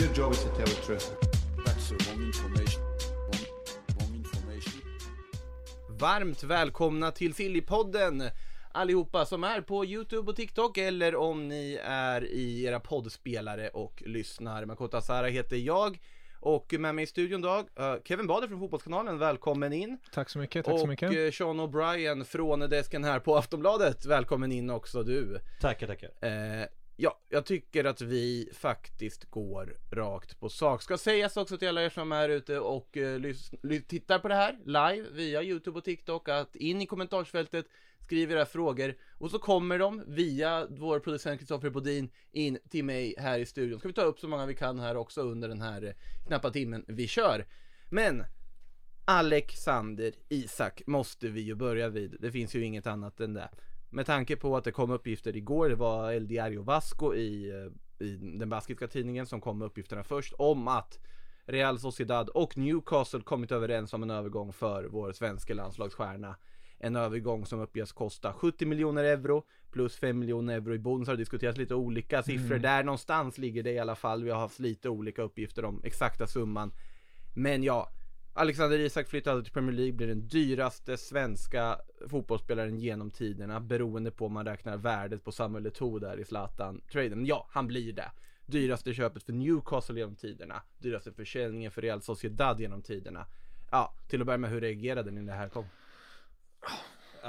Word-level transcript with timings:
Your 0.00 0.14
job 0.14 0.32
is 0.32 0.42
to 0.44 0.48
tell 0.48 0.66
the 0.66 0.82
truth. 0.86 1.10
That's 1.66 1.88
the 1.88 1.94
wrong 1.94 2.22
information. 2.26 2.82
Wrong, 2.82 3.44
wrong 3.98 4.14
information. 4.14 4.80
Varmt 5.88 6.42
välkomna 6.42 7.10
till 7.10 7.34
Sillypodden 7.34 8.22
allihopa 8.72 9.26
som 9.26 9.44
är 9.44 9.60
på 9.60 9.84
Youtube 9.84 10.30
och 10.30 10.36
TikTok 10.36 10.78
eller 10.78 11.16
om 11.16 11.48
ni 11.48 11.80
är 11.84 12.24
i 12.24 12.64
era 12.64 12.80
poddspelare 12.80 13.68
och 13.68 14.02
lyssnar. 14.06 14.64
Makoto 14.64 14.96
Asara 14.96 15.26
heter 15.26 15.56
jag 15.56 15.98
och 16.40 16.74
med 16.78 16.94
mig 16.94 17.02
i 17.02 17.06
studion 17.06 17.40
idag 17.40 17.66
eh, 17.78 17.94
Kevin 18.04 18.26
Bader 18.26 18.48
från 18.48 18.60
Fotbollskanalen, 18.60 19.18
välkommen 19.18 19.72
in. 19.72 19.98
Tack 20.12 20.30
så 20.30 20.38
mycket, 20.38 20.64
tack 20.64 20.74
och 20.74 20.80
så 20.80 20.86
mycket. 20.86 21.10
eh, 21.10 21.30
Sean 21.30 21.60
O'Brien 21.60 22.24
från 22.24 22.60
desken 22.60 23.04
här 23.04 23.20
på 23.20 23.36
Aftonbladet, 23.36 24.06
välkommen 24.06 24.52
in 24.52 24.70
också 24.70 25.02
du. 25.02 25.40
Tackar, 25.60 25.86
tackar. 25.86 26.10
Eh, 26.20 26.66
ja, 27.02 27.20
jag 27.28 27.46
tycker 27.46 27.84
att 27.84 28.00
vi 28.00 28.48
faktiskt 28.52 29.24
går 29.24 29.76
rakt 29.90 30.40
på 30.40 30.48
sak. 30.48 30.82
Ska 30.82 30.98
sägas 30.98 31.36
också 31.36 31.58
till 31.58 31.68
alla 31.68 31.82
er 31.82 31.90
som 31.90 32.12
är 32.12 32.28
ute 32.28 32.58
och 32.58 32.96
uh, 32.96 33.32
tittar 33.88 34.18
på 34.18 34.28
det 34.28 34.34
här 34.34 34.58
live 34.64 35.08
via 35.12 35.42
Youtube 35.42 35.78
och 35.78 35.84
TikTok 35.84 36.28
att 36.28 36.56
in 36.56 36.82
i 36.82 36.86
kommentarsfältet 36.86 37.66
skriv 38.04 38.32
era 38.32 38.46
frågor 38.46 38.96
och 39.18 39.30
så 39.30 39.38
kommer 39.38 39.78
de 39.78 40.02
via 40.06 40.66
vår 40.70 41.00
producent 41.00 41.38
Kristoffer 41.38 41.70
Bodin 41.70 42.10
in 42.32 42.58
till 42.70 42.84
mig 42.84 43.14
här 43.18 43.38
i 43.38 43.46
studion. 43.46 43.78
Ska 43.78 43.88
vi 43.88 43.94
ta 43.94 44.02
upp 44.02 44.20
så 44.20 44.28
många 44.28 44.46
vi 44.46 44.54
kan 44.54 44.78
här 44.78 44.96
också 44.96 45.20
under 45.20 45.48
den 45.48 45.60
här 45.60 45.82
eh, 45.84 45.92
knappa 46.26 46.50
timmen 46.50 46.84
vi 46.88 47.08
kör. 47.08 47.46
Men 47.90 48.24
Alexander 49.04 50.12
Isak 50.28 50.82
måste 50.86 51.28
vi 51.28 51.40
ju 51.40 51.54
börja 51.54 51.88
vid. 51.88 52.16
Det 52.20 52.32
finns 52.32 52.54
ju 52.54 52.64
inget 52.64 52.86
annat 52.86 53.20
än 53.20 53.34
det. 53.34 53.50
Med 53.90 54.06
tanke 54.06 54.36
på 54.36 54.56
att 54.56 54.64
det 54.64 54.72
kom 54.72 54.90
uppgifter 54.90 55.36
igår, 55.36 55.68
det 55.68 55.74
var 55.74 56.12
El 56.12 56.28
Diario 56.28 56.62
Vasco 56.62 57.14
i, 57.14 57.50
eh, 57.50 58.06
i 58.06 58.16
den 58.16 58.48
baskiska 58.48 58.88
tidningen 58.88 59.26
som 59.26 59.40
kom 59.40 59.58
med 59.58 59.66
uppgifterna 59.66 60.02
först 60.02 60.32
om 60.38 60.68
att 60.68 60.98
Real 61.46 61.78
Sociedad 61.78 62.28
och 62.28 62.58
Newcastle 62.58 63.20
kommit 63.20 63.52
överens 63.52 63.92
om 63.92 64.02
en 64.02 64.10
övergång 64.10 64.52
för 64.52 64.84
vår 64.84 65.12
svenska 65.12 65.54
landslagsstjärna. 65.54 66.36
En 66.78 66.96
övergång 66.96 67.46
som 67.46 67.60
uppges 67.60 67.92
kosta 67.92 68.32
70 68.32 68.66
miljoner 68.66 69.04
euro 69.04 69.44
plus 69.72 69.96
5 69.96 70.18
miljoner 70.18 70.54
euro 70.54 70.74
i 70.74 70.78
bonus 70.78 71.08
har 71.08 71.16
diskuterats 71.16 71.58
lite 71.58 71.74
olika 71.74 72.22
siffror. 72.22 72.58
Där 72.58 72.82
någonstans 72.82 73.38
ligger 73.38 73.62
det 73.62 73.72
i 73.72 73.78
alla 73.78 73.96
fall. 73.96 74.24
Vi 74.24 74.30
har 74.30 74.40
haft 74.40 74.58
lite 74.58 74.88
olika 74.88 75.22
uppgifter 75.22 75.64
om 75.64 75.80
exakta 75.84 76.26
summan. 76.26 76.72
Men 77.34 77.62
ja, 77.62 77.88
Alexander 78.40 78.78
Isak 78.78 79.08
flyttade 79.08 79.42
till 79.42 79.52
Premier 79.52 79.76
League, 79.76 79.92
blir 79.92 80.06
den 80.06 80.28
dyraste 80.28 80.96
svenska 80.96 81.80
fotbollsspelaren 82.08 82.78
genom 82.78 83.10
tiderna 83.10 83.60
beroende 83.60 84.10
på 84.10 84.26
om 84.26 84.32
man 84.32 84.46
räknar 84.46 84.76
värdet 84.76 85.24
på 85.24 85.32
Samuel 85.32 85.66
Eto'o 85.66 85.98
där 85.98 86.20
i 86.20 86.24
Zlatan-traden. 86.24 87.26
Ja, 87.26 87.46
han 87.50 87.66
blir 87.66 87.92
det. 87.92 88.10
Dyraste 88.46 88.94
köpet 88.94 89.22
för 89.22 89.32
Newcastle 89.32 89.98
genom 89.98 90.16
tiderna. 90.16 90.62
Dyraste 90.78 91.12
försäljningen 91.12 91.70
för 91.70 91.82
Real 91.82 92.02
Sociedad 92.02 92.60
genom 92.60 92.82
tiderna. 92.82 93.26
Ja, 93.70 93.94
till 94.08 94.20
att 94.20 94.26
börja 94.26 94.38
med 94.38 94.50
hur 94.50 94.60
reagerade 94.60 95.10
ni 95.10 95.20
när 95.22 95.32
det 95.32 95.38
här 95.38 95.48
kom? 95.48 95.64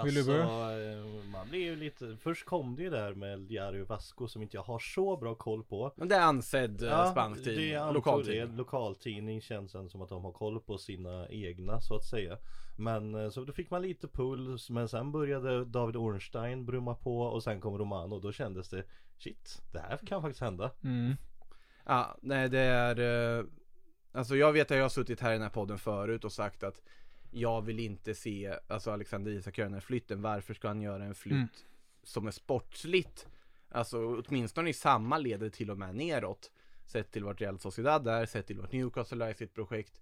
Vill 0.04 0.14
du 0.14 0.20
Alltså, 0.20 0.32
börja? 0.32 0.92
eh, 0.98 1.06
man 1.32 1.50
blir 1.50 1.60
ju 1.60 1.76
lite, 1.76 2.18
först 2.22 2.46
kom 2.46 2.76
det 2.76 2.84
ju 2.84 2.90
där 2.90 3.14
med 3.14 3.34
El 3.34 3.48
Diario 3.48 3.86
Vasco 3.86 4.28
som 4.28 4.42
inte 4.42 4.58
jag 4.58 4.64
har 4.64 4.80
så 4.80 5.18
bra 5.18 5.36
koll 5.36 5.64
på. 5.64 5.94
Men 5.96 6.08
det 6.08 6.16
är 6.16 6.22
ansedd 6.22 6.82
ja, 6.82 7.12
spansk 7.12 7.44
det 7.44 7.56
tidning, 7.56 7.94
lokaltidning. 7.94 8.52
det. 8.52 8.58
Lokaltidning 8.58 9.42
känns 9.42 9.72
sen 9.72 9.90
som 9.90 10.02
att 10.02 10.10
de 10.10 10.24
har 10.26 10.32
koll 10.32 10.60
på 10.60 10.78
sina 10.78 11.28
egna 11.30 11.82
så 11.82 11.96
att 11.96 12.06
säga. 12.06 12.38
Men 12.78 13.16
eh, 13.16 13.30
så 13.30 13.44
då 13.44 13.54
fick 13.54 13.70
man 13.70 13.82
lite 13.82 14.08
puls 14.08 14.70
men 14.70 14.90
sen 14.90 15.12
började 15.12 15.66
David 15.66 15.96
Ornstein 15.96 16.66
brumma 16.66 16.96
på 16.96 17.22
och 17.22 17.44
sen 17.44 17.62
kom 17.62 17.78
Romano 17.78 18.16
och 18.16 18.22
då 18.22 18.32
kändes 18.32 18.70
det 18.70 18.84
Shit, 19.18 19.62
det 19.72 19.80
här 19.80 19.98
kan 19.98 20.22
faktiskt 20.22 20.42
hända. 20.42 20.72
Mm. 20.84 21.16
Ja, 21.86 22.18
nej 22.22 22.50
det 22.50 22.60
är 22.60 23.00
eh, 23.40 23.46
Alltså 24.14 24.36
jag 24.36 24.52
vet 24.54 24.72
att 24.72 24.78
jag 24.78 24.84
har 24.84 24.90
suttit 24.90 25.20
här 25.20 25.30
i 25.30 25.34
den 25.34 25.42
här 25.42 25.50
podden 25.50 25.78
förut 25.78 26.26
och 26.26 26.32
sagt 26.32 26.64
att 26.64 26.82
Jag 27.32 27.62
vill 27.62 27.80
inte 27.80 28.16
se 28.16 28.56
Alltså 28.68 28.92
Alexander 28.92 29.32
Isak 29.32 29.58
göra 29.58 29.66
den 29.66 29.74
här 29.74 29.82
flytten 29.82 30.22
Varför 30.22 30.54
ska 30.54 30.68
han 30.68 30.82
göra 30.82 31.04
en 31.04 31.16
flytt 31.16 31.34
Mm. 31.34 31.48
Som 32.04 32.28
är 32.28 32.32
sportsligt? 32.32 33.28
Alltså 33.70 34.24
åtminstone 34.28 34.70
i 34.70 34.74
samma 34.74 35.18
led 35.18 35.54
till 35.54 35.72
och 35.72 35.78
med 35.78 35.96
neråt. 35.96 36.52
Sett 36.86 37.12
till 37.12 37.24
vart 37.24 37.42
Real 37.42 37.60
Sociedad 37.60 38.08
är 38.08 38.26
Sett 38.26 38.48
till 38.48 38.60
vart 38.60 38.72
Newcastle 38.72 39.26
är 39.26 39.30
i 39.30 39.34
sitt 39.34 39.54
projekt. 39.54 40.02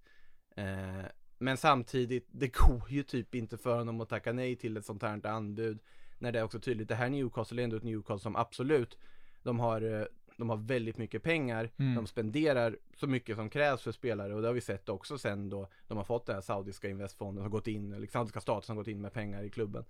Eh, 0.56 1.02
Men 1.38 1.56
samtidigt 1.56 2.28
Det 2.30 2.48
går 2.58 2.90
ju 2.90 3.02
typ 3.02 3.34
inte 3.34 3.58
för 3.58 3.78
honom 3.78 4.00
att 4.00 4.08
tacka 4.08 4.32
nej 4.32 4.56
till 4.56 4.76
ett 4.76 4.84
sånt 4.84 5.02
här 5.02 5.26
anbud. 5.26 5.78
När 6.18 6.32
det 6.32 6.38
är 6.38 6.42
också 6.42 6.60
tydligt 6.60 6.88
Det 6.88 6.94
här 6.94 7.08
Newcastle 7.08 7.62
är 7.62 7.64
ändå 7.64 7.76
ett 7.76 7.82
Newcastle 7.82 8.22
som 8.22 8.36
absolut 8.36 8.98
De 9.42 9.60
har 9.60 9.82
eh, 9.82 10.06
de 10.40 10.50
har 10.50 10.56
väldigt 10.56 10.98
mycket 10.98 11.22
pengar, 11.22 11.70
Mm. 11.76 11.94
de 11.94 12.06
spenderar 12.06 12.76
så 12.96 13.06
mycket 13.06 13.36
som 13.36 13.50
krävs 13.50 13.82
för 13.82 13.92
spelare 13.92 14.34
och 14.34 14.40
det 14.42 14.46
har 14.48 14.54
vi 14.54 14.60
sett 14.60 14.88
också 14.88 15.18
sen 15.18 15.48
då 15.50 15.68
de 15.88 15.96
har 15.96 16.04
fått 16.04 16.26
den 16.26 16.34
här 16.34 16.40
saudiska 16.42 16.88
investfonden 16.88 17.44
som 17.44 17.50
gått 17.50 17.66
in, 17.66 17.92
eller 17.92 18.06
saudiska 18.06 18.40
staten 18.40 18.62
som 18.66 18.76
gått 18.76 18.88
in 18.88 19.00
med 19.00 19.12
pengar 19.12 19.42
i 19.42 19.50
klubben. 19.50 19.84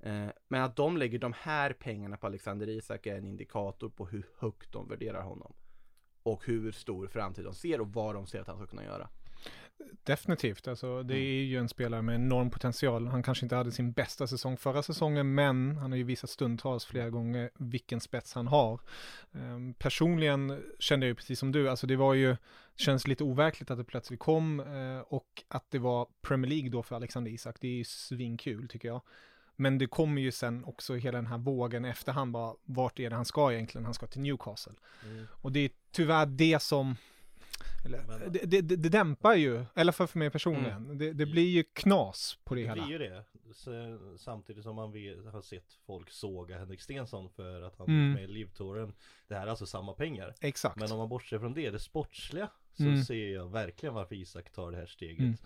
Eh, 0.00 0.26
men 0.48 0.62
att 0.62 0.76
de 0.76 0.96
lägger 0.96 1.18
de 1.18 1.32
här 1.36 1.72
pengarna 1.72 2.16
på 2.16 2.26
Alexander 2.26 2.68
Isak 2.68 3.06
är 3.06 3.16
en 3.16 3.26
indikator 3.26 3.88
på 3.88 4.06
hur 4.06 4.26
högt 4.38 4.72
de 4.72 4.88
värderar 4.88 5.22
honom. 5.22 5.52
Och 6.22 6.46
hur 6.46 6.72
stor 6.72 7.06
framtid 7.06 7.44
de 7.44 7.54
ser 7.54 7.80
och 7.80 7.88
vad 7.92 8.14
de 8.14 8.26
ser 8.26 8.40
att 8.40 8.46
han 8.46 8.56
ska 8.56 8.66
kunna 8.66 8.84
göra. 8.84 9.08
Definitivt, 10.02 10.68
alltså 10.68 11.02
det 11.02 11.14
Mm. 11.14 11.26
är 11.26 11.42
ju 11.44 11.58
en 11.58 11.68
spelare 11.68 12.02
med 12.02 12.14
enorm 12.14 12.50
potential. 12.50 13.06
Han 13.06 13.22
kanske 13.22 13.44
inte 13.44 13.56
hade 13.56 13.72
sin 13.72 13.92
bästa 13.92 14.26
säsong 14.26 14.56
förra 14.56 14.82
säsongen, 14.82 15.34
men 15.34 15.76
han 15.76 15.90
har 15.90 15.98
ju 15.98 16.04
visat 16.04 16.30
stundtals 16.30 16.84
flera 16.84 17.10
gånger 17.10 17.50
vilken 17.58 18.00
spets 18.00 18.34
han 18.34 18.46
har. 18.46 18.80
Ehm, 19.32 19.74
personligen 19.74 20.62
kände 20.78 21.06
jag 21.06 21.10
ju 21.10 21.14
precis 21.14 21.38
som 21.38 21.52
du, 21.52 21.70
alltså 21.70 21.86
det 21.86 21.96
var 21.96 22.14
ju, 22.14 22.36
känns 22.76 23.06
lite 23.06 23.24
overkligt 23.24 23.70
att 23.70 23.78
det 23.78 23.84
plötsligt 23.84 24.20
kom 24.20 24.60
eh, 24.60 24.98
och 25.00 25.42
att 25.48 25.70
det 25.70 25.78
var 25.78 26.06
Premier 26.22 26.50
League 26.50 26.70
då 26.70 26.82
för 26.82 26.96
Alexander 26.96 27.30
Isak. 27.30 27.56
Det 27.60 27.68
är 27.68 27.72
ju 27.76 27.84
svinkul 27.84 28.68
tycker 28.68 28.88
jag. 28.88 29.02
Men 29.56 29.78
det 29.78 29.86
kommer 29.86 30.22
ju 30.22 30.32
sen 30.32 30.64
också 30.64 30.94
hela 30.94 31.18
den 31.18 31.26
här 31.26 31.38
vågen 31.38 31.84
efterhand 31.84 32.32
bara, 32.32 32.54
vart 32.64 32.98
är 33.00 33.10
det 33.10 33.16
han 33.16 33.24
ska 33.24 33.52
egentligen? 33.52 33.84
Han 33.84 33.94
ska 33.94 34.06
till 34.06 34.20
Newcastle. 34.20 34.72
Och 35.30 35.52
det 35.52 35.60
är 35.60 35.70
tyvärr 35.92 36.26
det 36.26 36.62
som, 36.62 36.96
eller, 37.84 38.02
Men- 38.02 38.32
det, 38.32 38.38
det, 38.44 38.60
det, 38.60 38.76
det 38.76 38.88
dämpar 38.88 39.34
ju, 39.34 39.60
i 39.60 39.66
alla 39.80 39.92
fall 39.92 40.06
för 40.06 40.18
mig 40.18 40.30
personligen. 40.30 40.98
Det, 40.98 41.12
det 41.12 41.26
blir 41.26 41.48
ju 41.48 41.62
knas 41.62 42.38
på 42.44 42.54
det 42.54 42.60
Det 42.62 42.68
hela. 42.68 42.86
blir 42.86 42.92
ju 43.00 43.08
det. 43.08 43.24
Så, 43.54 43.98
samtidigt 44.18 44.62
som 44.64 44.76
man 44.76 44.92
vet, 44.92 45.24
har 45.32 45.42
sett 45.42 45.72
folk 45.86 46.10
såga 46.10 46.58
Henrik 46.58 46.80
Stensson 46.80 47.30
för 47.30 47.62
att 47.62 47.76
han 47.78 47.86
Mm. 47.88 48.12
med 48.12 48.22
i 48.24 48.26
Livtouren. 48.26 48.92
Det 49.28 49.34
här 49.34 49.46
är 49.46 49.50
alltså 49.50 49.66
samma 49.66 49.92
pengar. 49.92 50.34
Exakt. 50.40 50.76
Men 50.76 50.92
om 50.92 50.98
man 50.98 51.08
bortser 51.08 51.38
från 51.38 51.54
det, 51.54 51.70
det 51.70 51.78
sportsliga, 51.78 52.48
så 52.76 52.82
Mm. 52.82 53.04
ser 53.04 53.28
jag 53.34 53.52
verkligen 53.52 53.94
varför 53.94 54.14
Isak 54.14 54.50
tar 54.52 54.70
det 54.70 54.76
här 54.76 54.86
steget. 54.86 55.18
Mm. 55.18 55.36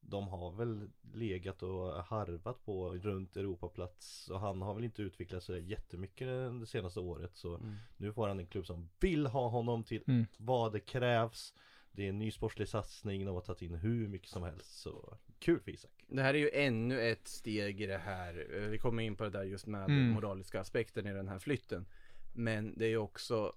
De 0.00 0.28
har 0.28 0.52
väl 0.52 0.90
legat 1.12 1.62
och 1.62 1.92
harvat 2.04 2.64
på 2.64 2.94
runt 2.94 3.36
Europaplats 3.36 4.28
och 4.30 4.40
han 4.40 4.62
har 4.62 4.74
väl 4.74 4.84
inte 4.84 5.02
utvecklat 5.02 5.42
sig 5.42 5.70
jättemycket 5.70 6.28
det 6.60 6.66
senaste 6.66 7.00
året 7.00 7.36
så 7.36 7.60
nu 7.96 8.12
får 8.12 8.28
han 8.28 8.38
en 8.38 8.46
klubb 8.46 8.66
som 8.66 8.88
vill 9.00 9.26
ha 9.26 9.48
honom 9.48 9.84
till 9.84 10.02
Mm. 10.06 10.26
vad 10.38 10.72
det 10.72 10.80
krävs. 10.80 11.54
Det 11.92 12.04
är 12.04 12.08
en 12.08 12.18
ny 12.18 12.30
sportslig 12.30 12.68
satsning, 12.68 13.24
de 13.24 13.34
har 13.34 13.42
tagit 13.42 13.62
in 13.62 13.74
hur 13.74 14.08
mycket 14.08 14.28
som 14.28 14.42
helst 14.42 14.78
så 14.80 15.18
kul 15.38 15.60
för 15.60 15.70
Isak. 15.70 16.04
Det 16.06 16.22
här 16.22 16.34
är 16.34 16.38
ju 16.38 16.50
ännu 16.54 17.00
ett 17.00 17.28
steg 17.28 17.80
i 17.80 17.86
det 17.86 17.98
här. 17.98 18.66
Vi 18.70 18.78
kommer 18.78 19.02
in 19.02 19.16
på 19.16 19.24
det 19.24 19.30
där 19.30 19.42
just 19.44 19.66
med 19.66 19.84
Mm. 19.84 19.96
den 19.96 20.10
moraliska 20.10 20.60
aspekten 20.60 21.06
i 21.06 21.12
den 21.12 21.28
här 21.28 21.38
flytten. 21.38 21.86
Men 22.34 22.74
det 22.78 22.84
är 22.84 22.88
ju 22.88 22.96
också 22.96 23.52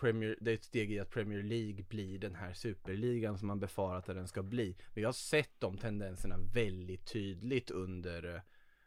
Premier, 0.00 0.38
det 0.40 0.50
är 0.50 0.54
ett 0.54 0.64
steg 0.64 0.92
i 0.92 1.00
att 1.00 1.10
Premier 1.10 1.42
League 1.42 1.84
blir 1.88 2.18
den 2.18 2.34
här 2.34 2.52
superligan 2.52 3.38
som 3.38 3.48
man 3.48 3.60
befarar 3.60 3.98
att 3.98 4.06
den 4.06 4.28
ska 4.28 4.42
bli. 4.42 4.76
Vi 4.94 5.04
har 5.04 5.12
sett 5.12 5.50
de 5.58 5.76
tendenserna 5.78 6.38
väldigt 6.38 7.06
tydligt 7.12 7.70
under, 7.70 8.34
eh, 8.34 8.40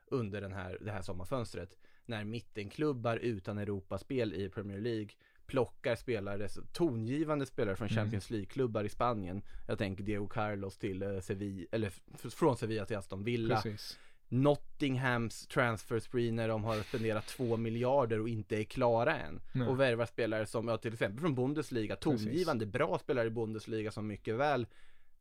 under 0.08 0.42
den 0.42 0.54
här, 0.54 0.78
det 0.82 0.92
här 0.92 1.02
sommarfönstret. 1.02 1.78
När 2.06 2.24
mittenklubbar 2.24 3.18
utan 3.18 3.58
Europaspel 3.58 4.34
i 4.34 4.50
Premier 4.50 4.80
League 4.80 5.10
plockar 5.46 5.96
spelare, 5.96 6.48
tongivande 6.74 7.46
spelare 7.46 7.76
från 7.76 7.88
Mm. 7.88 7.96
Champions 8.04 8.30
League-klubbar 8.30 8.84
i 8.84 8.90
Spanien. 8.90 9.42
Jag 9.68 9.78
tänker 9.78 10.04
Diego 10.04 10.28
Carlos 10.28 10.78
till 10.78 11.04
eh, 11.04 11.20
Sevilla, 11.20 11.68
eller 11.72 11.90
från 12.30 12.58
Sevilla 12.58 12.86
till 12.86 12.98
Aston 12.98 13.24
Villa. 13.24 13.62
Precis. 13.62 14.00
Nottinghams 14.30 15.48
transfer 15.48 16.00
spree 16.00 16.32
när 16.32 16.48
de 16.48 16.64
har 16.64 16.76
spenderat 16.84 17.28
två 17.28 17.58
miljarder 17.58 18.20
och 18.20 18.30
inte 18.30 18.60
är 18.60 18.64
klara 18.64 19.18
än. 19.18 19.42
Nej. 19.52 19.68
Och 19.68 19.80
värvar 19.80 20.06
spelare 20.06 20.46
som, 20.46 20.68
ja 20.68 20.78
till 20.78 20.94
exempel 20.94 21.22
från 21.22 21.36
Bundesliga, 21.36 21.96
tongivande 21.96 22.66
bra 22.66 23.00
spelare 23.00 23.28
i 23.28 23.32
Bundesliga 23.32 23.92
som 23.92 24.08
mycket 24.08 24.36
väl 24.36 24.68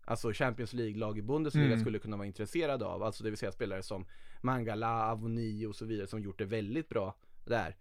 Alltså 0.04 0.32
Champions 0.32 0.72
League-lag 0.72 1.18
i 1.18 1.22
Bundesliga 1.22 1.66
Mm. 1.66 1.80
skulle 1.80 1.98
kunna 1.98 2.16
vara 2.16 2.26
intresserade 2.26 2.84
av. 2.84 3.02
Alltså 3.02 3.24
det 3.24 3.30
vill 3.30 3.38
säga 3.38 3.52
spelare 3.52 3.82
som 3.82 4.06
Mangala, 4.40 5.10
Avoni 5.10 5.66
och 5.66 5.76
så 5.76 5.84
vidare 5.84 6.06
som 6.06 6.22
gjort 6.22 6.38
det 6.38 6.44
väldigt 6.44 6.88
bra 6.88 7.14
där. 7.44 7.76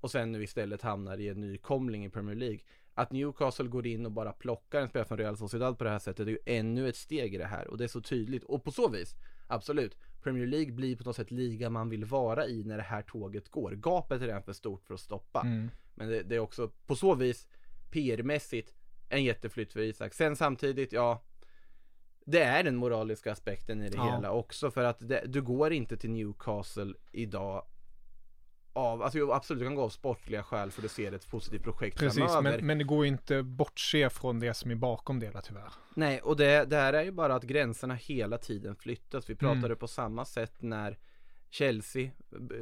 Och 0.00 0.10
sen 0.10 0.32
nu 0.32 0.42
istället 0.42 0.82
hamnar 0.82 1.20
i 1.20 1.28
en 1.28 1.40
nykomling 1.40 2.04
i 2.04 2.10
Premier 2.10 2.36
League. 2.36 2.58
Att 2.94 3.12
Newcastle 3.12 3.68
går 3.68 3.86
in 3.86 4.06
och 4.06 4.12
bara 4.12 4.32
plockar 4.32 4.80
en 4.80 4.88
spelare 4.88 5.08
från 5.08 5.18
Real 5.18 5.36
Sociedad 5.36 5.78
på 5.78 5.84
det 5.84 5.90
här 5.90 5.98
sättet 5.98 6.26
är 6.26 6.30
ju 6.30 6.38
ännu 6.46 6.88
ett 6.88 6.96
steg 6.96 7.34
i 7.34 7.38
det 7.38 7.46
här. 7.46 7.68
Och 7.68 7.78
det 7.78 7.84
är 7.84 7.88
så 7.88 8.00
tydligt. 8.00 8.44
Och 8.44 8.64
på 8.64 8.70
så 8.70 8.88
vis, 8.88 9.14
absolut. 9.46 9.96
Premier 10.22 10.46
League 10.46 10.72
blir 10.72 10.96
på 10.96 11.04
något 11.04 11.16
sätt 11.16 11.30
liga 11.30 11.70
man 11.70 11.88
vill 11.88 12.04
vara 12.04 12.46
i 12.46 12.64
när 12.64 12.76
det 12.76 12.82
här 12.82 13.02
tåget 13.02 13.48
går. 13.48 13.72
Gapet 13.72 14.22
är 14.22 14.26
redan 14.26 14.42
för 14.42 14.52
stort 14.52 14.86
för 14.86 14.94
att 14.94 15.00
stoppa. 15.00 15.40
Mm. 15.40 15.70
Men 15.94 16.08
det, 16.08 16.22
det 16.22 16.34
är 16.34 16.38
också 16.38 16.70
på 16.86 16.96
så 16.96 17.14
vis 17.14 17.48
PR-mässigt 17.90 18.74
en 19.08 19.24
jätteflytt 19.24 19.72
för 19.72 19.80
Isak. 19.80 20.14
Sen 20.14 20.36
samtidigt, 20.36 20.92
ja 20.92 21.22
det 22.24 22.42
är 22.42 22.64
den 22.64 22.76
moraliska 22.76 23.32
aspekten 23.32 23.82
i 23.82 23.88
det 23.88 23.96
Ja. 23.96 24.14
hela 24.14 24.30
också 24.32 24.70
för 24.70 24.84
att 24.84 25.08
det, 25.08 25.22
du 25.26 25.42
går 25.42 25.72
inte 25.72 25.96
till 25.96 26.10
Newcastle 26.10 26.94
idag 27.12 27.64
av, 28.72 29.02
alltså 29.02 29.18
jo, 29.18 29.32
absolut 29.32 29.60
du 29.60 29.66
kan 29.66 29.74
gå 29.74 29.82
av 29.82 29.88
sportliga 29.88 30.42
skäl 30.42 30.70
för 30.70 30.82
du 30.82 30.88
ser 30.88 31.12
ett 31.12 31.28
positivt 31.30 31.62
projekt 31.62 31.98
Precis, 31.98 32.18
framöver. 32.32 32.56
men, 32.58 32.66
men 32.66 32.78
det 32.78 32.84
går 32.84 33.06
inte 33.06 33.42
bortse 33.42 34.10
från 34.10 34.40
det 34.40 34.54
som 34.54 34.70
är 34.70 34.74
bakom 34.74 35.18
det 35.20 35.26
hela 35.26 35.40
tyvärr. 35.40 35.72
Nej, 35.94 36.20
och 36.20 36.36
det, 36.36 36.64
det 36.64 36.76
här 36.76 36.92
är 36.92 37.02
ju 37.04 37.10
bara 37.10 37.34
att 37.34 37.42
gränserna 37.42 37.94
hela 37.94 38.38
tiden 38.38 38.76
flyttas. 38.76 39.30
Vi 39.30 39.34
pratade 39.34 39.66
Mm. 39.66 39.78
på 39.78 39.88
samma 39.88 40.24
sätt 40.24 40.54
när 40.62 40.98
Chelsea 41.50 42.10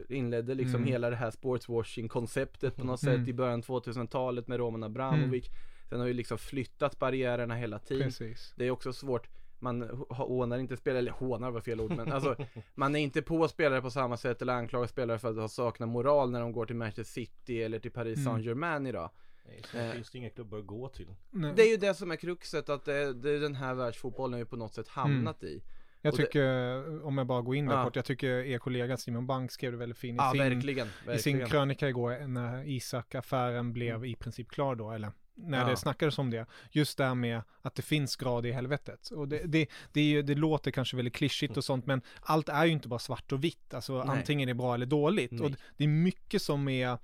inledde 0.09 0.55
liksom 0.55 0.75
Mm. 0.81 0.89
hela 0.89 1.11
det 1.11 1.17
här 1.17 1.31
sportswashing-konceptet 1.31 2.77
på 2.77 2.85
något 2.85 3.03
Mm. 3.03 3.19
sätt 3.19 3.29
i 3.29 3.33
början 3.33 3.63
2000-talet 3.63 4.49
med 4.49 4.59
Roman 4.59 4.83
Abramovic. 4.83 5.45
Sen 5.89 6.01
har 6.01 6.07
ju 6.07 6.13
liksom 6.13 6.39
flyttat 6.39 6.99
barriärerna 6.99 7.55
hela 7.55 7.79
tiden. 7.79 8.05
Precis. 8.09 8.53
Det 8.57 8.65
är 8.67 8.71
också 8.71 8.93
svårt 8.93 9.29
man 9.61 10.05
hånar 10.09 10.59
inte 10.59 10.77
spelare, 10.77 10.99
eller 10.99 11.13
hånar 11.13 11.51
var 11.51 11.61
fel 11.61 11.81
ord 11.81 11.91
men 11.97 12.13
alltså 12.13 12.37
Man 12.75 12.97
är 12.97 13.01
inte 13.01 13.23
på 13.23 13.49
spelare 13.49 13.83
på 13.83 13.91
samma 13.91 14.17
sätt 14.17 14.43
eller 14.43 14.53
anklagar 14.53 14.87
spelare 14.87 15.19
för 15.19 15.31
att 15.31 15.37
ha 15.37 15.49
saknat 15.49 15.89
moral 15.89 16.31
när 16.31 16.41
de 16.41 16.53
går 16.53 16.67
till 16.67 16.77
Manchester 16.77 17.05
City 17.05 17.63
eller 17.63 17.79
till 17.79 17.91
Paris 17.93 18.19
Mm. 18.19 18.25
Saint-Germain 18.33 18.87
idag 18.87 19.11
Nej, 19.47 19.63
så 19.71 19.79
Eh. 19.79 19.91
finns 19.93 20.11
det 20.11 20.19
inga 20.19 20.31
klubbar 20.31 20.59
att 20.59 20.67
gå 20.67 20.89
till. 20.89 21.15
Nej. 21.31 21.53
Det 21.57 21.63
är 21.63 21.71
ju 21.71 21.77
det 21.77 21.95
som 21.95 22.11
är 22.11 22.17
kruxet 22.17 22.69
att 22.69 22.85
det, 22.85 23.13
det 23.13 23.31
är 23.31 23.41
den 23.41 23.55
här 23.55 23.75
världsfotbollen 23.75 24.39
vi 24.39 24.45
på 24.45 24.57
något 24.57 24.75
sätt 24.75 24.89
hamnat 24.89 25.43
i 25.43 25.63
Jag 26.03 26.13
och 26.13 26.19
det- 26.19 26.25
tycker, 26.27 27.05
om 27.05 27.19
jag 27.19 27.27
bara 27.27 27.43
går 27.43 27.55
in 27.57 27.67
där 27.67 27.77
Ja. 27.77 27.85
kort, 27.85 27.97
jag 27.97 28.05
tycker 28.05 28.29
er 28.29 28.59
kollega 28.59 28.97
Simon 28.97 29.27
Bank 29.27 29.51
skrev 29.53 29.73
det 29.73 29.79
väldigt 29.79 29.99
fint 29.99 30.15
i 30.15 30.23
Ja 30.23 30.31
sin, 30.33 30.39
verkligen, 30.41 30.87
i 30.87 30.91
sin 31.05 31.07
verkligen. 31.15 31.49
krönika 31.49 31.89
igår 31.89 32.27
när 32.27 32.69
Isak-affären 32.69 33.73
blev 33.73 34.05
i 34.05 34.15
princip 34.15 34.49
klar 34.51 34.75
då, 34.75 34.91
eller 34.91 35.13
när 35.45 35.59
Ja. 35.61 35.69
det 35.71 35.77
snackades 35.77 36.19
om 36.19 36.31
det. 36.31 36.47
Just 36.71 36.99
det 36.99 37.05
här 37.05 37.15
med 37.15 37.43
att 37.63 37.75
det 37.75 37.83
finns 37.83 38.17
grad 38.17 38.47
i 38.47 38.53
helvetet. 38.53 39.11
Och 39.11 39.29
det, 39.29 39.43
det, 39.45 39.67
det, 39.93 40.01
ju, 40.01 40.23
det 40.23 40.35
låter 40.35 40.71
kanske 40.71 40.97
väldigt 40.97 41.15
klyschigt 41.15 41.57
och 41.57 41.65
sånt, 41.65 41.87
men 41.87 42.03
allt 42.21 42.49
är 42.49 42.65
ju 42.65 42.73
inte 42.73 42.89
bara 42.89 42.99
svart 42.99 43.33
och 43.33 43.45
vitt. 43.45 43.75
Alltså 43.75 44.05
Nej. 44.05 44.19
antingen 44.19 44.49
är 44.49 44.55
det 44.55 44.59
bra 44.59 44.75
eller 44.75 44.87
dåligt. 44.87 45.33
Nej. 45.33 45.41
Och 45.41 45.53
det 45.77 45.85
är 45.85 45.89
mycket 45.89 46.43
som 46.43 46.69
är 46.69 46.99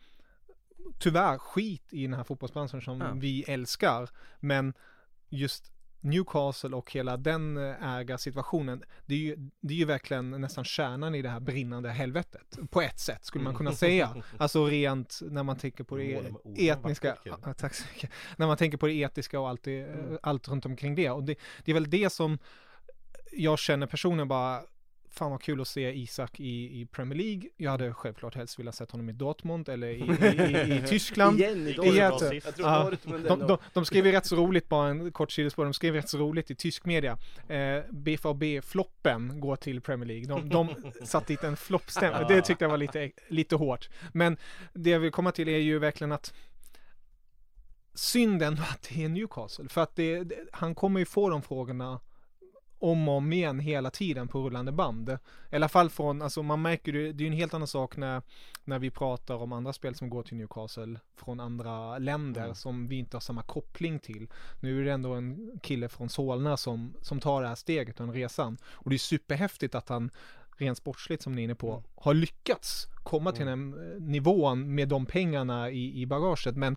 tyvärr 0.98 1.38
skit 1.38 1.86
i 1.90 2.02
den 2.02 2.14
här 2.14 2.24
fotbollsbranschen 2.24 2.80
som 2.80 3.00
Ja. 3.00 3.12
vi 3.14 3.42
älskar. 3.42 4.10
Men 4.40 4.74
just 5.28 5.72
Newcastle 6.06 6.76
och 6.76 6.92
hela 6.92 7.16
den 7.16 7.56
eh, 7.56 7.96
ägarsituationen, 7.96 8.82
det 9.06 9.14
är, 9.14 9.18
ju, 9.18 9.36
det 9.60 9.74
är 9.74 9.78
ju 9.78 9.84
verkligen 9.84 10.30
nästan 10.30 10.64
kärnan 10.64 11.14
i 11.14 11.22
det 11.22 11.28
här 11.28 11.40
brinnande 11.40 11.90
helvetet. 11.90 12.58
På 12.70 12.82
ett 12.82 12.98
sätt 12.98 13.24
skulle 13.24 13.44
man 13.44 13.54
kunna 13.54 13.72
säga. 13.72 14.14
Alltså 14.38 14.66
rent 14.66 15.20
när 15.22 15.42
man 15.42 15.56
tänker 15.56 15.84
på 15.84 15.96
det 15.96 16.18
orden 16.18 16.36
etniska, 16.56 17.16
tack 17.56 17.74
så 17.74 17.84
mycket. 17.92 18.10
När 18.36 18.46
man 18.46 18.56
tänker 18.56 18.78
på 18.78 18.86
det 18.86 18.94
etiska 18.94 19.40
och 19.40 19.48
allt, 19.48 19.62
det, 19.62 19.88
allt 20.22 20.48
runt 20.48 20.66
omkring 20.66 20.94
det. 20.94 21.10
Och 21.10 21.24
det, 21.24 21.38
det 21.64 21.72
är 21.72 21.74
väl 21.74 21.90
det 21.90 22.10
som 22.10 22.38
jag 23.32 23.58
känner 23.58 23.86
personligen 23.86 24.28
bara, 24.28 24.62
fan 25.18 25.30
vad 25.30 25.42
kul 25.42 25.60
att 25.60 25.68
se 25.68 25.92
Isak 25.92 26.40
i, 26.40 26.80
i 26.80 26.86
Premier 26.86 27.18
League. 27.18 27.48
Jag 27.56 27.70
hade 27.70 27.94
självklart 27.94 28.34
helst 28.34 28.58
velat 28.58 28.74
sett 28.74 28.90
honom 28.90 29.08
i 29.08 29.12
Dortmund 29.12 29.68
eller 29.68 29.86
i, 29.86 29.92
i, 29.92 30.72
i, 30.72 30.76
i 30.76 30.82
Tyskland. 30.88 31.40
Igen 31.40 31.68
i 31.68 31.72
sist. 31.72 32.46
Jag 32.46 32.56
tror. 32.56 32.90
Dortmund 32.90 33.24
De, 33.24 33.46
de, 33.46 33.58
de 33.72 33.84
skrev 33.84 34.06
ju 34.06 34.12
rätt 34.12 34.26
så 34.26 34.36
roligt, 34.36 34.68
bara 34.68 34.88
en 34.88 35.12
kort 35.12 35.32
sidospår, 35.32 35.64
de 35.64 35.74
skrev 35.74 35.94
rätt 35.94 36.08
så 36.08 36.18
roligt 36.18 36.50
i 36.50 36.54
tysk 36.54 36.84
media. 36.84 37.18
Eh, 37.48 37.82
BVB-floppen 37.90 39.40
går 39.40 39.56
till 39.56 39.80
Premier 39.80 40.06
League. 40.06 40.26
De, 40.26 40.48
de 40.48 40.92
satte 41.06 41.32
dit 41.32 41.44
en 41.44 41.56
floppstämpel, 41.56 42.26
det 42.28 42.42
tyckte 42.42 42.64
jag 42.64 42.70
var 42.70 42.78
lite, 42.78 43.10
lite 43.28 43.56
hårt. 43.56 43.88
Men 44.12 44.36
det 44.72 44.90
jag 44.90 45.00
vill 45.00 45.12
komma 45.12 45.32
till 45.32 45.48
är 45.48 45.58
ju 45.58 45.78
verkligen 45.78 46.12
att 46.12 46.34
synd 47.94 48.42
ändå 48.42 48.62
att 48.62 48.88
det 48.88 49.04
är 49.04 49.08
Newcastle, 49.08 49.68
för 49.68 49.80
att 49.80 49.96
det, 49.96 50.24
det, 50.24 50.36
han 50.52 50.74
kommer 50.74 51.00
ju 51.00 51.06
få 51.06 51.30
de 51.30 51.42
frågorna 51.42 52.00
om 52.78 53.08
och 53.08 53.14
om 53.14 53.32
igen 53.32 53.60
hela 53.60 53.90
tiden 53.90 54.28
på 54.28 54.42
rullande 54.42 54.72
band. 54.72 55.18
I 55.50 55.56
alla 55.56 55.68
fall 55.68 55.90
från, 55.90 56.22
alltså 56.22 56.42
man 56.42 56.62
märker 56.62 56.92
ju, 56.92 57.12
det 57.12 57.22
är 57.22 57.26
ju 57.26 57.32
en 57.32 57.38
helt 57.38 57.54
annan 57.54 57.66
sak 57.66 57.96
när, 57.96 58.22
när 58.64 58.78
vi 58.78 58.90
pratar 58.90 59.34
om 59.34 59.52
andra 59.52 59.72
spel 59.72 59.94
som 59.94 60.10
går 60.10 60.22
till 60.22 60.36
Newcastle 60.36 61.00
från 61.16 61.40
andra 61.40 61.98
länder 61.98 62.42
Mm. 62.42 62.54
som 62.54 62.88
vi 62.88 62.96
inte 62.96 63.16
har 63.16 63.20
samma 63.20 63.42
koppling 63.42 63.98
till. 63.98 64.28
Nu 64.60 64.80
är 64.80 64.84
det 64.84 64.92
ändå 64.92 65.14
en 65.14 65.58
kille 65.62 65.88
från 65.88 66.08
Solna 66.08 66.56
som, 66.56 66.94
som 67.02 67.20
tar 67.20 67.42
det 67.42 67.48
här 67.48 67.54
steget 67.54 68.00
och 68.00 68.06
den 68.06 68.14
resan. 68.14 68.58
Och 68.64 68.90
det 68.90 68.96
är 68.96 68.98
superhäftigt 68.98 69.74
att 69.74 69.88
han 69.88 70.10
rent 70.58 70.78
sportsligt 70.78 71.22
som 71.22 71.32
ni 71.32 71.42
är 71.42 71.44
inne 71.44 71.54
på, 71.54 71.82
har 71.94 72.14
lyckats 72.14 72.86
komma 73.02 73.32
till 73.32 73.46
den 73.46 73.74
eh, 73.74 74.00
nivån 74.00 74.74
med 74.74 74.88
de 74.88 75.06
pengarna 75.06 75.70
i, 75.70 76.00
i 76.00 76.06
bagaget. 76.06 76.56
Men 76.56 76.76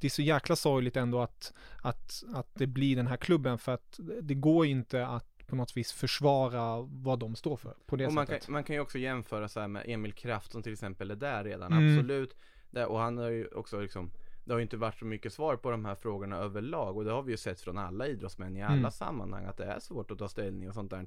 det 0.00 0.06
är 0.06 0.10
så 0.10 0.22
jäkla 0.22 0.56
sorgligt 0.56 0.96
ändå 0.96 1.20
att, 1.20 1.52
att, 1.82 2.22
att 2.34 2.48
det 2.54 2.66
blir 2.66 2.96
den 2.96 3.06
här 3.06 3.16
klubben 3.16 3.58
för 3.58 3.72
att 3.74 4.00
det 4.22 4.34
går 4.34 4.66
ju 4.66 4.72
inte 4.72 5.06
att 5.06 5.46
på 5.46 5.56
något 5.56 5.76
vis 5.76 5.92
försvara 5.92 6.80
vad 6.82 7.18
de 7.18 7.36
står 7.36 7.56
för 7.56 7.74
på 7.86 7.96
det 7.96 8.06
Och 8.06 8.12
man 8.12 8.26
kan, 8.26 8.38
man 8.48 8.64
kan 8.64 8.76
ju 8.76 8.80
också 8.80 8.98
jämföra 8.98 9.48
så 9.48 9.60
här 9.60 9.68
med 9.68 9.82
Emil 9.86 10.12
Kraft 10.12 10.52
som 10.52 10.62
till 10.62 10.72
exempel 10.72 11.10
är 11.10 11.16
där 11.16 11.44
redan, 11.44 11.72
Mm. 11.72 11.98
absolut 11.98 12.36
där, 12.70 12.86
Och 12.86 12.98
han 12.98 13.18
har 13.18 13.28
ju 13.30 13.46
också 13.48 13.80
liksom 13.80 14.10
Det 14.44 14.52
har 14.52 14.58
ju 14.58 14.62
inte 14.62 14.76
varit 14.76 14.98
så 14.98 15.04
mycket 15.04 15.32
svar 15.32 15.56
på 15.56 15.70
de 15.70 15.84
här 15.84 15.94
frågorna 15.94 16.36
överlag 16.36 16.96
Och 16.96 17.04
det 17.04 17.10
har 17.12 17.22
vi 17.22 17.30
ju 17.30 17.36
sett 17.36 17.60
från 17.60 17.78
alla 17.78 18.06
idrottsmän 18.06 18.56
i 18.56 18.62
alla 18.62 18.72
Mm. 18.74 18.90
sammanhang 18.90 19.44
Att 19.44 19.56
det 19.56 19.64
är 19.64 19.78
svårt 19.80 20.10
att 20.10 20.18
ta 20.18 20.28
ställning 20.28 20.68
och 20.68 20.74
sånt 20.74 20.90
där 20.90 21.06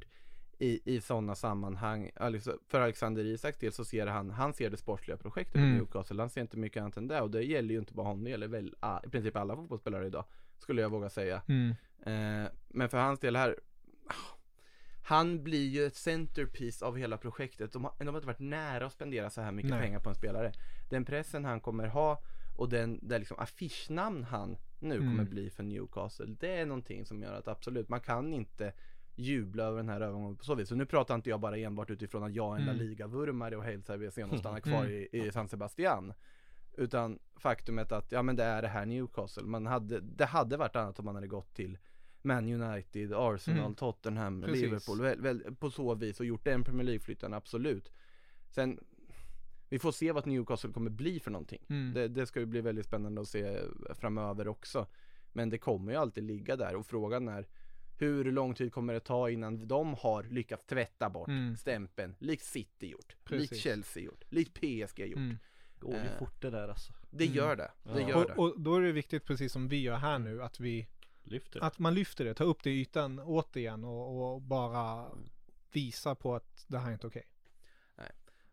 i, 0.62 0.96
i 0.96 1.02
sådana 1.02 1.36
sammanhang 1.36 2.12
För 2.68 2.82
Alexander 2.82 3.24
Isaks 3.26 3.58
del 3.58 3.72
så 3.72 3.86
ser 3.86 4.08
han, 4.08 4.30
han 4.30 4.54
ser 4.54 4.70
det 4.70 4.78
sportsliga 4.78 5.18
projektet 5.18 5.56
Mm. 5.56 5.70
i 5.70 5.74
Newcastle 5.78 6.22
Han 6.22 6.30
ser 6.30 6.42
inte 6.42 6.58
mycket 6.58 6.82
annat 6.82 6.98
än 6.98 7.08
det 7.08 7.22
och 7.22 7.32
det 7.32 7.44
gäller 7.44 7.74
ju 7.74 7.80
inte 7.80 7.94
bara 7.94 8.08
honom, 8.08 8.24
det 8.24 8.30
gäller 8.30 8.48
väl 8.48 8.76
ah, 8.80 9.00
i 9.06 9.10
princip 9.10 9.36
alla 9.36 9.56
fotbollsspelare 9.56 10.08
idag 10.08 10.26
Skulle 10.58 10.82
jag 10.82 10.90
våga 10.90 11.10
säga 11.10 11.42
Mm. 11.48 11.70
Eh, 12.06 12.50
men 12.68 12.90
för 12.90 12.98
hans 12.98 13.20
del 13.20 13.36
här 13.36 13.56
Han 15.04 15.44
blir 15.44 15.68
ju 15.68 15.86
ett 15.86 15.96
centerpiece 15.96 16.82
av 16.82 16.98
hela 16.98 17.18
projektet 17.18 17.72
De 17.72 17.84
har, 17.84 17.94
de 18.00 18.08
har 18.08 18.16
inte 18.16 18.28
varit 18.28 18.40
nära 18.40 18.86
att 18.86 18.94
spendera 18.94 19.30
så 19.30 19.42
här 19.42 19.52
mycket 19.52 19.72
Nej. 19.72 19.82
pengar 19.82 20.00
på 20.00 20.10
en 20.10 20.16
spelare 20.16 20.52
Den 20.90 21.06
pressen 21.06 21.46
han 21.46 21.60
kommer 21.60 21.88
ha 21.88 22.22
och 22.58 22.70
den, 22.70 23.00
det 23.02 23.20
liksom 23.20 23.40
affischnamn 23.40 24.24
han 24.24 24.58
nu 24.80 24.96
Mm. 24.96 25.08
kommer 25.10 25.24
bli 25.30 25.50
för 25.50 25.64
Newcastle. 25.64 26.26
Det 26.40 26.56
är 26.56 26.66
någonting 26.66 27.06
som 27.06 27.22
gör 27.22 27.34
att 27.34 27.48
absolut, 27.48 27.90
man 27.90 28.00
kan 28.02 28.34
inte 28.34 28.74
jubla 29.20 29.64
över 29.64 29.78
den 29.78 29.90
här 29.90 30.02
övergången 30.02 30.36
på 30.38 30.44
så 30.44 30.56
vis. 30.56 30.70
Så 30.70 30.76
nu 30.76 30.86
pratar 30.86 31.16
inte 31.16 31.30
jag 31.30 31.40
bara 31.40 31.58
enbart 31.58 31.90
utifrån 31.90 32.24
att 32.24 32.34
jag 32.34 32.56
är 32.56 32.60
en 32.60 32.66
La 32.66 32.72
Mm. 32.72 32.86
Liga-vurmare 32.86 33.58
och 33.58 33.64
hälsar 33.64 33.98
VSN 33.98 34.22
och 34.34 34.40
stannar 34.40 34.60
kvar 34.60 34.86
Mm. 34.86 34.92
i, 34.92 35.08
i 35.12 35.32
San 35.32 35.48
Sebastian. 35.48 36.14
Utan 36.78 37.20
faktumet 37.36 37.92
att, 37.92 38.12
ja 38.12 38.22
men 38.22 38.36
det 38.36 38.44
är 38.44 38.62
det 38.62 38.68
här 38.68 38.86
Newcastle. 38.86 39.44
Man 39.44 39.66
hade, 39.66 40.00
det 40.00 40.26
hade 40.26 40.58
varit 40.58 40.76
annat 40.76 41.00
om 41.00 41.06
man 41.06 41.16
hade 41.16 41.28
gått 41.28 41.54
till 41.54 41.78
Man 42.22 42.62
United, 42.62 43.14
Arsenal, 43.14 43.60
Mm. 43.60 43.76
Tottenham, 43.76 44.42
Precis. 44.42 44.62
Liverpool, 44.62 45.02
väl, 45.02 45.22
väl, 45.22 45.56
på 45.56 45.72
så 45.72 45.96
vis 45.96 46.20
och 46.20 46.26
gjort 46.26 46.44
den 46.46 46.64
Premier 46.64 46.86
League-flytten, 46.86 47.34
absolut. 47.34 47.92
Sen, 48.50 48.80
vi 49.70 49.80
får 49.80 49.92
se 49.92 50.12
vad 50.12 50.28
Newcastle 50.28 50.72
kommer 50.72 50.90
bli 50.92 51.20
för 51.20 51.32
någonting. 51.32 51.66
Mm. 51.70 51.94
Det, 51.94 52.08
det 52.08 52.26
ska 52.26 52.40
ju 52.40 52.46
bli 52.46 52.62
väldigt 52.62 52.86
spännande 52.86 53.22
att 53.22 53.28
se 53.28 53.60
framöver 53.94 54.48
också. 54.48 54.88
Men 55.34 55.50
det 55.50 55.58
kommer 55.58 55.92
ju 55.92 55.98
alltid 55.98 56.24
ligga 56.24 56.56
där 56.56 56.76
och 56.76 56.86
frågan 56.86 57.28
är 57.28 57.48
hur 58.02 58.32
lång 58.32 58.54
tid 58.54 58.74
kommer 58.74 58.94
det 58.94 59.00
ta 59.00 59.30
innan 59.30 59.68
de 59.68 59.94
har 59.94 60.24
lyckats 60.24 60.66
tvätta 60.66 61.10
bort 61.10 61.28
Mm. 61.28 61.56
stämpeln, 61.58 62.16
likt 62.20 62.44
City 62.46 62.88
gjort, 62.88 63.16
likt. 63.30 63.56
Chelsea 63.58 64.04
gjort, 64.04 64.24
likt 64.30 64.54
PSG 64.54 65.00
gjort. 65.06 65.18
Mm. 65.18 65.38
Går 65.80 65.94
ju 65.94 66.00
Eh, 66.00 66.18
fort 66.20 66.42
det 66.42 66.50
där 66.50 66.68
alltså. 66.68 66.94
Det 67.10 67.24
Mm. 67.24 67.36
gör 67.38 67.56
det, 67.56 67.72
det 67.84 68.02
Ja. 68.02 68.10
gör 68.10 68.28
det. 68.28 68.34
Och, 68.34 68.40
och 68.50 68.60
då 68.62 68.76
är 68.76 68.82
det 68.82 68.92
viktigt, 68.92 69.26
precis 69.26 69.52
som 69.52 69.68
vi 69.68 69.82
gör 69.82 69.96
här 69.98 70.20
nu, 70.20 70.44
att 70.44 70.60
vi 70.60 70.88
Lyfter. 71.24 71.64
Att 71.64 71.80
man 71.80 71.94
lyfter 71.94 72.26
det, 72.26 72.34
tar 72.34 72.46
upp 72.46 72.64
det 72.64 72.70
i 72.72 72.82
ytan 72.82 73.20
återigen 73.20 73.84
och, 73.84 74.34
och 74.34 74.42
bara 74.42 75.06
visar 75.72 76.16
på 76.16 76.36
att 76.36 76.66
det 76.68 76.78
här 76.80 76.90
är 76.90 76.94
inte 76.94 77.08
okej. 77.08 77.28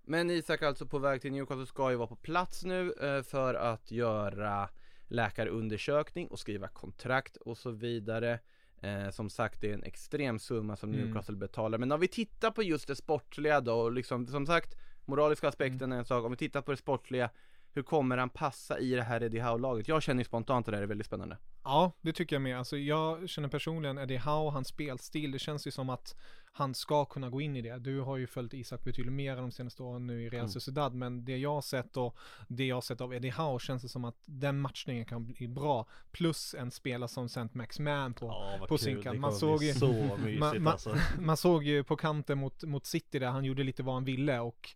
Men 0.08 0.30
Isak 0.30 0.62
alltså 0.62 0.86
på 0.86 0.98
väg 0.98 1.20
till 1.22 1.32
Newcastle 1.32 1.66
ska 1.66 1.90
ju 1.90 1.96
vara 1.96 2.08
på 2.08 2.16
plats 2.16 2.64
nu 2.64 2.92
eh, 2.92 3.22
för 3.22 3.54
att 3.54 3.90
göra 3.90 4.68
läkarundersökning 5.08 6.28
och 6.28 6.38
skriva 6.38 6.68
kontrakt 6.68 7.36
och 7.36 7.58
så 7.58 7.70
vidare. 7.70 8.40
Eh, 8.80 9.10
som 9.10 9.30
sagt 9.30 9.60
det 9.60 9.70
är 9.70 9.74
en 9.74 9.82
extrem 9.84 10.38
summa 10.38 10.76
som 10.76 10.90
Mm. 10.94 11.04
Newcastle 11.04 11.36
betalar. 11.36 11.78
Men 11.78 11.92
om 11.92 12.00
vi 12.00 12.08
tittar 12.08 12.50
på 12.50 12.62
just 12.62 12.88
det 12.88 12.96
sportsliga 12.96 13.60
då 13.60 13.74
och 13.74 13.92
liksom 13.92 14.26
som 14.26 14.46
sagt 14.46 14.74
moraliska 15.04 15.48
aspekten 15.48 15.92
är 15.92 15.96
en 15.96 16.04
sak. 16.04 16.24
Om 16.24 16.30
vi 16.30 16.36
tittar 16.36 16.62
på 16.62 16.70
det 16.70 16.76
sportsliga 16.76 17.30
hur 17.72 17.82
kommer 17.82 18.16
han 18.16 18.30
passa 18.30 18.78
i 18.78 18.94
det 18.94 19.02
här 19.02 19.22
Eddie 19.22 19.40
Howe-laget? 19.40 19.88
Jag 19.88 20.02
känner 20.02 20.20
ju 20.20 20.24
spontant 20.24 20.68
att 20.68 20.72
det 20.72 20.76
här 20.76 20.82
är 20.82 20.86
väldigt 20.86 21.06
spännande. 21.06 21.36
Ja, 21.66 21.92
det 22.00 22.12
tycker 22.12 22.36
jag 22.36 22.42
med. 22.42 22.58
Alltså 22.58 22.76
jag 22.76 23.28
känner 23.28 23.48
personligen 23.48 23.98
Eddie 23.98 24.18
Howe, 24.18 24.50
hans 24.50 24.68
spelstil, 24.68 25.30
det 25.30 25.38
känns 25.38 25.66
ju 25.66 25.70
som 25.70 25.90
att 25.90 26.16
han 26.56 26.74
ska 26.74 27.04
kunna 27.04 27.30
gå 27.30 27.40
in 27.40 27.56
i 27.56 27.62
det. 27.62 27.78
Du 27.78 28.00
har 28.00 28.16
ju 28.16 28.26
följt 28.26 28.54
Isak 28.54 28.84
betydligt 28.84 29.12
mer 29.12 29.36
de 29.36 29.50
senaste 29.50 29.82
åren 29.82 30.06
nu 30.06 30.22
i 30.22 30.28
Real 30.28 30.40
Mm. 30.40 30.48
Sociedad, 30.48 30.94
men 30.94 31.24
det 31.24 31.36
jag 31.36 31.54
har 31.54 31.62
sett 31.62 31.96
och 31.96 32.16
det 32.48 32.66
jag 32.66 32.76
har 32.76 32.80
sett 32.80 33.00
av 33.00 33.14
Eddie 33.14 33.30
Howe 33.30 33.58
känns 33.60 33.82
det 33.82 33.88
som 33.88 34.04
att 34.04 34.16
den 34.24 34.60
matchningen 34.60 35.04
kan 35.04 35.26
bli 35.26 35.48
bra. 35.48 35.86
Plus 36.10 36.54
en 36.54 36.70
spelare 36.70 37.08
som 37.08 37.28
Saint 37.28 37.54
Max 37.54 37.78
Man 37.78 38.14
på, 38.14 38.26
Ja, 38.26 38.66
på 38.68 38.78
sin 38.78 39.02
kant. 39.02 39.20
Man 39.20 39.32
såg 39.32 39.62
ju, 39.62 39.74
så 39.74 39.92
man, 40.38 40.66
alltså. 40.68 40.96
man 41.20 41.36
såg 41.36 41.64
ju 41.64 41.84
på 41.84 41.96
kanten 41.96 42.38
mot, 42.38 42.64
mot 42.64 42.86
City 42.86 43.18
där 43.18 43.26
han 43.26 43.44
gjorde 43.44 43.62
lite 43.64 43.82
vad 43.82 43.94
han 43.94 44.04
ville 44.04 44.40
och 44.40 44.70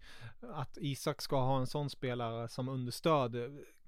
att 0.52 0.78
Isak 0.80 1.22
ska 1.22 1.40
ha 1.40 1.58
en 1.58 1.66
sån 1.66 1.90
spelare 1.90 2.48
som 2.48 2.68
understöd 2.68 3.36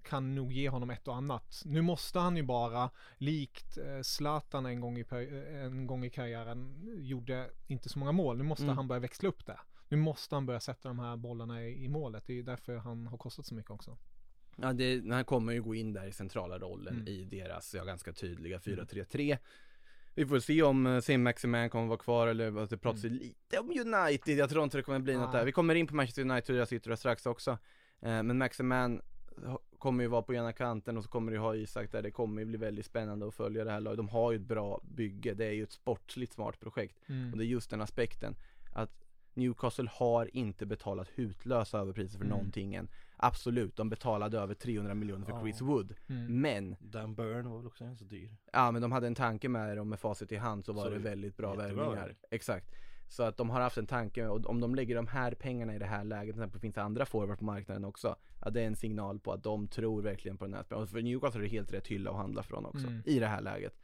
kan 0.03 0.35
nog 0.35 0.53
ge 0.53 0.69
honom 0.69 0.91
ett 0.91 1.09
och 1.09 1.17
annat. 1.17 1.63
Nu 1.65 1.83
måste 1.83 2.19
han 2.19 2.37
ju 2.37 2.43
bara, 2.43 2.91
likt 3.19 3.79
eh, 3.79 4.03
Zlatan 4.03 4.67
en 4.67 4.81
gång 4.81 4.99
i, 4.99 5.05
eh, 5.11 5.65
en 5.65 5.87
gång 5.87 6.05
i 6.05 6.11
karriären, 6.11 6.81
gjorde 6.99 7.51
inte 7.67 7.89
så 7.89 7.99
många 7.99 8.13
mål. 8.13 8.37
Nu 8.39 8.45
måste 8.45 8.65
Mm. 8.65 8.77
han 8.77 8.89
börja 8.89 9.01
växla 9.01 9.29
upp 9.29 9.47
det. 9.47 9.59
Nu 9.89 9.97
måste 9.97 10.35
han 10.35 10.47
börja 10.47 10.61
sätta 10.61 10.89
de 10.89 10.99
här 10.99 11.17
bollarna 11.17 11.63
i, 11.65 11.85
i 11.85 11.89
målet. 11.89 12.25
Det 12.27 12.39
är 12.39 12.43
därför 12.43 12.77
han 12.77 13.07
har 13.07 13.19
kostat 13.19 13.47
så 13.47 13.55
mycket 13.55 13.71
också. 13.71 13.97
Ja, 14.57 14.73
det, 14.73 15.03
han 15.11 15.25
kommer 15.25 15.53
ju 15.53 15.63
gå 15.63 15.75
in 15.75 15.93
där 15.93 16.07
i 16.07 16.13
centrala 16.13 16.59
rollen 16.59 16.95
Mm. 16.95 17.09
i 17.09 17.25
deras, 17.25 17.75
ja, 17.75 17.85
ganska 17.85 18.13
tydliga 18.13 18.59
4-3-3. 18.59 19.39
Vi 20.15 20.27
får 20.27 20.39
se 20.41 20.63
om 20.63 20.87
uh, 20.87 21.01
Sim 21.01 21.23
Maximan 21.23 21.71
kommer 21.71 21.87
vara 21.87 21.99
kvar 21.99 22.27
eller 22.27 22.51
vad 22.51 22.71
det 22.71 22.79
pratas 22.79 23.05
ju 23.05 23.09
lite 23.09 23.59
om 23.59 23.71
United. 23.71 24.37
Jag 24.39 24.51
tror 24.51 24.65
inte 24.65 24.77
det 24.77 24.83
kommer 24.83 24.99
bli 24.99 25.15
något 25.17 25.31
Ja. 25.33 25.39
där. 25.39 25.45
Vi 25.47 25.53
kommer 25.53 25.75
in 25.75 25.87
på 25.87 25.95
Manchester 25.95 26.23
United 26.23 26.61
och 26.61 26.69
sitter 26.69 26.89
där 26.91 26.97
strax 26.97 27.27
också. 27.27 27.51
Eh, 28.01 28.23
men 28.23 28.39
Maximan 28.39 29.03
kommer 29.79 30.05
ju 30.05 30.09
vara 30.09 30.23
på 30.23 30.35
ena 30.35 30.53
kanten 30.53 30.97
och 30.97 31.05
så 31.05 31.11
kommer 31.11 31.33
du 31.33 31.39
ha 31.39 31.55
Isak 31.57 31.93
där. 31.93 32.03
Det 32.03 32.11
kommer 32.11 32.43
ju 32.43 32.47
bli 32.47 32.59
väldigt 32.59 32.87
spännande 32.87 33.29
att 33.29 33.35
följa 33.35 33.65
det 33.65 33.71
här 33.71 33.81
laget. 33.81 33.97
De 33.97 34.09
har 34.09 34.33
ju 34.33 34.37
ett 34.37 34.47
bra 34.47 34.81
bygge. 34.85 35.35
Det 35.35 35.45
är 35.47 35.53
ju 35.53 35.63
ett 35.63 35.73
sportsligt 35.73 36.33
smart 36.33 36.61
projekt. 36.61 36.99
Mm. 37.09 37.33
Och 37.33 37.39
det 37.39 37.45
är 37.45 37.47
just 37.47 37.71
den 37.71 37.81
aspekten 37.81 38.37
att 38.73 38.91
Newcastle 39.35 39.89
har 39.93 40.37
inte 40.37 40.67
betalat 40.67 41.09
hutlösa 41.15 41.79
överpriser 41.79 42.19
för 42.19 42.25
Mm. 42.25 42.37
någonting 42.37 42.75
än. 42.75 42.89
Absolut, 43.17 43.77
de 43.77 43.89
betalade 43.89 44.39
över 44.39 44.55
300 44.55 44.95
miljoner 44.95 45.25
för 45.27 45.33
Ja. 45.33 45.41
Chris 45.43 45.61
Wood. 45.61 45.95
Mm. 46.09 46.41
Men, 46.41 46.77
Dan 46.81 47.15
Burn 47.15 47.51
var 47.51 47.59
väl 47.59 47.67
också 47.67 47.85
ganska 47.85 48.05
dyr. 48.05 48.37
ja 48.53 48.71
men 48.71 48.83
de 48.83 48.93
hade 48.93 49.07
en 49.07 49.15
tanke 49.15 49.49
med 49.49 49.77
det 49.77 49.81
och 49.81 49.87
med 49.87 50.01
facit 50.01 50.33
i 50.33 50.37
hand 50.37 50.65
så 50.65 50.73
var 50.73 50.83
Så 50.85 50.91
det 50.91 50.99
väldigt 50.99 51.37
bra 51.37 51.55
värvningar. 51.55 52.15
Exakt. 52.31 52.67
Så 53.13 53.23
att 53.23 53.37
de 53.37 53.51
har 53.51 53.61
haft 53.61 53.79
en 53.79 53.87
tanke 53.87 54.27
och 54.27 54.47
om 54.47 54.61
de 54.61 54.75
lägger 54.75 54.95
de 54.97 55.07
här 55.07 55.35
pengarna 55.35 55.75
i 55.75 55.79
det 55.79 55.87
här 55.87 56.05
läget, 56.05 56.35
till 56.35 56.43
exempel 56.43 56.61
finns 56.61 56.75
det 56.75 56.83
andra 56.83 57.07
forward 57.07 57.39
på 57.39 57.45
marknaden 57.45 57.85
också. 57.85 58.17
Ja 58.45 58.51
det 58.51 58.61
är 58.61 58.67
en 58.67 58.77
signal 58.77 59.19
på 59.19 59.33
att 59.33 59.43
de 59.43 59.69
tror 59.69 60.03
verkligen 60.03 60.37
på 60.39 60.45
den 60.45 60.55
här 60.55 60.63
spelaren. 60.63 60.83
Och 60.83 60.91
för 60.91 61.03
Newcastle 61.03 61.41
är 61.41 61.43
det 61.43 61.49
helt 61.49 61.73
rätt 61.73 61.87
hylla 61.87 62.11
att 62.11 62.17
handla 62.17 62.43
från 62.43 62.67
också, 62.67 62.87
Mm. 62.87 63.03
i 63.07 63.19
det 63.19 63.27
här 63.27 63.41
läget. 63.41 63.75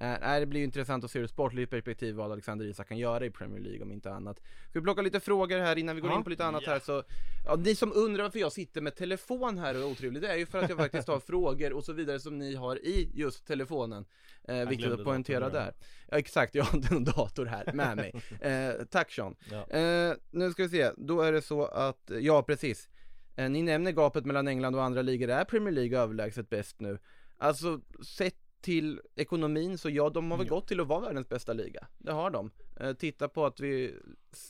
Eh, 0.00 0.40
det 0.40 0.46
blir 0.46 0.60
ju 0.60 0.64
intressant 0.64 1.04
att 1.04 1.10
se 1.10 1.18
ur 1.18 1.24
ett 1.24 1.30
sportligt 1.30 1.70
perspektiv 1.70 2.14
vad 2.14 2.32
Alexander 2.32 2.64
Isak 2.66 2.88
kan 2.88 2.98
göra 2.98 3.24
i 3.26 3.30
Premier 3.30 3.60
League 3.60 3.82
om 3.82 3.92
inte 3.92 4.12
annat. 4.12 4.36
Ska 4.70 4.78
vi 4.78 4.82
plocka 4.82 5.02
lite 5.02 5.20
frågor 5.20 5.58
här 5.58 5.78
innan 5.78 5.94
vi 5.94 6.00
går 6.00 6.10
Ja. 6.10 6.16
in 6.18 6.24
på 6.24 6.30
lite 6.30 6.44
annat 6.44 6.62
Ja. 6.66 6.72
här 6.72 6.78
så 6.80 7.02
Ja, 7.46 7.56
ni 7.56 7.74
som 7.74 7.92
undrar 7.94 8.22
varför 8.22 8.38
jag 8.38 8.52
sitter 8.52 8.80
med 8.80 8.96
telefon 8.96 9.58
här 9.58 9.74
och 9.74 9.80
är 9.80 9.84
otrevlig, 9.86 10.22
det 10.22 10.28
är 10.32 10.36
ju 10.36 10.46
för 10.46 10.58
att 10.62 10.68
jag 10.68 10.78
faktiskt 10.78 11.08
har 11.08 11.20
frågor 11.26 11.72
och 11.72 11.84
så 11.84 11.92
vidare 11.92 12.20
som 12.20 12.38
ni 12.38 12.54
har 12.54 12.76
i 12.76 13.10
just 13.14 13.46
telefonen. 13.46 14.04
Eh, 14.48 14.68
viktigt 14.68 14.92
att 14.92 15.04
poängtera 15.04 15.48
där. 15.50 15.74
Ja, 16.10 16.18
exakt, 16.18 16.54
jag 16.54 16.64
har 16.64 16.96
en 16.96 17.04
dator 17.04 17.46
här 17.46 17.72
med 17.72 17.96
mig. 17.96 18.12
Eh, 18.40 18.84
tack 18.90 19.12
Sean. 19.12 19.36
Ja. 19.50 19.78
Eh, 19.78 20.14
nu 20.30 20.50
ska 20.52 20.62
vi 20.62 20.68
se, 20.68 20.90
då 20.96 21.20
är 21.20 21.32
det 21.32 21.42
så 21.42 21.64
att, 21.64 22.10
ja 22.20 22.42
precis. 22.42 22.88
Eh, 23.36 23.50
ni 23.50 23.62
nämner 23.62 23.92
gapet 23.92 24.26
mellan 24.26 24.48
England 24.48 24.74
och 24.74 24.82
andra 24.84 25.02
ligor, 25.02 25.28
är 25.30 25.44
Premier 25.44 25.72
League 25.74 25.98
överlägset 25.98 26.48
bäst 26.50 26.80
nu? 26.80 26.98
Alltså, 27.38 27.80
sett 28.04 28.34
till 28.60 29.00
ekonomin 29.16 29.78
så 29.78 29.90
ja, 29.90 30.10
de 30.10 30.30
har 30.30 30.38
väl 30.38 30.46
Ja. 30.46 30.54
gått 30.54 30.68
till 30.68 30.80
att 30.80 30.86
vara 30.86 31.00
världens 31.00 31.28
bästa 31.28 31.52
liga. 31.52 31.86
Det 31.98 32.12
har 32.12 32.30
de. 32.30 32.50
Eh, 32.80 32.92
titta 32.92 33.28
på 33.28 33.46
att 33.46 33.60
vi, 33.60 33.94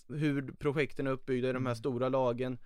hur 0.08 0.52
projekten 0.52 1.06
är 1.06 1.10
uppbyggda 1.10 1.48
i 1.48 1.52
de 1.52 1.66
här 1.66 1.72
Mm. 1.72 1.76
stora 1.76 2.08
lagen. 2.08 2.58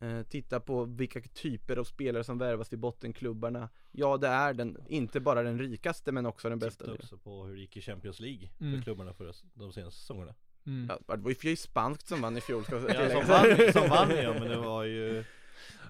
Eh, 0.00 0.22
titta 0.22 0.60
på 0.60 0.84
vilka 0.84 1.20
typer 1.20 1.76
av 1.76 1.84
spelare 1.84 2.24
som 2.24 2.38
värvas 2.38 2.68
till 2.68 2.78
bottenklubbarna. 2.78 3.68
Ja, 3.92 4.16
det 4.16 4.28
är 4.28 4.54
den, 4.54 4.78
inte 4.88 5.20
bara 5.20 5.42
den 5.42 5.58
rikaste 5.58 6.12
men 6.12 6.26
också 6.26 6.48
den 6.48 6.58
bästa 6.58 6.78
Titta 6.84 6.92
ligan. 6.92 7.04
också 7.04 7.18
på 7.18 7.44
hur 7.44 7.54
det 7.54 7.60
gick 7.60 7.76
i 7.76 7.80
Champions 7.80 8.20
League 8.20 8.48
Mm. 8.60 8.74
för 8.74 8.82
klubbarna 8.82 9.12
för 9.14 9.32
de 9.54 9.72
senaste 9.72 10.00
säsongerna. 10.00 10.34
Mm. 10.66 10.86
Ja, 11.08 11.16
det 11.16 11.22
var 11.22 11.34
ju 11.44 11.56
spanskt 11.56 12.08
som 12.08 12.20
vann 12.22 12.36
i 12.36 12.40
fjol 12.40 12.64
ska 12.64 12.74
Ja, 12.74 12.80
tilläggas. 12.80 13.12
som 13.12 13.28
vann, 13.28 13.72
som 13.72 13.88
vann 13.88 14.16
ja, 14.22 14.32
men 14.32 14.48
det 14.48 14.56
var 14.56 14.84
ju 14.84 15.24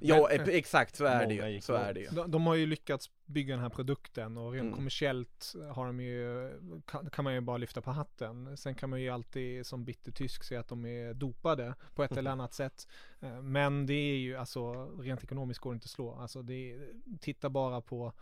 Ja, 0.00 0.30
e- 0.30 0.56
exakt 0.58 0.96
så 0.96 1.04
är 1.04 1.26
det 1.26 1.34
ju. 1.34 1.60
Så 1.60 1.74
är 1.74 1.94
det 1.94 2.00
ju. 2.00 2.08
De, 2.10 2.30
de 2.30 2.46
har 2.46 2.54
ju 2.54 2.66
lyckats 2.66 3.10
bygga 3.26 3.54
den 3.54 3.62
här 3.62 3.68
produkten 3.70 4.36
och 4.36 4.52
rent 4.52 4.62
Mm. 4.62 4.74
kommersiellt 4.74 5.54
har 5.72 5.86
de 5.86 6.00
ju, 6.00 6.52
kan, 6.86 7.10
kan 7.10 7.24
man 7.24 7.34
ju 7.34 7.40
bara 7.40 7.56
lyfta 7.56 7.80
på 7.80 7.90
hatten. 7.90 8.56
Sen 8.56 8.74
kan 8.74 8.90
man 8.90 9.00
ju 9.02 9.08
alltid 9.10 9.66
som 9.66 9.84
bitter 9.84 10.12
tysk 10.12 10.44
säga 10.44 10.60
att 10.60 10.68
de 10.68 10.86
är 10.86 11.14
dopade 11.14 11.74
på 11.94 12.04
ett 12.04 12.16
eller 12.16 12.30
annat 12.36 12.54
sätt. 12.54 12.88
Eh, 13.20 13.42
Men 13.42 13.86
det 13.86 13.94
är 13.94 14.16
ju 14.16 14.36
alltså, 14.36 14.86
rent 15.00 15.22
ekonomiskt 15.24 15.60
går 15.60 15.70
det 15.72 15.74
inte 15.74 15.86
att 15.86 15.90
slå. 15.90 16.14
Alltså 16.14 16.42
det 16.42 16.78
titta 17.20 17.50
bara 17.50 17.80
på, 17.80 18.12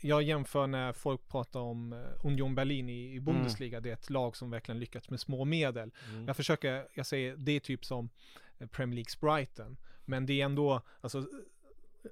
jag- 0.00 0.22
jämför 0.22 0.66
när 0.66 0.92
folk 0.92 1.28
pratar 1.28 1.60
om 1.60 1.92
eh, 1.92 1.98
Union 2.26 2.54
Berlin 2.54 2.88
i, 2.88 3.14
i 3.14 3.20
Bundesliga, 3.20 3.80
det 3.80 3.88
är 3.88 3.94
ett 3.94 4.10
lag 4.10 4.36
som 4.36 4.50
verkligen 4.50 4.78
lyckats 4.80 5.10
med 5.10 5.20
små 5.20 5.44
medel. 5.44 5.90
mm. 6.10 6.26
Jag 6.26 6.36
försöker, 6.36 6.88
jag 6.94 7.06
säger, 7.06 7.36
det 7.36 7.52
är 7.52 7.60
typ 7.60 7.84
som 7.84 8.10
eh, 8.58 8.66
Premier 8.66 8.94
Leagues 8.94 9.20
Brighton. 9.20 9.76
Men 10.10 10.26
det 10.26 10.40
är 10.40 10.44
ändå, 10.44 10.82
alltså 11.00 11.26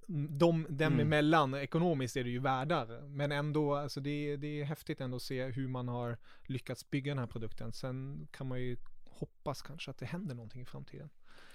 de, 0.07 0.67
dem 0.69 0.93
Mm. 0.93 1.01
emellan, 1.01 1.55
ekonomiskt 1.55 2.17
är 2.17 2.25
det 2.25 2.31
ju 2.31 2.39
världar. 2.39 3.01
Men 3.09 3.33
ändå, 3.33 3.75
alltså 3.75 4.01
det, 4.01 4.11
är- 4.11 4.37
det 4.37 4.61
är 4.61 4.65
häftigt 4.65 5.01
ändå 5.01 5.17
att 5.17 5.23
se 5.23 5.45
hur 5.45 5.69
man 5.69 5.89
har 5.89 6.17
lyckats 6.47 6.91
bygga 6.91 7.11
den 7.11 7.19
här 7.19 7.27
produkten. 7.27 7.73
Sen 7.73 8.29
kan 8.31 8.47
man 8.49 8.61
ju 8.61 8.77
hoppas 9.05 9.63
kanske 9.63 9.91
att 9.91 9.99
det 9.99 10.07
händer 10.07 10.35
någonting 10.35 10.63
i 10.63 10.65
framtiden. 10.65 11.11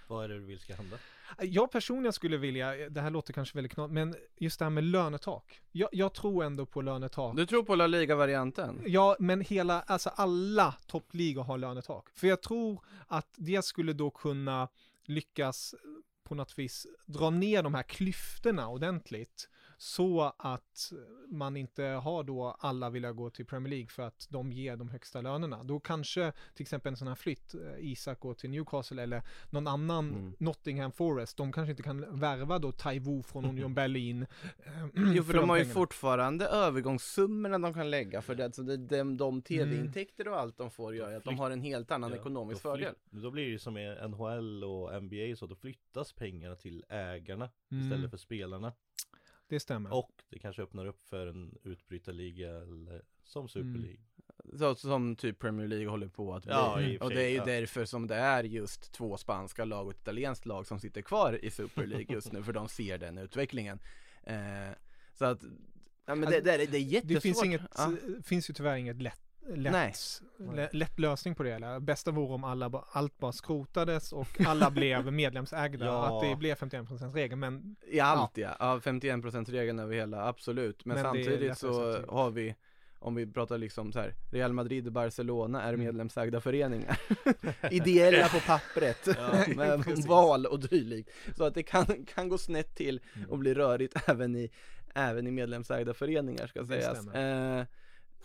Vad 0.08 0.24
är 0.24 0.30
det 0.30 0.36
du 0.40 0.46
vill 0.46 0.60
ska 0.60 0.76
hända? 0.76 0.98
Jag 1.42 1.72
personligen 1.72 2.14
skulle 2.14 2.38
vilja, 2.38 2.90
det 2.90 3.02
här 3.02 3.10
låter 3.10 3.34
kanske 3.34 3.58
väldigt 3.58 3.72
knappt, 3.74 3.94
men 3.94 4.16
just 4.38 4.60
det 4.60 4.66
här 4.66 4.70
med 4.70 4.84
lönetak. 4.84 5.62
Jag, 5.72 5.90
jag 5.92 6.14
tror 6.14 6.44
ändå 6.44 6.66
på 6.66 6.82
lönetak. 6.82 7.36
Du 7.36 7.46
tror 7.46 7.64
på 7.64 7.76
La 7.76 7.88
Liga-varianten? 7.88 8.82
Ja, 8.86 9.16
men 9.20 9.42
hela, 9.42 9.82
alltså 9.82 10.10
alla 10.10 10.76
toppligor 10.88 11.44
har 11.44 11.58
lönetak. 11.58 12.10
För 12.14 12.28
jag 12.28 12.42
tror 12.42 12.82
att 13.08 13.28
det 13.36 13.66
skulle 13.66 13.94
då 13.94 14.10
kunna 14.10 14.68
lyckas 15.06 15.76
på 16.24 16.36
något 16.36 16.60
vis 16.60 16.88
dra 17.06 17.30
ner 17.30 17.64
de 17.64 17.74
här 17.74 17.84
klyftorna 17.84 18.68
ordentligt 18.68 19.50
så 19.84 20.34
att 20.38 20.92
man 21.30 21.58
inte 21.58 21.84
har 21.84 22.24
då 22.24 22.56
alla 22.60 22.90
vilja 22.90 23.12
gå 23.12 23.30
till 23.30 23.46
Premier 23.46 23.70
League 23.70 23.88
för 23.90 24.04
att 24.04 24.28
de 24.30 24.52
ger 24.52 24.78
de 24.78 24.90
högsta 24.90 25.22
lönerna. 25.22 25.64
Då 25.64 25.80
kanske 25.80 26.32
till 26.54 26.62
exempel 26.64 26.90
en 26.94 26.98
sån 26.98 27.08
här 27.08 27.16
flytt, 27.16 27.54
eh, 27.54 27.62
Isak 27.80 28.20
går 28.20 28.34
till 28.34 28.50
Newcastle 28.50 29.04
eller 29.04 29.24
någon 29.50 29.68
annan 29.68 30.10
Mm. 30.10 30.34
Nottingham 30.40 30.92
Forest, 30.92 31.38
de 31.38 31.52
kanske 31.52 31.72
inte 31.72 31.84
kan 31.84 32.20
värva 32.20 32.60
då 32.60 32.72
Taiwo 32.72 33.24
från 33.24 33.46
Union 33.46 33.74
Berlin. 33.82 34.22
eh, 34.66 35.14
Jo 35.16 35.24
för 35.24 35.34
de 35.34 35.50
har 35.50 35.58
ju 35.58 35.64
pengarna. 35.64 35.74
fortfarande 35.80 36.46
övergångssummorna 36.48 37.60
de 37.60 37.74
kan 37.74 37.90
lägga 37.90 38.22
för 38.22 38.36
det, 38.36 38.56
så 38.56 38.62
det, 38.62 38.78
de, 38.78 39.18
de 39.18 39.42
tv-intäkter 39.42 40.28
och 40.28 40.40
allt 40.40 40.58
de 40.58 40.72
får 40.72 40.96
gör 40.96 41.10
ju 41.10 41.16
att 41.16 41.24
de 41.24 41.38
har 41.40 41.52
en 41.52 41.62
helt 41.62 41.92
annan 41.92 42.10
Ja, 42.12 42.18
ekonomisk 42.18 42.64
då 42.64 42.70
fördel. 42.70 42.96
Då 43.10 43.32
blir 43.32 43.44
det 43.44 43.50
ju 43.52 43.60
som 43.60 43.78
i 43.78 43.96
NHL 44.10 44.64
och 44.64 45.04
NBA 45.04 45.36
så, 45.36 45.48
då 45.48 45.56
flyttas 45.56 46.14
pengarna 46.14 46.56
till 46.56 46.84
ägarna 46.90 47.50
Mm. 47.72 47.84
istället 47.84 48.10
för 48.12 48.18
spelarna. 48.18 48.74
Det 49.54 49.60
stämmer. 49.60 49.94
Och 49.94 50.12
det 50.30 50.40
kanske 50.40 50.62
öppnar 50.62 50.86
upp 50.86 51.04
för 51.04 51.28
en 51.28 51.58
utbrytarliga 51.64 52.50
eller 52.50 53.02
som 53.24 53.50
Super 53.50 53.70
Mm. 53.70 53.98
Så, 54.60 54.76
som 54.76 55.16
typ 55.16 55.40
Premier 55.40 55.68
League 55.68 55.88
håller 55.88 56.08
på 56.08 56.34
att 56.36 56.44
bli. 56.44 56.52
Ja, 56.52 56.82
i 56.82 56.98
och 56.98 57.02
och 57.02 57.10
det 57.10 57.24
är 57.24 57.30
ju 57.30 57.36
ja. 57.36 57.46
därför 57.46 57.86
som 57.86 58.08
det 58.08 58.16
är 58.16 58.44
just 58.44 58.92
två 58.92 59.18
spanska 59.18 59.66
lag 59.66 59.86
och 59.86 59.94
ett 59.94 60.02
italienskt 60.02 60.46
lag 60.46 60.68
som 60.68 60.80
sitter 60.80 61.02
kvar 61.02 61.46
i 61.46 61.52
Super 61.52 61.86
League 61.86 62.16
just 62.16 62.32
nu, 62.32 62.44
för 62.44 62.54
de 62.54 62.68
ser 62.68 62.98
den 62.98 63.18
utvecklingen. 63.18 63.80
Eh, 64.24 64.36
så 65.14 65.26
att, 65.26 65.44
ja 66.06 66.16
men 66.16 66.32
det, 66.32 66.42
det, 66.42 66.54
är, 66.54 66.58
det 66.68 66.78
är 66.78 66.82
jättesvårt. 66.82 67.16
Det 67.16 67.22
finns, 67.22 67.44
inget, 67.44 67.62
Ja. 67.78 67.96
finns 68.24 68.50
ju 68.50 68.54
tyvärr 68.54 68.76
inget 68.76 69.02
lätt, 69.02 69.23
lätt, 69.56 69.72
Nej. 69.74 69.94
lä- 70.56 70.70
lätt 70.74 71.00
lösning 71.00 71.36
på 71.36 71.44
det. 71.44 71.52
Eller? 71.54 71.80
Bästa 71.80 72.12
vore 72.12 72.34
om 72.34 72.44
alla, 72.44 72.84
allt 72.92 73.18
bara 73.18 73.32
skrotades 73.32 74.14
och 74.14 74.28
alla 74.46 74.70
blev 74.72 75.14
medlemsägda. 75.14 75.86
Ja. 75.86 76.18
Att 76.18 76.30
det 76.30 76.36
blev 76.36 76.56
51% 76.58 77.14
regel. 77.14 77.38
Men 77.38 77.76
I 77.88 78.00
allt 78.00 78.38
ja, 78.38 78.56
ja 78.60 78.80
51% 78.84 79.52
regeln 79.52 79.80
över 79.80 79.96
hela, 79.96 80.28
absolut. 80.28 80.86
Men, 80.86 80.96
Men 80.96 81.04
samtidigt 81.04 81.58
så 81.58 82.02
har 82.08 82.32
vi 82.32 82.56
om 83.00 83.16
vi 83.16 83.28
pratar 83.32 83.58
liksom 83.58 83.92
så 83.92 84.00
här, 84.00 84.14
Real 84.32 84.54
Madrid 84.54 84.88
och 84.88 84.94
Barcelona 84.94 85.62
är 85.62 85.74
Mm. 85.74 85.86
medlemsägda 85.86 86.42
föreningar. 86.42 87.00
Ideella 87.72 88.28
på 88.30 88.40
pappret, 88.40 89.08
med 89.58 89.84
precis. 89.84 90.08
val 90.08 90.46
och 90.46 90.60
dylikt. 90.60 91.10
Så 91.38 91.44
att 91.44 91.54
det 91.54 91.64
kan, 91.64 91.86
kan 92.06 92.30
gå 92.30 92.38
snett 92.38 92.76
till 92.76 93.00
Mm. 93.16 93.30
och 93.30 93.38
bli 93.40 93.54
rörigt 93.54 94.10
även 94.10 94.36
i, 94.36 94.50
även 94.96 95.28
i 95.28 95.32
medlemsägda 95.32 95.94
föreningar 95.94 96.48
ska 96.48 96.66
sägas. 96.66 97.08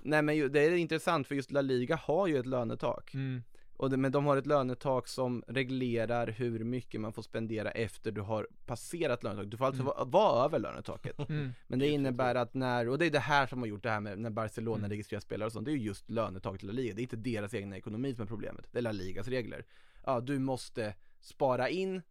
Nej 0.03 0.23
men 0.23 0.37
ju, 0.37 0.49
det 0.49 0.61
är 0.61 0.71
intressant 0.77 1.27
för 1.27 1.35
just 1.35 1.51
La 1.51 1.61
Liga 1.61 1.97
har 1.97 2.27
ju 2.27 2.39
ett 2.39 2.47
lönetak. 2.47 3.15
mm, 3.15 3.43
Och 3.77 3.91
det, 3.91 3.97
men 3.97 4.13
de 4.13 4.27
har 4.27 4.37
ett 4.37 4.47
lönetak 4.47 5.09
som 5.09 5.43
reglerar 5.49 6.27
hur 6.27 6.65
mycket 6.65 7.01
man 7.01 7.13
får 7.13 7.23
spendera 7.23 7.71
efter 7.71 8.13
du 8.13 8.21
har 8.21 8.49
passerat 8.67 9.23
lönetaket. 9.23 9.51
Du 9.51 9.57
får 9.57 9.67
alltså 9.67 9.83
Mm. 9.83 9.93
vara, 9.97 10.05
vara 10.05 10.45
över 10.45 10.59
lönetaket. 10.59 11.19
mm, 11.29 11.53
Men 11.67 11.79
det 11.79 11.89
innebär 11.89 12.35
att 12.35 12.55
när, 12.55 12.89
och 12.89 12.99
det 12.99 13.07
är 13.07 13.11
det 13.11 13.19
här 13.19 13.47
som 13.47 13.59
har 13.61 13.67
gjort 13.67 13.83
det 13.83 13.91
här 13.91 14.01
med 14.01 14.19
när 14.19 14.31
Barcelona 14.31 14.79
Mm. 14.79 14.91
registrerar 14.91 15.21
spelare 15.21 15.47
och 15.47 15.53
sånt, 15.53 15.65
det 15.65 15.71
är 15.71 15.77
ju 15.77 15.83
just 15.87 16.11
lönetaket 16.11 16.63
i 16.63 16.67
La 16.67 16.73
Liga. 16.73 16.95
Det 16.95 17.01
är 17.01 17.03
inte 17.03 17.17
deras 17.17 17.55
egna 17.55 17.77
ekonomi 17.77 18.15
som 18.15 18.23
är 18.23 18.27
problemet, 18.27 18.67
det 18.73 18.79
är 18.79 18.83
La 18.83 18.93
Ligas 18.93 19.29
regler. 19.29 19.65
Ja, 20.07 20.21
du 20.21 20.39
måste 20.39 20.95
spara 21.21 21.69
in 21.69 22.03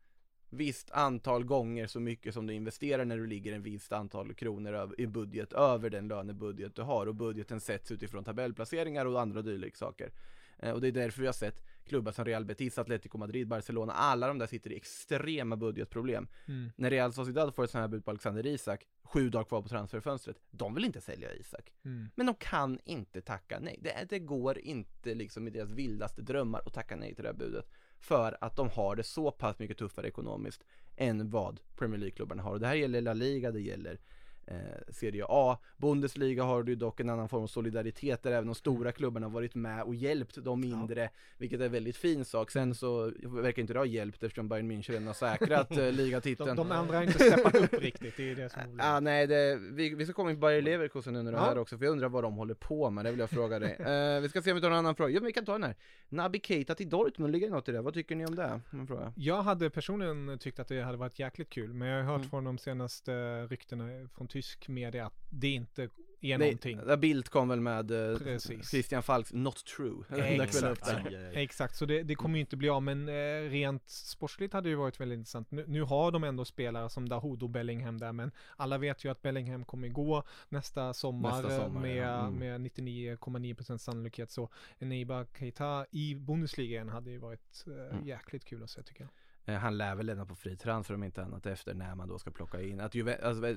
visst 0.49 0.91
antal 0.91 1.43
gånger 1.43 1.87
så 1.87 1.99
mycket 1.99 2.33
som 2.33 2.47
du 2.47 2.53
investerar 2.53 3.05
när 3.05 3.17
du 3.17 3.27
ligger 3.27 3.53
en 3.53 3.63
visst 3.63 3.91
antal 3.91 4.33
kronor 4.33 4.93
i 4.97 5.07
budget 5.07 5.53
över 5.53 5.89
den 5.89 6.07
lönebudget 6.07 6.75
du 6.75 6.81
har 6.81 7.05
och 7.05 7.15
budgeten 7.15 7.59
sätts 7.59 7.91
utifrån 7.91 8.23
tabellplaceringar 8.23 9.05
och 9.05 9.21
andra 9.21 9.41
dylika 9.41 9.77
saker. 9.77 10.11
Eh, 10.59 10.71
och 10.71 10.81
det 10.81 10.87
är 10.87 10.91
därför 10.91 11.21
vi 11.21 11.25
har 11.27 11.33
sett 11.33 11.63
klubbar 11.85 12.11
som 12.11 12.25
Real 12.25 12.45
Betis, 12.45 12.77
Atletico 12.77 13.17
Madrid, 13.17 13.47
Barcelona, 13.47 13.93
alla 13.93 14.27
de 14.27 14.37
där 14.37 14.47
sitter 14.47 14.71
i 14.71 14.75
extrema 14.75 15.55
budgetproblem. 15.55 16.27
mm, 16.47 16.71
När 16.75 16.89
Real 16.89 17.13
Sociedad 17.13 17.55
får 17.55 17.63
ett 17.63 17.69
sånt 17.69 17.81
här 17.81 17.87
bud 17.87 18.05
på 18.05 18.11
Alexander 18.11 18.45
Isak, 18.45 18.85
sju 19.03 19.29
dagar 19.29 19.43
kvar 19.45 19.61
på 19.61 19.69
transferfönstret, 19.69 20.37
de 20.51 20.75
vill 20.75 20.85
inte 20.85 21.01
sälja 21.01 21.33
Isak. 21.33 21.73
mm. 21.85 22.09
Men 22.15 22.25
de 22.25 22.35
kan 22.35 22.79
inte 22.85 23.21
tacka 23.21 23.59
nej. 23.59 23.79
Det, 23.81 24.05
det 24.09 24.19
går 24.19 24.57
inte 24.57 25.13
liksom 25.13 25.47
i 25.47 25.51
deras 25.51 25.69
vildaste 25.69 26.21
drömmar 26.21 26.61
att 26.65 26.73
tacka 26.73 26.95
nej 26.95 27.15
till 27.15 27.23
det 27.23 27.29
här 27.29 27.37
budet. 27.37 27.69
För 27.99 28.37
att 28.41 28.55
de 28.55 28.69
har 28.69 28.95
det 28.95 29.03
så 29.03 29.31
pass 29.31 29.59
mycket 29.59 29.77
tuffare 29.77 30.07
ekonomiskt 30.07 30.63
än 30.95 31.29
vad 31.29 31.59
Premier 31.75 31.99
League-klubbarna 31.99 32.43
har. 32.43 32.51
Och 32.51 32.59
det 32.59 32.67
här 32.67 32.75
gäller 32.75 33.01
La 33.01 33.13
Liga, 33.13 33.51
det 33.51 33.59
gäller 33.59 33.99
eh, 34.47 34.55
Serie 34.89 35.25
A. 35.29 35.57
Bundesliga 35.77 36.43
har 36.43 36.63
du 36.63 36.75
dock 36.75 36.99
en 36.99 37.09
annan 37.09 37.29
form 37.29 37.43
av 37.43 37.47
solidaritet 37.47 38.23
där 38.23 38.31
även 38.31 38.45
de 38.45 38.55
stora 38.55 38.91
klubbarna 38.91 39.25
har 39.25 39.31
varit 39.33 39.55
med 39.55 39.83
och 39.83 39.95
hjälpt 39.95 40.35
de 40.43 40.59
mindre, 40.61 41.09
vilket 41.37 41.61
är 41.61 41.65
en 41.65 41.71
väldigt 41.71 41.97
fin 41.97 42.25
sak. 42.25 42.51
Sen 42.51 42.75
så 42.75 43.11
verkar 43.23 43.61
inte 43.61 43.73
det 43.73 43.79
ha 43.79 43.85
hjälpt 43.85 44.23
eftersom 44.23 44.49
Bayern 44.49 44.71
München 44.71 44.91
redan 44.91 45.07
har 45.07 45.13
säkrat 45.13 45.71
eh, 45.77 45.91
ligatiteln. 45.91 46.47
De, 46.55 46.55
de 46.67 46.71
andra 46.71 46.95
har 46.97 47.03
inte 47.03 47.19
steppat 47.19 47.55
upp 47.55 47.73
riktigt, 47.73 48.17
det 48.17 48.31
är 48.31 48.35
det 48.35 48.49
som 48.49 48.61
är 48.61 48.65
Ja, 48.65 48.69
problemet. 48.95 49.03
nej, 49.03 49.27
det, 49.27 49.55
vi, 49.71 49.95
vi 49.95 50.03
ska 50.05 50.13
komma 50.13 50.29
in 50.29 50.35
på 50.35 50.39
Bayer 50.39 50.61
Leverkusen 50.61 51.15
under 51.15 51.31
det 51.31 51.37
Ja. 51.37 51.43
här 51.43 51.57
också, 51.57 51.77
för 51.77 51.85
jag 51.85 51.91
undrar 51.91 52.09
vad 52.09 52.23
de 52.23 52.33
håller 52.35 52.53
på 52.53 52.89
med, 52.89 53.05
det 53.05 53.11
vill 53.11 53.19
jag 53.19 53.29
fråga 53.29 53.59
dig. 53.59 53.77
Eh, 53.97 54.21
vi 54.21 54.29
ska 54.29 54.41
se 54.41 54.51
om 54.51 54.55
vi 54.55 54.61
tar 54.61 54.67
en 54.71 54.75
annan 54.77 54.95
fråga, 54.95 55.09
jo 55.13 55.19
men 55.19 55.25
vi 55.25 55.33
kan 55.33 55.45
ta 55.45 55.51
den 55.51 55.63
här. 55.63 55.75
Naby 56.09 56.39
Keita 56.43 56.75
till 56.75 56.89
Dortmund, 56.89 57.31
ligger 57.33 57.47
det 57.47 57.53
något 57.53 57.69
i 57.69 57.71
det? 57.71 57.81
Vad 57.81 57.93
tycker 57.93 58.15
ni 58.15 58.25
om 58.25 58.35
det? 58.35 58.61
Fråga. 58.87 59.13
Jag 59.15 59.41
hade 59.41 59.69
personligen 59.69 60.37
tyckt 60.39 60.59
att 60.59 60.67
det 60.67 60.81
hade 60.81 60.97
varit 60.97 61.19
jäkligt 61.19 61.49
kul, 61.49 61.73
men 61.73 61.87
jag 61.87 62.03
har 62.03 62.11
hört 62.11 62.17
Mm. 62.17 62.29
från 62.29 62.43
de 62.43 62.57
senaste 62.57 63.11
ryktena 63.45 64.07
från 64.15 64.27
tysk 64.37 64.67
media 64.67 65.05
att 65.05 65.25
det 65.29 65.47
inte 65.49 65.83
är 66.21 66.37
Nej, 66.37 66.47
någonting. 66.47 66.77
där 66.77 66.97
Bildt 66.97 67.29
kom 67.29 67.47
väl 67.49 67.61
med 67.61 67.91
eh, 67.91 68.17
Precis. 68.17 68.69
Christian 68.69 69.03
Falks 69.03 69.33
Not 69.33 69.65
True. 69.65 70.03
Exakt. 70.43 70.89
Exakt, 71.33 71.75
så 71.75 71.85
det, 71.85 72.03
det 72.03 72.15
kommer 72.15 72.35
ju 72.35 72.39
inte 72.39 72.57
bli 72.57 72.69
av, 72.69 72.83
men 72.83 73.09
eh, 73.09 73.49
rent 73.49 73.89
sportsligt 73.89 74.53
hade 74.53 74.65
det 74.67 74.69
ju 74.69 74.75
varit 74.75 74.99
väldigt 74.99 75.17
intressant. 75.17 75.51
Nu, 75.51 75.65
nu 75.67 75.81
har 75.83 76.11
de 76.11 76.23
ändå 76.23 76.45
spelare 76.45 76.89
som 76.89 77.09
Dahoud 77.09 77.43
och 77.43 77.49
Bellingham 77.49 77.97
där, 77.97 78.11
men 78.11 78.31
alla 78.55 78.77
vet 78.77 79.05
ju 79.05 79.11
att 79.11 79.21
Bellingham 79.21 79.65
kommer 79.65 79.87
gå 79.87 80.23
nästa 80.49 80.93
sommar, 80.93 81.41
Nästa 81.41 81.63
sommar, 81.63 81.81
med, 81.81 81.97
ja. 81.97 82.27
Mm. 82.27 82.39
med 82.39 82.61
99,9% 82.71 83.77
sannolikhet. 83.77 84.31
Så 84.31 84.49
Eniba 84.79 85.25
Keita 85.39 85.85
i 85.91 86.15
Bundesliga 86.15 86.85
hade 86.89 87.11
ju 87.11 87.17
varit 87.17 87.63
eh, 87.67 87.95
Mm. 87.97 88.07
jäkligt 88.07 88.45
kul 88.45 88.63
att 88.63 88.69
se 88.69 88.83
tycker 88.83 89.01
jag. 89.01 89.09
Eh, 89.47 89.55
Han 89.55 89.77
lär 89.77 89.95
väl 89.95 90.05
lämna 90.05 90.25
på 90.25 90.35
fri 90.35 90.55
transfer 90.57 90.93
om 90.95 91.03
inte 91.03 91.23
annat 91.23 91.45
efter 91.45 91.73
när 91.73 91.95
man 91.95 92.07
då 92.07 92.19
ska 92.19 92.31
plocka 92.31 92.61
in. 92.61 92.79
Att 92.79 92.95
Juve, 92.95 93.15
alltså, 93.23 93.55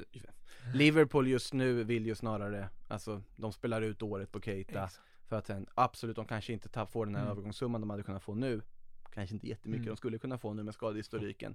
Liverpool 0.75 1.29
just 1.29 1.53
nu 1.55 1.85
vill 1.85 2.07
ju 2.07 2.15
snarare, 2.15 2.69
alltså 2.89 3.23
de 3.37 3.53
spelar 3.53 3.83
ut 3.83 4.03
året 4.03 4.33
på 4.33 4.41
Keita. 4.41 4.71
Exakt. 4.85 5.01
För 5.29 5.37
att 5.37 5.47
sen, 5.47 5.67
absolut, 5.75 6.17
de 6.17 6.25
kanske 6.27 6.53
inte 6.53 6.69
tar, 6.69 6.87
får 6.87 7.07
den 7.07 7.15
här 7.15 7.23
Mm. 7.23 7.33
övergångssumman 7.33 7.81
de 7.81 7.91
hade 7.91 8.03
kunnat 8.03 8.23
få 8.23 8.35
nu. 8.35 8.63
Kanske 9.15 9.35
inte 9.35 9.49
jättemycket 9.49 9.83
Mm. 9.83 9.93
de 9.95 9.97
skulle 9.97 10.19
kunna 10.19 10.39
få 10.39 10.53
nu 10.55 10.63
med 10.63 10.75
skadehistoriken. 10.75 11.55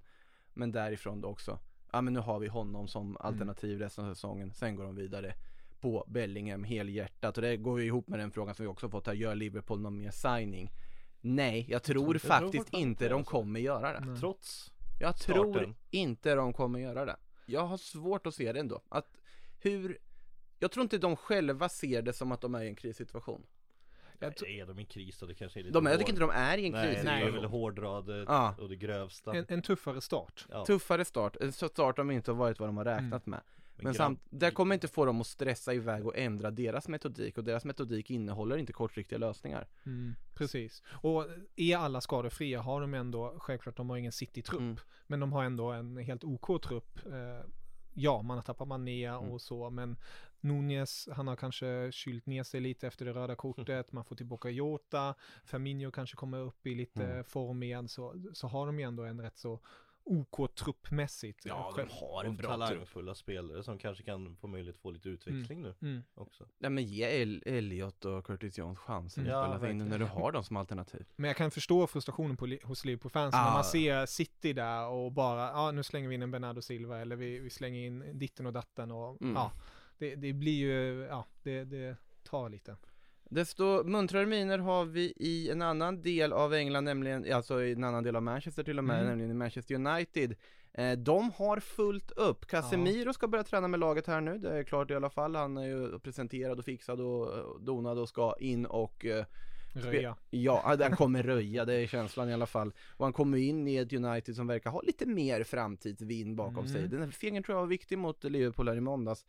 Men 0.53 0.71
därifrån 0.71 1.21
då 1.21 1.27
också, 1.27 1.59
ja 1.91 2.01
men 2.01 2.13
nu 2.13 2.19
har 2.19 2.39
vi 2.39 2.47
honom 2.47 2.75
Mm. 2.75 2.87
som 2.87 3.17
alternativ 3.19 3.79
resten 3.79 4.05
av 4.05 4.13
säsongen. 4.13 4.53
Sen 4.53 4.75
går 4.75 4.83
de 4.83 4.95
vidare 4.95 5.33
på 5.79 6.05
Bellingham 6.07 6.63
helhjärtat. 6.63 7.37
Och 7.37 7.41
det 7.41 7.57
går 7.57 7.79
ju 7.79 7.85
ihop 7.85 8.07
med 8.07 8.19
den 8.19 8.31
frågan 8.31 8.55
som 8.55 8.63
vi 8.63 8.67
också 8.71 8.89
fått 8.89 9.07
här, 9.07 9.13
gör 9.13 9.35
Liverpool 9.35 9.79
någon 9.81 9.97
mer 9.97 10.11
signing? 10.11 10.71
Nej, 11.27 11.65
jag 11.69 11.83
tror 11.83 11.95
tror 12.03 12.17
faktiskt 12.17 12.53
faktiskt 12.63 12.73
inte 12.73 13.09
de 13.09 13.13
alltså. 13.15 13.31
kommer 13.31 13.59
göra 13.59 13.93
det. 13.99 14.05
Nej. 14.05 14.19
Trots 14.19 14.71
Jag 14.99 15.19
starten. 15.19 15.33
tror 15.53 15.75
inte 15.91 16.35
de 16.35 16.53
kommer 16.53 16.79
göra 16.79 17.05
det. 17.05 17.15
Jag 17.45 17.65
har 17.67 17.77
svårt 17.77 18.27
att 18.27 18.35
se 18.35 18.53
det 18.53 18.59
ändå. 18.59 18.81
Att 18.89 19.17
hur, 19.59 19.97
jag 20.59 20.71
tror 20.71 20.83
inte 20.83 20.97
de 20.97 21.15
själva 21.15 21.69
ser 21.69 22.01
det 22.01 22.13
som 22.13 22.31
att 22.31 22.41
de 22.41 22.55
är 22.55 22.63
i 22.63 22.67
en 22.67 22.75
krissituation. 22.75 23.45
Jag 24.19 24.27
Nej, 24.27 24.35
tror- 24.35 24.49
är 24.49 24.65
de 24.65 24.79
i 24.79 24.85
kris 24.85 25.19
då? 25.19 25.25
Det 25.25 25.35
kanske 25.35 25.59
är 25.59 25.63
lite 25.63 25.73
De, 25.73 25.85
jag 25.85 25.97
tycker 25.99 26.09
inte 26.11 26.21
de 26.21 26.29
är 26.29 26.57
i 26.57 26.65
en 26.65 26.71
Nej, 26.71 27.03
det 27.03 27.09
är 27.11 27.31
väl 27.31 27.45
hårdraget 27.45 28.25
Ja. 28.27 28.55
och 28.59 28.69
det 28.69 28.75
grövsta. 28.75 29.33
En, 29.33 29.45
en 29.47 29.61
tuffare 29.61 30.01
start. 30.01 30.45
Ja, 30.49 30.65
Tuffare 30.65 31.05
start, 31.05 31.35
en 31.41 31.51
start 31.51 31.95
de 31.95 32.11
inte 32.11 32.31
har 32.31 32.35
varit 32.37 32.59
vad 32.59 32.69
de 32.69 32.77
har 32.77 32.85
räknat 32.85 33.25
med. 33.25 33.41
Men 33.77 33.85
gran- 33.85 33.95
samt, 33.95 34.19
det 34.29 34.51
kommer 34.51 34.73
inte 34.75 34.87
få 34.87 35.05
dem 35.05 35.21
att 35.21 35.27
stressa 35.27 35.73
iväg 35.73 36.05
och 36.05 36.17
ändra 36.17 36.51
deras 36.51 36.87
metodik 36.87 37.37
och 37.37 37.43
deras 37.43 37.65
metodik 37.65 38.11
innehåller 38.11 38.57
inte 38.57 38.73
kortsiktiga 38.73 39.19
lösningar. 39.19 39.67
Mm, 39.85 40.15
precis. 40.33 40.83
Och 40.91 41.25
är 41.55 41.77
alla 41.77 42.01
skadefria 42.01 42.61
har 42.61 42.81
de 42.81 42.93
ändå, 42.93 43.35
självklart 43.39 43.77
de 43.77 43.89
har 43.89 43.97
ingen 43.97 44.11
City-trupp, 44.11 44.59
Mm. 44.61 44.77
men 45.07 45.19
de 45.19 45.33
har 45.33 45.43
ändå 45.43 45.71
en 45.71 45.97
helt 45.97 46.23
OK-trupp. 46.23 47.05
Eh, 47.05 47.45
ja, 47.93 48.21
man 48.21 48.37
har 48.37 48.43
tappat 48.43 48.67
Mané 48.67 49.05
Mm. 49.05 49.29
och 49.31 49.41
så, 49.41 49.69
men 49.69 49.97
Nunez, 50.39 51.09
han 51.11 51.27
har 51.27 51.35
kanske 51.35 51.89
kylt 51.91 52.25
ner 52.25 52.43
sig 52.43 52.61
lite 52.61 52.87
efter 52.87 53.05
det 53.05 53.13
röda 53.13 53.35
kortet, 53.75 53.91
man 53.91 54.05
får 54.05 54.15
tillbaka 54.15 54.49
Jota, 54.49 55.15
Firmino 55.45 55.91
kanske 55.91 56.15
kommer 56.15 56.37
upp 56.39 56.67
i 56.67 56.75
lite 56.75 57.03
Mm. 57.05 57.23
form 57.23 57.63
igen, 57.63 57.87
så, 57.87 58.15
så 58.33 58.47
har 58.47 58.65
de 58.65 58.79
ju 58.79 58.85
ändå 58.85 59.03
en 59.03 59.21
rätt 59.21 59.37
så 59.37 59.59
OK-truppmässigt. 60.05 61.45
Ja, 61.45 61.59
eh, 61.59 61.65
de 61.67 61.73
själv. 61.75 61.89
har 61.91 62.23
en 62.23 62.35
bra 62.35 62.47
trupp. 62.57 62.59
talangfulla 62.69 63.15
spelare 63.15 63.63
som 63.63 63.77
kanske 63.77 64.03
kan 64.03 64.35
få 64.35 64.47
möjlighet 64.47 64.75
att 64.75 64.81
få 64.81 64.91
lite 64.91 65.09
utveckling 65.09 65.61
nu 65.61 65.73
Mm. 65.81 66.03
också. 66.13 66.47
Nej 66.57 66.71
men 66.71 66.83
ge 66.83 67.21
El- 67.21 67.43
Elliot 67.45 68.05
och 68.05 68.25
Curtis 68.25 68.57
Jones 68.57 68.77
chansen 68.79 69.23
Mm. 69.23 69.35
att 69.35 69.39
Ja, 69.39 69.57
spela 69.57 69.71
in 69.71 69.77
verkligen. 69.79 69.87
när 69.89 69.99
du 69.99 70.05
har 70.21 70.31
dem 70.31 70.43
som 70.43 70.57
alternativ. 70.57 71.05
Men 71.15 71.27
jag 71.27 71.37
kan 71.37 71.51
förstå 71.51 71.87
frustrationen 71.87 72.37
på, 72.37 72.45
li- 72.45 72.59
hos 72.63 72.85
Liverpool-fansen 72.85 73.39
Ah. 73.39 73.45
när 73.45 73.53
man 73.53 73.63
ser 73.63 74.05
City 74.05 74.53
där 74.53 74.87
och 74.87 75.11
bara, 75.11 75.41
ja 75.47 75.71
nu 75.71 75.83
slänger 75.83 76.09
vi 76.09 76.15
in 76.15 76.21
en 76.21 76.31
Bernardo 76.31 76.61
Silva 76.61 76.99
eller 77.01 77.15
vi, 77.15 77.39
vi 77.39 77.49
slänger 77.49 77.79
in 77.87 78.19
ditten 78.19 78.45
och 78.45 78.53
datten 78.53 78.91
och 78.91 79.21
Mm. 79.21 79.33
ja, 79.35 79.51
det, 79.97 80.15
det 80.15 80.33
blir 80.33 80.53
ju, 80.57 81.01
ja, 81.09 81.25
det, 81.43 81.63
det 81.63 81.97
tar 82.23 82.49
lite. 82.49 82.77
Desto 83.29 83.83
muntrare 83.83 84.25
miner 84.25 84.57
har 84.59 84.85
vi 84.85 85.13
i 85.17 85.49
en 85.49 85.61
annan 85.61 86.01
del 86.01 86.33
av 86.33 86.53
England, 86.53 86.83
nämligen, 86.83 87.33
alltså 87.33 87.63
i 87.63 87.71
en 87.71 87.83
annan 87.83 88.03
del 88.03 88.15
av 88.15 88.23
Manchester 88.23 88.63
till 88.63 88.77
och 88.77 88.83
med, 88.83 88.95
Mm. 88.95 89.07
nämligen 89.09 89.31
i 89.31 89.33
Manchester 89.33 89.75
United. 89.75 90.35
Eh, 90.73 90.91
de 90.91 91.31
har 91.31 91.59
fullt 91.59 92.11
upp. 92.11 92.45
Casemiro 92.47 93.13
ska 93.13 93.27
börja 93.27 93.43
träna 93.43 93.67
med 93.67 93.79
laget 93.79 94.07
här 94.07 94.21
nu, 94.21 94.37
det 94.37 94.57
är 94.57 94.63
klart 94.63 94.91
i 94.91 94.95
alla 94.95 95.09
fall. 95.09 95.35
Han 95.35 95.57
är 95.57 95.65
ju 95.67 95.99
presenterad 95.99 96.59
och 96.59 96.65
fixad 96.65 97.01
och 97.01 97.61
donad 97.61 97.99
och 97.99 98.09
ska 98.09 98.35
in 98.39 98.65
och 98.65 99.05
eh, 99.05 99.25
Röja. 99.77 100.15
Ja, 100.29 100.75
han 100.81 100.95
kommer 100.95 101.23
röja, 101.23 101.65
det 101.65 101.73
är 101.73 101.87
känslan 101.87 102.29
i 102.29 102.33
alla 102.33 102.45
fall. 102.45 102.73
Och 102.97 103.05
han 103.05 103.13
kommer 103.13 103.37
in 103.37 103.67
i 103.67 103.75
ett 103.75 103.93
United 103.93 104.35
som 104.35 104.47
verkar 104.47 104.69
ha 104.69 104.81
lite 104.81 105.05
mer 105.05 105.43
framtidsvind 105.43 106.35
bakom 106.35 106.57
Mm. 106.57 106.67
sig. 106.67 106.87
Den 106.87 107.01
här 107.03 107.11
fingern 107.11 107.43
tror 107.43 107.55
jag 107.57 107.61
var 107.61 107.67
viktig 107.69 107.97
mot 107.97 108.23
Liverpool 108.23 108.67
här 108.69 108.75
i 108.75 108.81
måndags. 108.81 109.25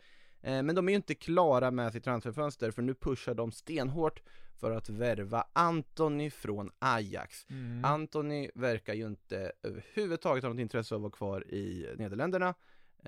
Eh, 0.47 0.63
Men 0.63 0.75
de 0.75 0.89
är 0.89 0.93
ju 0.93 0.97
inte 0.97 1.15
klara 1.15 1.71
med 1.71 1.93
sitt 1.93 2.05
transferfönster 2.05 2.71
för 2.71 2.83
nu 2.83 2.95
pushar 2.95 3.35
de 3.35 3.53
stenhårt 3.53 4.23
för 4.61 4.71
att 4.71 4.89
värva 4.89 5.47
Anthony 5.53 6.31
från 6.31 6.71
Ajax. 6.79 7.47
Mm. 7.51 7.85
Anthony 7.85 8.51
verkar 8.55 8.95
ju 8.95 9.07
inte 9.07 9.53
överhuvudtaget 9.63 10.45
ha 10.45 10.51
något 10.51 10.61
intresse 10.61 10.95
av 10.95 10.99
att 10.99 11.03
vara 11.03 11.13
kvar 11.13 11.55
i 11.55 11.95
Nederländerna. 11.99 12.55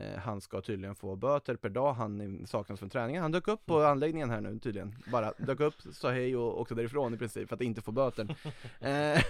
Eh, 0.01 0.19
Han 0.19 0.41
ska 0.41 0.61
tydligen 0.61 0.95
få 0.95 1.17
böter 1.17 1.57
per 1.57 1.69
dag, 1.69 1.93
han 1.93 2.47
saknas 2.47 2.79
från 2.79 2.91
träningen. 2.91 3.23
Han 3.23 3.33
dök 3.33 3.49
upp 3.49 3.67
på 3.67 3.83
anläggningen 3.83 4.31
här 4.31 4.41
nu 4.41 4.59
tydligen. 4.59 4.95
Bara 5.13 5.33
dök 5.39 5.61
upp, 5.61 5.75
sa 5.93 6.11
hej 6.11 6.37
och 6.37 6.61
åkte 6.61 6.75
därifrån 6.75 7.15
i 7.15 7.17
princip 7.17 7.49
för 7.49 7.57
att 7.57 7.63
inte 7.63 7.81
få 7.81 7.93
böter. 7.93 8.37
Eh, 8.81 9.23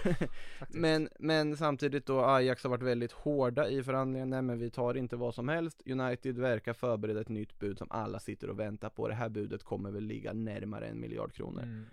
men, 0.69 1.09
men 1.19 1.57
samtidigt 1.57 2.05
då 2.05 2.25
Ajax 2.25 2.63
har 2.63 2.69
varit 2.69 2.83
väldigt 2.83 3.11
hårda 3.11 3.69
i 3.69 3.83
förhandlingen, 3.83 4.29
nej 4.29 4.41
men 4.41 4.59
vi 4.59 4.69
tar 4.69 4.97
inte 4.97 5.15
vad 5.15 5.35
som 5.35 5.47
helst. 5.47 5.81
United 5.85 6.39
verkar 6.39 6.73
förbereda 6.73 7.21
ett 7.21 7.29
nytt 7.29 7.59
bud 7.59 7.77
som 7.77 7.87
alla 7.91 8.19
sitter 8.19 8.49
och 8.49 8.59
väntar 8.59 8.89
på. 8.89 9.07
Det 9.07 9.13
här 9.13 9.29
budet 9.29 9.63
kommer 9.63 9.91
väl 9.91 10.03
ligga 10.03 10.33
närmare 10.33 10.87
en 10.87 10.99
miljard 10.99 11.33
kronor. 11.33 11.63
Mm. 11.63 11.85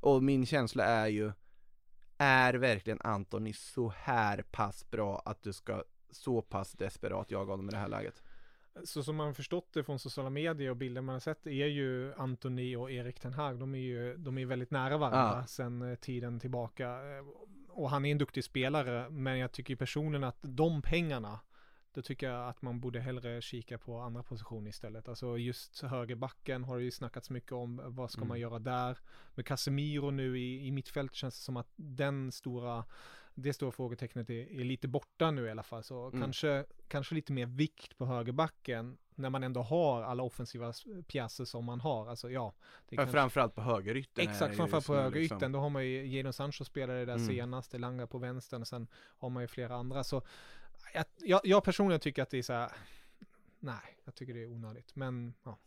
Och 0.00 0.22
min 0.22 0.46
känsla 0.46 0.84
är 0.84 1.06
ju 1.06 1.32
Är 2.18 2.54
verkligen 2.54 3.00
Antoni 3.00 3.52
så 3.52 3.88
här 3.96 4.42
pass 4.42 4.90
bra 4.90 5.22
att 5.24 5.42
du 5.42 5.52
ska 5.52 5.82
så 6.10 6.42
pass 6.42 6.72
desperat 6.72 7.30
jaga 7.30 7.50
honom 7.52 7.68
i 7.68 7.72
det 7.72 7.78
här 7.78 7.88
läget? 7.88 8.22
Så 8.84 9.02
som 9.02 9.16
man 9.16 9.34
förstått 9.34 9.72
det 9.72 9.84
från 9.84 9.98
sociala 9.98 10.30
medier 10.30 10.70
och 10.70 10.76
bilder 10.76 11.00
man 11.02 11.12
har 11.12 11.20
sett 11.20 11.46
är 11.46 11.66
ju 11.66 12.14
Anthony 12.14 12.76
och 12.76 12.90
Erik 12.90 13.20
Ten 13.20 13.32
Hag, 13.32 13.58
de 13.58 13.74
är 13.74 13.78
ju 13.78 14.16
de 14.16 14.38
är 14.38 14.46
väldigt 14.46 14.70
nära 14.70 14.96
varandra 14.98 15.38
Ja. 15.40 15.46
sedan 15.46 15.82
eh, 15.82 15.94
tiden 15.94 16.40
tillbaka. 16.40 16.88
Eh, 16.88 17.24
Och 17.68 17.90
han 17.90 18.04
är 18.04 18.12
en 18.12 18.18
duktig 18.18 18.44
spelare, 18.44 19.10
men 19.10 19.38
jag 19.38 19.52
tycker 19.52 19.76
personligen 19.76 20.24
att 20.24 20.38
de 20.42 20.82
pengarna, 20.82 21.40
då 21.92 22.02
tycker 22.02 22.30
jag 22.30 22.48
att 22.48 22.62
man 22.62 22.80
borde 22.80 23.00
hellre 23.00 23.42
kika 23.42 23.78
på 23.78 23.98
andra 24.00 24.22
positioner 24.22 24.68
istället. 24.70 25.08
Alltså 25.08 25.38
just 25.38 25.82
högerbacken 25.82 26.64
har 26.64 26.76
det 26.78 26.84
ju 26.84 26.90
snackats 26.90 27.30
mycket 27.30 27.52
om, 27.52 27.80
vad 27.84 28.10
ska 28.10 28.20
man 28.20 28.30
Mm. 28.36 28.40
göra 28.40 28.58
där? 28.58 28.98
Med 29.34 29.46
Casemiro 29.46 30.10
nu 30.10 30.38
i, 30.38 30.66
i 30.66 30.70
mittfält 30.70 31.14
känns 31.14 31.34
det 31.38 31.44
som 31.44 31.56
att 31.56 31.68
den 31.76 32.32
stora 32.32 32.84
det 33.38 33.52
stora 33.52 33.72
frågetecknet 33.72 34.30
är, 34.30 34.60
är 34.60 34.64
lite 34.64 34.88
borta 34.88 35.30
nu 35.30 35.46
i 35.46 35.50
alla 35.50 35.62
fall, 35.62 35.82
så 35.82 36.06
Mm. 36.08 36.20
kanske, 36.20 36.64
kanske 36.88 37.14
lite 37.14 37.32
mer 37.32 37.46
vikt 37.46 37.98
på 37.98 38.06
högerbacken 38.06 38.98
när 39.14 39.30
man 39.30 39.42
ändå 39.44 39.62
har 39.62 40.02
alla 40.02 40.22
offensiva 40.22 40.72
pjäser 41.06 41.44
som 41.44 41.64
man 41.64 41.80
har. 41.80 42.08
Alltså 42.08 42.30
ja, 42.30 42.54
det 42.88 42.96
kanske- 42.96 43.12
Framförallt 43.12 43.54
på 43.54 43.60
högerytten 43.60 44.28
Exakt, 44.28 44.56
framförallt 44.56 44.86
på 44.86 44.94
högerytten. 44.94 45.36
liksom. 45.38 45.52
Då 45.52 45.58
har 45.58 45.70
man 45.70 45.86
ju 45.86 46.06
Jadon 46.16 46.32
Sancho 46.32 46.64
spelade 46.64 47.04
där 47.04 47.14
Mm. 47.14 47.26
senast, 47.26 47.74
Elanga 47.74 48.06
på 48.06 48.18
vänstern 48.18 48.60
och 48.60 48.68
sen 48.68 48.86
har 48.94 49.30
man 49.30 49.42
ju 49.42 49.46
flera 49.46 49.76
andra. 49.76 50.04
Så 50.04 50.22
jag, 50.94 51.04
jag, 51.22 51.40
jag 51.44 51.64
personligen 51.64 52.00
tycker 52.00 52.22
att 52.22 52.30
det 52.30 52.38
är 52.38 52.42
så 52.42 52.52
här, 52.52 52.70
nej, 53.60 53.98
jag 54.04 54.14
tycker 54.14 54.34
det 54.34 54.42
är 54.42 54.46
onödigt. 54.46 54.96
Men 54.96 55.34
ja, 55.44 55.58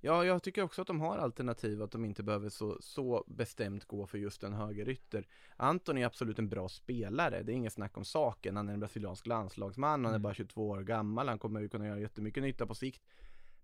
Ja, 0.00 0.24
jag 0.24 0.42
tycker 0.42 0.62
också 0.62 0.80
att 0.82 0.86
de 0.86 1.00
har 1.00 1.18
alternativ, 1.18 1.82
att 1.82 1.90
de 1.90 2.04
inte 2.04 2.22
behöver 2.22 2.48
så, 2.48 2.76
så 2.80 3.24
bestämt 3.26 3.84
gå 3.84 4.06
för 4.06 4.18
just 4.18 4.42
en 4.42 4.52
högerytter. 4.52 5.26
Anton 5.56 5.98
är 5.98 6.06
absolut 6.06 6.38
en 6.38 6.48
bra 6.48 6.68
spelare, 6.68 7.42
det 7.42 7.52
är 7.52 7.56
inget 7.56 7.72
snack 7.72 7.96
om 7.96 8.04
saken. 8.04 8.56
Han 8.56 8.68
är 8.68 8.72
en 8.72 8.80
brasiliansk 8.80 9.26
landslagsman, 9.26 9.90
han 10.04 10.04
är 10.04 10.08
Mm. 10.16 10.22
bara 10.22 10.34
22 10.34 10.68
år 10.68 10.82
gammal, 10.82 11.28
han 11.28 11.38
kommer 11.38 11.60
ju 11.60 11.68
kunna 11.68 11.86
göra 11.86 12.00
jättemycket 12.00 12.42
nytta 12.42 12.66
på 12.66 12.74
sikt. 12.74 13.02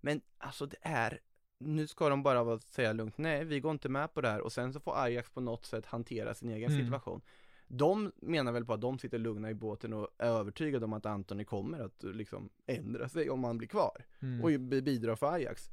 Men 0.00 0.20
alltså 0.38 0.66
det 0.66 0.76
är, 0.82 1.20
nu 1.58 1.86
ska 1.86 2.08
de 2.08 2.22
bara 2.22 2.58
säga 2.58 2.92
lugnt, 2.92 3.18
nej 3.18 3.44
vi 3.44 3.60
går 3.60 3.72
inte 3.72 3.88
med 3.88 4.14
på 4.14 4.20
det 4.20 4.28
här 4.28 4.40
och 4.40 4.52
sen 4.52 4.72
så 4.72 4.80
får 4.80 5.02
Ajax 5.02 5.30
på 5.30 5.40
något 5.40 5.66
sätt 5.66 5.86
hantera 5.86 6.34
sin 6.34 6.50
egen 6.50 6.70
Mm. 6.72 6.84
situation. 6.84 7.20
De 7.68 8.12
menar 8.16 8.52
väl 8.52 8.64
på 8.64 8.72
att 8.72 8.80
de 8.80 8.98
sitter 8.98 9.18
lugna 9.18 9.50
i 9.50 9.54
båten 9.54 9.92
och 9.92 10.08
är 10.18 10.26
övertygade 10.28 10.84
om 10.84 10.92
att 10.92 11.06
Antoni 11.06 11.44
kommer 11.44 11.80
att 11.80 12.02
liksom 12.02 12.50
ändra 12.66 13.08
sig 13.08 13.30
om 13.30 13.44
han 13.44 13.58
blir 13.58 13.68
kvar 13.68 14.04
mm. 14.22 14.44
och 14.44 14.60
bidra 14.82 15.16
för 15.16 15.32
Ajax. 15.32 15.70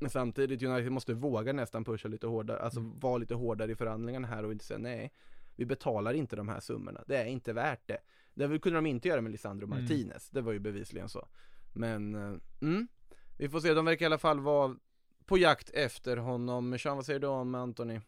Men 0.00 0.10
samtidigt, 0.10 0.62
United 0.62 0.92
måste 0.92 1.14
våga 1.14 1.52
nästan 1.52 1.84
pusha 1.84 2.08
lite 2.08 2.26
hårdare, 2.26 2.58
alltså 2.58 2.80
Mm. 2.80 2.98
vara 2.98 3.18
lite 3.18 3.34
hårdare 3.34 3.72
i 3.72 3.74
förhandlingarna 3.74 4.26
här 4.28 4.44
och 4.44 4.52
inte 4.52 4.64
säga 4.64 4.78
nej. 4.78 5.12
Vi 5.56 5.64
betalar 5.66 6.12
inte 6.14 6.36
de 6.36 6.48
här 6.48 6.60
summorna, 6.60 7.04
det 7.06 7.16
är 7.16 7.24
inte 7.26 7.52
värt 7.52 7.86
det. 7.88 7.98
Det 8.34 8.58
kunde 8.58 8.78
de 8.78 8.86
inte 8.86 9.08
göra 9.08 9.20
med 9.20 9.32
Lisandro 9.32 9.66
Mm. 9.66 9.80
Martinez, 9.80 10.30
det 10.30 10.40
var 10.40 10.52
ju 10.52 10.58
bevisligen 10.58 11.08
så. 11.08 11.28
Men, 11.72 12.14
eh, 12.14 12.34
mm, 12.62 12.88
vi 13.38 13.48
får 13.48 13.60
se, 13.60 13.74
de 13.74 13.84
verkar 13.84 14.04
i 14.04 14.06
alla 14.06 14.18
fall 14.18 14.40
vara 14.40 14.76
på 15.26 15.38
jakt 15.38 15.70
efter 15.70 16.16
honom. 16.16 16.78
Sean, 16.78 16.96
vad 16.96 17.06
säger 17.06 17.20
du 17.20 17.26
om 17.26 17.54
Anthony? 17.54 18.00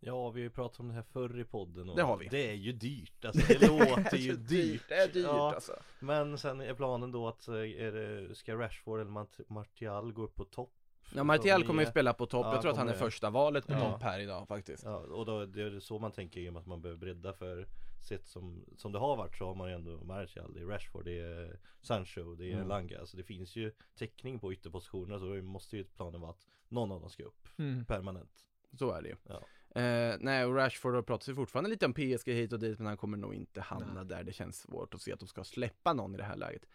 Ja, 0.00 0.30
vi 0.30 0.40
har 0.40 0.44
ju 0.44 0.50
pratat 0.50 0.80
om 0.80 0.88
det 0.88 0.94
här 0.94 1.02
förr 1.02 1.40
i 1.40 1.44
podden 1.44 1.88
och 1.90 1.96
Det 1.96 2.02
har 2.02 2.16
vi. 2.16 2.28
Det 2.28 2.50
är 2.50 2.54
ju 2.54 2.72
dyrt, 2.72 3.24
alltså 3.24 3.46
det 3.60 3.68
låter 3.68 4.16
ju 4.16 4.30
är 4.32 4.36
dyrt 4.36 4.82
Det 4.88 4.94
är 4.94 5.08
dyrt 5.08 5.24
Ja, 5.24 5.54
alltså. 5.54 5.72
Men 6.00 6.38
sen 6.38 6.60
är 6.60 6.74
planen 6.74 7.12
då 7.12 7.28
att, 7.28 7.48
eh, 7.48 7.54
är 7.54 7.92
det, 7.92 8.34
ska 8.34 8.54
Rashford 8.58 9.00
eller 9.00 9.10
Mart- 9.10 9.48
Martial 9.48 10.12
gå 10.12 10.22
upp 10.22 10.34
på 10.34 10.44
topp? 10.44 10.72
Ja, 11.14 11.24
Martial 11.24 11.66
kommer 11.66 11.82
ju 11.82 11.88
spela 11.90 12.12
på 12.14 12.26
topp, 12.26 12.46
Ja, 12.46 12.52
jag 12.52 12.62
tror 12.62 12.72
att 12.72 12.78
han 12.78 12.88
är 12.88 12.92
första 12.92 13.30
valet 13.30 13.66
på 13.66 13.72
Ja. 13.72 13.80
topp 13.92 14.02
här 14.02 14.20
idag 14.20 14.48
faktiskt. 14.48 14.84
Ja, 14.84 14.96
och 14.96 15.26
då 15.26 15.46
det 15.46 15.62
är 15.62 15.80
så 15.80 15.98
man 15.98 16.12
tänker 16.12 16.40
i 16.40 16.48
och 16.48 16.52
med 16.52 16.60
att 16.60 16.66
man 16.66 16.82
behöver 16.82 16.98
bredda 17.00 17.32
för 17.32 17.66
Sett 18.08 18.28
som, 18.28 18.64
som 18.76 18.92
det 18.92 18.98
har 18.98 19.16
varit 19.16 19.36
så 19.36 19.46
har 19.46 19.54
man 19.54 19.68
ju 19.68 19.74
ändå 19.74 20.04
Martial, 20.04 20.54
det 20.54 20.60
är 20.60 20.64
Rashford, 20.66 21.04
det 21.04 21.18
är 21.18 21.58
Sancho, 21.82 22.34
det 22.34 22.50
är 22.50 22.54
Mm. 22.56 22.68
Langa 22.68 23.06
Så 23.06 23.16
det 23.16 23.22
finns 23.24 23.56
ju 23.56 23.72
täckning 23.98 24.38
på 24.38 24.52
ytterpositionerna 24.52 25.18
så 25.18 25.26
det 25.34 25.42
måste 25.42 25.76
ju 25.76 25.84
planen 25.84 26.20
vara 26.20 26.30
att 26.30 26.46
någon 26.68 26.92
av 26.92 27.00
dem 27.00 27.10
ska 27.10 27.22
upp 27.22 27.48
Mm. 27.58 27.84
permanent 27.84 28.44
Så 28.78 28.90
är 28.92 29.02
det 29.02 29.08
ju. 29.08 29.16
Ja. 29.24 29.42
Eh, 29.80 30.16
nej, 30.20 30.44
och 30.44 30.54
Rashford 30.54 30.94
har 30.94 31.02
pratat 31.02 31.22
sig 31.24 31.34
fortfarande 31.34 31.70
lite 31.70 31.86
om 31.86 31.92
PSG 31.94 32.28
hit 32.32 32.52
och 32.52 32.58
dit, 32.60 32.78
men 32.78 32.86
han 32.86 32.96
kommer 32.96 33.18
nog 33.18 33.34
inte 33.34 33.60
hamna 33.60 34.04
där. 34.04 34.24
Det 34.24 34.32
känns 34.32 34.58
svårt 34.60 34.94
att 34.94 35.00
se 35.00 35.12
att 35.12 35.20
de 35.20 35.26
ska 35.28 35.44
släppa 35.44 35.92
någon 35.92 36.14
i 36.14 36.16
det 36.16 36.24
här 36.24 36.36
läget. 36.36 36.66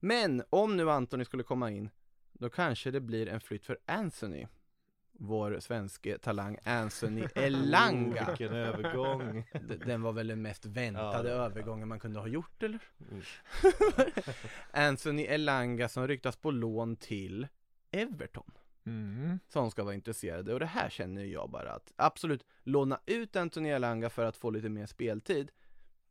Men 0.00 0.42
om 0.50 0.76
nu 0.76 0.90
Anthony 0.90 1.24
skulle 1.24 1.42
komma 1.42 1.70
in, 1.70 1.90
då 2.34 2.50
kanske 2.50 2.90
det 2.90 3.00
blir 3.00 3.28
en 3.28 3.40
flytt 3.40 3.66
för 3.66 3.78
Anthony. 3.86 4.46
Vår 5.18 5.60
svenske 5.60 6.18
talang 6.18 6.58
Anthony 6.64 7.26
Elanga. 7.34 8.22
Oh, 8.22 8.28
vilken 8.28 8.52
övergång! 8.52 9.44
Den 9.86 10.02
var 10.02 10.12
väl 10.12 10.26
den 10.26 10.42
mest 10.42 10.66
väntade 10.66 11.28
Ja, 11.28 11.36
ja. 11.36 11.44
övergången 11.44 11.88
man 11.88 12.00
kunde 12.00 12.20
ha 12.20 12.26
gjort 12.26 12.62
eller? 12.62 12.78
Mm. 13.10 13.22
Anthony 14.70 15.22
Elanga 15.22 15.88
som 15.88 16.08
ryktas 16.08 16.36
på 16.36 16.50
lån 16.50 16.96
till 16.96 17.46
Everton 17.90 18.50
Mm. 18.86 19.38
som 19.48 19.70
ska 19.70 19.84
vara 19.84 19.94
intresserade 19.94 20.52
och 20.54 20.60
det 20.60 20.66
här 20.66 20.88
känner 20.90 21.24
jag 21.24 21.50
bara 21.50 21.72
att 21.72 21.92
absolut 21.96 22.44
låna 22.62 23.00
ut 23.06 23.36
Anthony 23.36 23.68
Elanga 23.68 24.10
för 24.10 24.24
att 24.24 24.36
få 24.36 24.50
lite 24.50 24.68
mer 24.68 24.86
speltid 24.86 25.50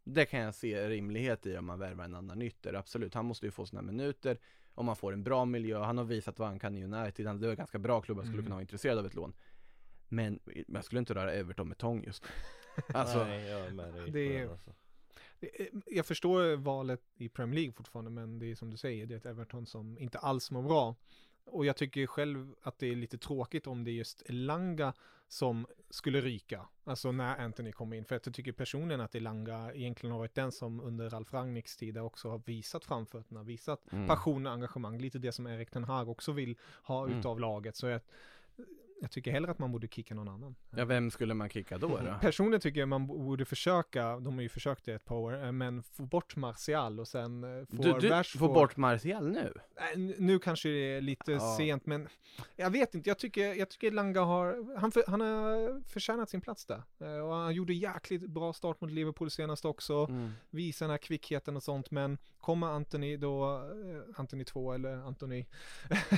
det 0.04 0.26
kan 0.26 0.40
jag 0.40 0.56
se 0.56 0.90
rimlighet 0.90 1.46
i 1.46 1.58
om 1.58 1.66
man 1.66 1.80
värvar 1.80 2.04
en 2.06 2.16
annan 2.16 2.42
ytter, 2.42 2.74
absolut. 2.74 3.14
Han 3.14 3.26
måste 3.26 3.46
ju 3.46 3.52
få 3.52 3.66
sina 3.66 3.82
minuter 3.82 4.38
om 4.76 4.86
man 4.86 4.96
får 4.96 5.14
en 5.14 5.24
bra 5.24 5.46
miljö, 5.46 5.80
han 5.80 5.98
har 5.98 6.06
visat 6.06 6.40
vad 6.40 6.48
han 6.48 6.60
kan 6.60 6.76
i 6.76 6.84
United, 6.84 7.28
han 7.28 7.40
det 7.40 7.48
var 7.48 7.56
ganska 7.56 7.80
bra 7.80 8.02
klubbar 8.02 8.24
skulle 8.24 8.34
Mm. 8.34 8.46
kunna 8.46 8.56
vara 8.56 8.62
intresserade 8.62 9.00
av 9.00 9.06
ett 9.06 9.16
lån. 9.16 9.34
Men 10.10 10.40
jag 10.68 10.86
skulle 10.86 11.00
inte 11.00 11.14
röra 11.14 11.34
Everton 11.34 11.68
med 11.68 11.78
tång 11.78 12.04
just. 12.04 12.24
Alltså, 12.94 13.24
Nej, 13.24 13.48
jag 13.50 13.60
är 13.68 13.72
med 13.72 13.94
dig 13.94 14.12
det 14.12 14.38
är- 14.38 14.50
alltså. 14.50 14.74
Jag 15.86 16.06
förstår 16.06 16.56
valet 16.56 17.02
i 17.18 17.30
Premier 17.30 17.56
League 17.56 17.72
fortfarande, 17.74 18.12
men 18.12 18.40
det 18.40 18.52
är 18.52 18.56
som 18.56 18.70
du 18.70 18.78
säger, 18.78 19.06
det 19.06 19.14
är 19.14 19.18
ett 19.18 19.26
Everton 19.26 19.66
som 19.66 19.98
inte 19.98 20.18
alls 20.20 20.52
mår 20.52 20.62
bra. 20.64 20.96
Och 21.46 21.66
jag 21.66 21.78
tycker 21.78 22.08
själv 22.08 22.56
att 22.62 22.80
det 22.80 22.88
är 22.92 22.96
lite 22.96 23.18
tråkigt 23.18 23.68
om 23.68 23.84
det 23.84 23.92
är 23.92 23.94
just 23.94 24.22
Elanga 24.30 24.94
som 25.28 25.68
skulle 25.90 26.22
ryka, 26.22 26.66
alltså 26.84 27.12
när 27.12 27.38
Anthony 27.38 27.72
kommer 27.72 27.96
in. 27.98 28.06
För 28.06 28.16
att 28.16 28.26
jag 28.26 28.36
tycker 28.36 28.52
personligen 28.52 29.02
att 29.02 29.16
Elanga 29.16 29.74
egentligen 29.74 30.12
har 30.12 30.20
varit 30.20 30.36
den 30.36 30.52
som 30.52 30.82
under 30.82 31.10
Ralf 31.10 31.34
Rangnicks 31.34 31.78
tid 31.78 31.98
också 31.98 32.30
har 32.30 32.42
visat 32.46 32.86
framfötterna, 32.86 33.44
visat 33.44 33.94
Mm. 33.94 34.08
passion 34.08 34.48
och 34.48 34.54
engagemang, 34.54 34.98
lite 34.98 35.20
det 35.20 35.32
som 35.32 35.48
Erik 35.48 35.70
Ten 35.72 35.84
Hag 35.84 36.10
också 36.10 36.32
vill 36.32 36.58
ha 36.84 37.06
Mm. 37.06 37.20
utav 37.20 37.40
laget. 37.40 37.76
Så 37.76 37.88
jag, 37.88 38.02
jag 39.02 39.12
tycker 39.12 39.32
hellre 39.32 39.52
att 39.52 39.60
man 39.60 39.72
borde 39.72 39.88
kicka 39.88 40.16
någon 40.16 40.28
annan. 40.28 40.56
ja 40.76 40.86
vem 40.86 41.12
skulle 41.12 41.34
man 41.34 41.50
kicka 41.50 41.78
då? 41.78 41.88
då? 41.88 42.16
Personligen 42.22 42.62
tycker 42.62 42.80
jag 42.80 42.90
man 42.90 43.08
borde 43.08 43.46
försöka, 43.46 44.20
de 44.20 44.34
har 44.34 44.42
ju 44.42 44.50
försökt 44.50 44.86
det 44.86 44.94
ett 44.94 45.06
par 45.06 45.16
år, 45.16 45.44
eh, 45.46 45.52
men 45.52 45.84
få 45.84 46.04
bort 46.04 46.36
Martial 46.36 47.00
och 47.00 47.08
sen 47.08 47.44
eh, 47.44 47.66
få 47.66 47.84
Du, 47.84 47.94
du 48.10 48.24
får 48.24 48.54
bort 48.54 48.78
Martial 48.78 49.28
nu? 49.32 49.54
Nu 50.18 50.40
kanske 50.40 50.70
det 50.70 50.96
är 50.98 51.02
lite 51.02 51.32
Ja. 51.32 51.56
sent, 51.58 51.86
men 51.86 52.08
jag 52.56 52.70
vet 52.70 52.96
inte, 52.96 53.10
jag 53.10 53.20
tycker, 53.20 53.54
jag 53.54 53.70
tycker 53.70 53.92
Langa 53.92 54.22
har, 54.22 54.78
han, 54.80 54.92
för, 54.92 55.04
han 55.08 55.22
har 55.22 55.82
förtjänat 55.90 56.30
sin 56.30 56.42
plats 56.42 56.66
där. 56.66 56.84
Eh, 57.00 57.18
Och 57.18 57.34
han 57.36 57.54
gjorde 57.54 57.74
jäkligt 57.74 58.30
bra 58.30 58.54
start 58.54 58.82
mot 58.82 58.92
Liverpool 58.92 59.30
senast 59.32 59.66
också, 59.66 60.06
Mm. 60.10 60.32
visar 60.50 60.86
den 60.86 60.92
här 60.92 60.98
kvickheten 60.98 61.56
och 61.56 61.64
sånt, 61.64 61.92
men 61.92 62.18
kommer 62.40 62.68
Anthony 62.68 63.18
då, 63.18 63.62
Anthony 64.16 64.44
2 64.44 64.74
eller 64.74 64.94
Anthony, 64.96 65.46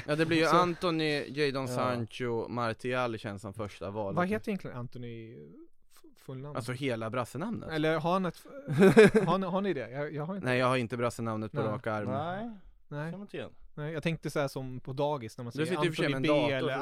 Ja 0.07 0.15
det 0.15 0.25
blir 0.25 0.37
ju 0.37 0.45
Så- 0.49 0.55
Anthony, 0.55 1.23
Jadon 1.27 1.65
Ja. 1.67 1.75
Sancho, 1.75 2.47
Martial 2.67 3.17
känns 3.17 3.41
som 3.41 3.53
första 3.53 3.91
valet 3.91 4.15
vad 4.15 4.27
heter 4.27 4.49
egentligen 4.49 4.77
Anthony 4.77 5.35
fullnamn? 6.15 6.55
Alltså 6.55 6.71
hela 6.71 7.09
brassenamnet? 7.09 7.69
Eller 7.71 7.99
har 7.99 8.13
han 8.13 8.25
ett, 8.25 8.45
har, 9.27 9.37
ni, 9.37 9.45
har 9.47 9.61
ni 9.61 9.73
det? 9.73 9.89
Jag, 9.89 10.13
jag 10.13 10.25
har 10.25 10.35
inte 10.35 10.47
Nej 10.47 10.59
jag 10.59 10.67
har 10.67 10.77
inte 10.77 10.97
brassenamnet 10.97 11.51
på 11.51 11.61
Nej. 11.61 11.67
rak 11.67 11.87
arm. 11.87 12.09
Nej, 12.09 12.51
Nej. 12.87 13.11
känner 13.11 13.21
inte 13.23 13.37
igen. 13.37 13.51
Nej, 13.77 13.93
jag 13.93 14.03
tänkte 14.03 14.29
så 14.29 14.39
här 14.39 14.47
som 14.47 14.79
på 14.79 14.93
dagis 14.93 15.37
när 15.37 15.43
man 15.43 15.51
säger 15.51 15.65
sitter 15.65 15.85
i 15.85 15.89
och 15.89 15.95
för 15.95 16.03
sig 16.03 16.13
Anthony 16.13 16.27
med 16.29 16.47
B 16.47 16.53
dator, 16.53 16.53
eller 16.53 16.73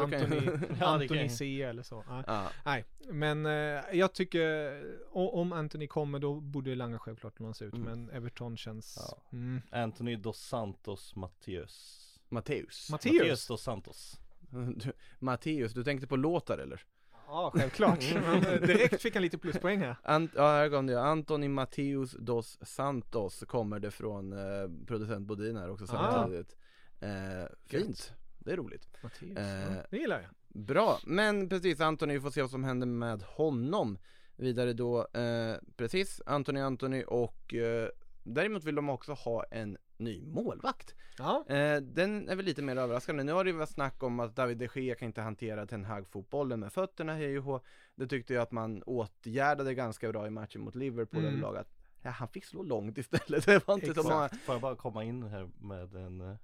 Anthony 0.83 1.17
jag. 1.21 1.31
C 1.31 1.61
eller 1.61 1.83
så. 1.83 2.03
Nej, 2.09 2.23
Ja. 2.27 2.49
Nej. 2.65 2.85
men 3.11 3.45
eh, 3.45 3.51
jag 3.93 4.13
tycker 4.13 4.83
om 5.11 5.53
Anthony 5.53 5.87
kommer 5.87 6.19
då 6.19 6.39
borde 6.39 6.75
Lange 6.75 6.97
självklart 6.99 7.39
lånas 7.39 7.61
ut. 7.61 7.73
Mm. 7.73 7.85
Men 7.85 8.09
Everton 8.09 8.57
känns... 8.57 8.97
Ja. 9.11 9.37
Mm. 9.37 9.61
Anthony 9.71 10.15
dos 10.15 10.39
Santos 10.39 11.15
Matteus. 11.15 11.99
Matteus. 12.29 12.89
Matteus? 12.91 13.47
dos 13.47 13.63
Santos. 13.63 14.19
Du, 14.75 14.91
Matteus, 15.19 15.73
du 15.73 15.83
tänkte 15.83 16.07
på 16.07 16.15
låtar 16.15 16.57
eller? 16.57 16.81
Ja, 17.27 17.51
självklart. 17.55 17.99
Eh, 18.15 18.41
direkt 18.61 19.01
fick 19.01 19.13
han 19.13 19.21
lite 19.23 19.37
pluspoäng 19.37 19.79
här. 19.79 19.95
Ant, 20.03 20.31
ja 20.35 20.41
här 20.51 20.69
kom 20.69 20.87
det, 20.87 21.01
Antoni 21.01 21.47
Matteus 21.47 22.11
dos 22.19 22.57
Santos 22.61 23.43
kommer 23.47 23.79
det 23.79 23.91
från 23.91 24.33
eh, 24.33 24.69
producent 24.87 25.27
Bodin 25.27 25.55
här 25.57 25.69
också 25.69 25.85
Ah. 25.89 26.11
samtidigt. 26.11 26.55
Eh, 26.99 27.45
fint, 27.65 28.13
det 28.39 28.51
är 28.51 28.57
roligt. 28.57 28.87
Matteus, 29.03 29.37
Eh, 29.37 29.75
ja, 29.75 29.83
det 29.89 29.97
gillar 29.97 30.21
jag. 30.21 30.29
Bra, 30.65 30.99
men 31.05 31.49
precis 31.49 31.79
Antoni, 31.81 32.13
vi 32.13 32.21
får 32.21 32.29
se 32.29 32.41
vad 32.41 32.51
som 32.51 32.63
händer 32.63 32.87
med 32.87 33.21
honom. 33.21 33.97
Vidare 34.35 34.73
då, 34.73 35.07
eh, 35.13 35.55
precis, 35.77 36.21
Antoni 36.25 36.61
Antoni 36.61 37.03
och 37.07 37.53
eh, 37.53 37.89
däremot 38.23 38.63
vill 38.63 38.75
de 38.75 38.89
också 38.89 39.13
ha 39.13 39.43
en 39.43 39.77
ny 39.97 40.21
målvakt. 40.25 40.95
Ja, 41.17 41.45
Eh, 41.47 41.81
den 41.81 42.29
är 42.29 42.35
väl 42.35 42.45
lite 42.45 42.61
mer 42.61 42.75
överraskande. 42.75 43.23
Nu 43.23 43.31
har 43.31 43.43
det 43.43 43.49
ju 43.49 43.57
varit 43.57 43.69
snack 43.69 44.03
om 44.03 44.19
att 44.19 44.35
David 44.35 44.57
de 44.57 44.67
Gea 44.75 44.95
kan 44.95 45.05
inte 45.05 45.21
hantera 45.21 45.65
Ten 45.65 45.85
Hag-fotbollen 45.85 46.59
med 46.59 46.73
fötterna, 46.73 47.13
hej 47.15 47.39
och. 47.39 47.65
Det 47.95 48.07
tyckte 48.07 48.33
jag 48.33 48.41
att 48.41 48.51
man 48.51 48.83
åtgärdade 48.83 49.73
ganska 49.73 50.11
bra 50.11 50.27
i 50.27 50.29
matchen 50.29 50.61
mot 50.61 50.75
Liverpool 50.75 51.19
Mm. 51.19 51.31
överlag. 51.33 51.57
Att, 51.57 51.73
ja, 52.01 52.09
han 52.09 52.27
fick 52.27 52.45
slå 52.45 52.63
långt 52.63 52.97
istället. 52.97 53.45
Det 53.45 53.67
var 53.67 53.73
inte 53.73 53.85
så 53.85 53.91
Exakt. 53.91 54.07
många. 54.09 54.29
Får 54.29 54.55
jag 54.55 54.61
bara 54.61 54.75
komma 54.75 55.03
in 55.03 55.23
här 55.23 55.49
med 55.61 55.95
en 55.95 56.21
eh, 56.21 56.35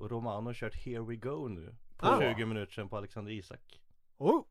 Romano 0.00 0.48
har 0.48 0.54
kört 0.54 0.74
Here 0.84 1.00
We 1.00 1.16
Go 1.16 1.48
nu 1.48 1.74
På 1.96 2.06
Ah. 2.06 2.20
20 2.34 2.46
minuter 2.46 2.72
sedan 2.72 2.88
på 2.88 2.96
Alexander 2.96 3.32
Isak 3.32 3.80
oh. 4.18 4.44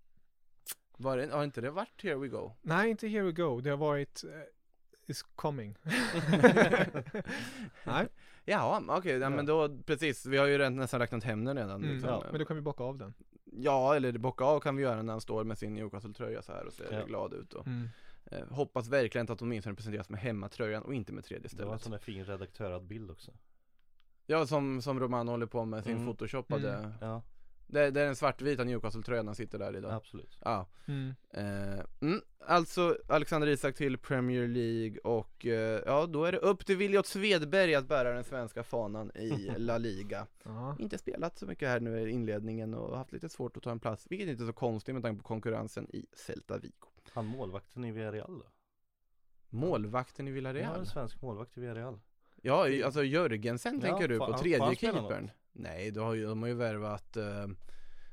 Var 0.98 1.18
det, 1.18 1.28
har 1.34 1.44
inte 1.44 1.62
det 1.62 1.72
varit 1.72 2.04
Here 2.04 2.16
We 2.16 2.28
Go? 2.28 2.52
Nej, 2.62 2.90
inte 2.90 3.08
Here 3.08 3.24
We 3.24 3.32
Go. 3.32 3.62
Det 3.62 3.70
har 3.70 3.78
varit 3.78 4.24
uh, 4.26 4.32
Is 5.12 5.24
Coming. 5.36 5.76
Nej, 7.84 8.08
Ja, 8.46 8.84
okej, 8.88 9.18
ja, 9.18 9.30
men 9.30 9.46
då 9.46 9.78
precis. 9.86 10.26
Vi 10.26 10.38
har 10.38 10.46
ju 10.46 10.58
redan 10.58 10.76
nästan 10.76 11.00
räknat 11.00 11.24
hem 11.24 11.46
den 11.46 11.58
redan. 11.58 11.76
mm, 11.84 11.92
liksom. 11.94 12.10
ja, 12.10 12.24
men 12.32 12.40
då 12.40 12.46
kan 12.46 12.56
vi 12.56 12.62
bocka 12.62 12.84
av 12.84 12.98
den. 12.98 13.14
Ja, 13.46 13.96
eller 13.96 14.18
bocka 14.18 14.44
av 14.44 14.60
kan 14.60 14.76
vi 14.76 14.84
göra 14.84 15.02
när 15.02 15.14
han 15.14 15.22
står 15.22 15.44
med 15.44 15.58
sin 15.58 15.74
Newcastle-tröja 15.74 16.42
så 16.42 16.52
här 16.54 16.66
och 16.66 16.74
ser 16.74 16.94
Ja. 17.00 17.06
glad 17.06 17.34
ut 17.34 17.54
och 17.54 17.68
Mm. 17.68 17.90
eh, 18.26 18.48
hoppas 18.50 18.88
verkligen 18.88 19.32
att 19.32 19.42
åtminstone 19.42 19.76
presenteras 19.76 20.10
med 20.10 20.20
hemmatröjan 20.20 20.84
och 20.84 20.94
inte 20.94 21.14
med 21.14 21.24
tredje 21.26 21.50
Det 21.52 21.66
var 21.66 21.74
en 21.74 21.80
stället. 21.80 21.82
sån 21.82 21.92
där 21.92 22.00
fin 22.00 22.26
redaktörad 22.26 22.84
bild 22.84 23.12
också 23.12 23.32
Ja, 24.28 24.46
som, 24.46 24.82
som 24.82 25.00
Roman 25.00 25.28
håller 25.28 25.46
på 25.46 25.66
med 25.66 25.84
sin 25.84 25.94
Mm. 25.96 26.06
photoshoppade. 26.08 26.74
Mm. 26.74 26.92
Ja, 27.02 27.22
Det, 27.72 27.92
det 27.92 28.02
är 28.02 28.06
den 28.06 28.16
svartvita 28.16 28.64
Newcastle-tröjan 28.64 29.28
han 29.28 29.36
sitter 29.36 29.60
där 29.60 29.78
idag. 29.78 29.92
absolut 29.94 30.38
Ja. 30.42 30.68
Mm. 30.86 31.14
Eh, 31.30 31.86
mm, 32.02 32.22
alltså 32.48 32.98
Alexander 33.08 33.48
Isak 33.48 33.76
till 33.76 33.98
Premier 33.98 34.48
League 34.48 34.98
och 35.04 35.46
eh, 35.46 35.82
ja, 35.86 36.06
då 36.06 36.26
är 36.26 36.32
det 36.32 36.38
upp 36.38 36.66
till 36.66 36.78
Williot 36.78 37.06
Svedberg 37.08 37.76
att 37.76 37.88
bära 37.88 38.14
den 38.14 38.24
svenska 38.24 38.64
fanan 38.64 39.12
i 39.16 39.52
La 39.58 39.78
Liga. 39.78 40.28
Ja. 40.44 40.76
Inte 40.80 40.98
spelat 40.98 41.38
så 41.38 41.46
mycket 41.46 41.68
här 41.70 41.80
nu 41.80 42.10
i 42.10 42.12
inledningen 42.12 42.74
och 42.74 42.98
haft 42.98 43.12
lite 43.12 43.30
svårt 43.30 43.58
att 43.58 43.64
ta 43.64 43.72
en 43.72 43.80
plats, 43.80 44.08
vilket 44.10 44.28
inte 44.28 44.44
är 44.44 44.48
så 44.48 44.54
konstigt 44.54 44.96
med 44.96 45.04
tanke 45.04 45.22
på 45.22 45.28
konkurrensen 45.28 45.88
i 45.90 46.06
Celta 46.14 46.58
Vigo. 46.58 46.88
Han 47.12 47.26
målvakten 47.26 47.86
i 47.86 47.92
Villarreal 47.92 48.40
då? 48.40 48.46
Målvakten 49.50 50.28
i 50.28 50.32
Ja, 50.32 50.34
Villarreal? 50.34 50.80
en 50.80 50.86
svensk 50.86 51.22
målvakt 51.22 51.58
i 51.58 51.62
Villarreal 51.62 52.00
Ja, 52.42 52.86
alltså 52.86 53.04
Jörgensen 53.04 53.76
Ja, 53.76 53.82
tänker 53.82 54.08
du 54.08 54.18
på, 54.18 54.38
tredje 54.38 54.76
keepern? 54.76 55.32
Nej, 55.54 55.92
de 55.92 56.00
har 56.00 56.14
ju, 56.14 56.26
de 56.26 56.42
har 56.42 56.50
ju 56.50 56.56
värvat, 56.56 57.18
eh, 57.18 57.48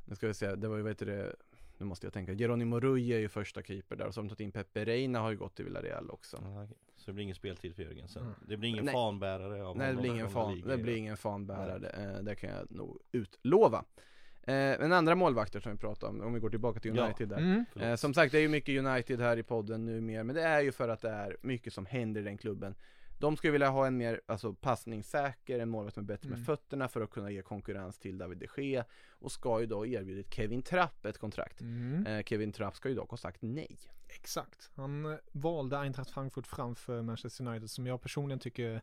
nu 0.05 0.15
ska 0.15 0.27
vi 0.27 0.35
se, 0.35 0.55
det 0.55 0.69
var 0.69 0.77
ju, 0.77 0.83
vad 0.83 0.91
heter 0.91 1.07
det, 1.07 1.37
nu 1.79 1.87
måste 1.87 2.07
jag 2.07 2.13
tänka, 2.13 2.33
Geronimo 2.33 2.81
Rui 2.81 3.13
är 3.13 3.19
ju 3.19 3.29
första 3.29 3.63
keeper 3.63 3.97
där 3.97 4.07
och 4.07 4.15
så 4.15 4.21
har 4.21 4.23
de 4.23 4.29
tagit 4.29 4.41
in 4.41 4.53
Pepe 4.53 4.85
Reina 4.85 5.21
har 5.21 5.31
ju 5.31 5.37
gått 5.37 5.55
till 5.55 5.65
Villarreal 5.65 6.11
också. 6.11 6.39
Ja, 6.43 6.65
okej. 6.65 6.77
Så 6.97 7.11
det 7.11 7.13
blir 7.13 7.25
ingen 7.25 7.35
speltid 7.35 7.75
för 7.75 7.83
Jörgensen? 7.83 8.23
Mm. 8.23 8.35
Det 8.49 8.57
blir 8.57 8.71
ingen 8.71 8.85
Nej. 8.85 8.95
fanbärare 8.95 9.65
av 9.65 9.77
Nej 9.77 9.95
det 9.95 10.01
blir 10.01 10.11
ingen, 10.11 10.31
fan, 10.31 10.63
det 10.67 10.79
blir 10.79 10.97
ingen 10.97 11.17
fanbärare, 11.17 11.89
eh, 11.89 12.23
det 12.23 12.35
kan 12.35 12.51
jag 12.51 12.71
nog 12.71 12.99
utlova. 13.13 13.85
Eh, 14.43 14.55
men 14.79 14.93
andra 14.93 15.15
målvakter 15.15 15.61
som 15.61 15.73
vi 15.73 15.79
pratade 15.79 16.13
om, 16.13 16.23
om 16.23 16.35
vi 16.35 16.41
går 16.41 16.51
tillbaka 16.51 16.81
till 16.81 16.97
Ja. 16.97 17.05
United 17.05 17.29
där. 17.29 17.37
Mm. 17.37 17.65
Eh, 17.75 17.97
som 17.97 18.15
sagt, 18.15 18.33
det 18.33 18.39
är 18.39 18.43
ju 18.43 18.49
mycket 18.49 18.85
United 18.85 19.21
här 19.21 19.37
i 19.37 19.43
podden 19.43 19.85
nu 19.85 20.01
mer, 20.01 20.23
men 20.23 20.35
det 20.37 20.43
är 20.43 20.61
ju 20.61 20.73
för 20.73 20.89
att 20.89 21.01
det 21.01 21.11
är 21.11 21.37
mycket 21.43 21.73
som 21.73 21.87
händer 21.87 22.21
i 22.21 22.25
den 22.25 22.39
klubben. 22.39 22.75
De 23.19 23.37
skulle 23.37 23.51
vilja 23.53 23.69
ha 23.69 23.87
en 23.87 23.97
mer 23.97 24.21
alltså, 24.27 24.55
passningssäker, 24.55 25.59
en 25.59 25.69
målvakt 25.69 25.95
som 25.95 26.05
är 26.05 26.07
bättre 26.09 26.29
med 26.29 26.37
Mm. 26.39 26.47
fötterna 26.47 26.89
för 26.89 27.01
att 27.01 27.11
kunna 27.11 27.31
ge 27.31 27.43
konkurrens 27.43 27.99
till 27.99 28.19
David 28.19 28.39
de 28.39 28.63
Gea 28.63 28.85
och 29.21 29.33
ska 29.33 29.61
ju 29.61 29.67
då 29.67 29.87
erbjudit 29.87 30.35
Kevin 30.35 30.63
Trapp 30.63 31.05
ett 31.07 31.19
kontrakt. 31.19 31.61
Mm. 31.61 32.07
Eh, 32.07 32.23
Kevin 32.25 32.53
Trapp 32.53 32.77
ska 32.77 32.89
ju 32.89 32.95
dock 32.95 33.11
ha 33.11 33.17
sagt 33.17 33.43
nej. 33.43 33.77
Exakt. 34.09 34.71
Han 34.75 35.05
eh, 35.05 35.19
valde 35.33 35.79
Eintracht 35.79 36.11
Frankfurt 36.11 36.47
framför 36.47 37.03
Manchester 37.03 37.47
United 37.49 37.71
som 37.71 37.87
jag 37.87 38.03
personligen 38.03 38.39
tycker 38.39 38.83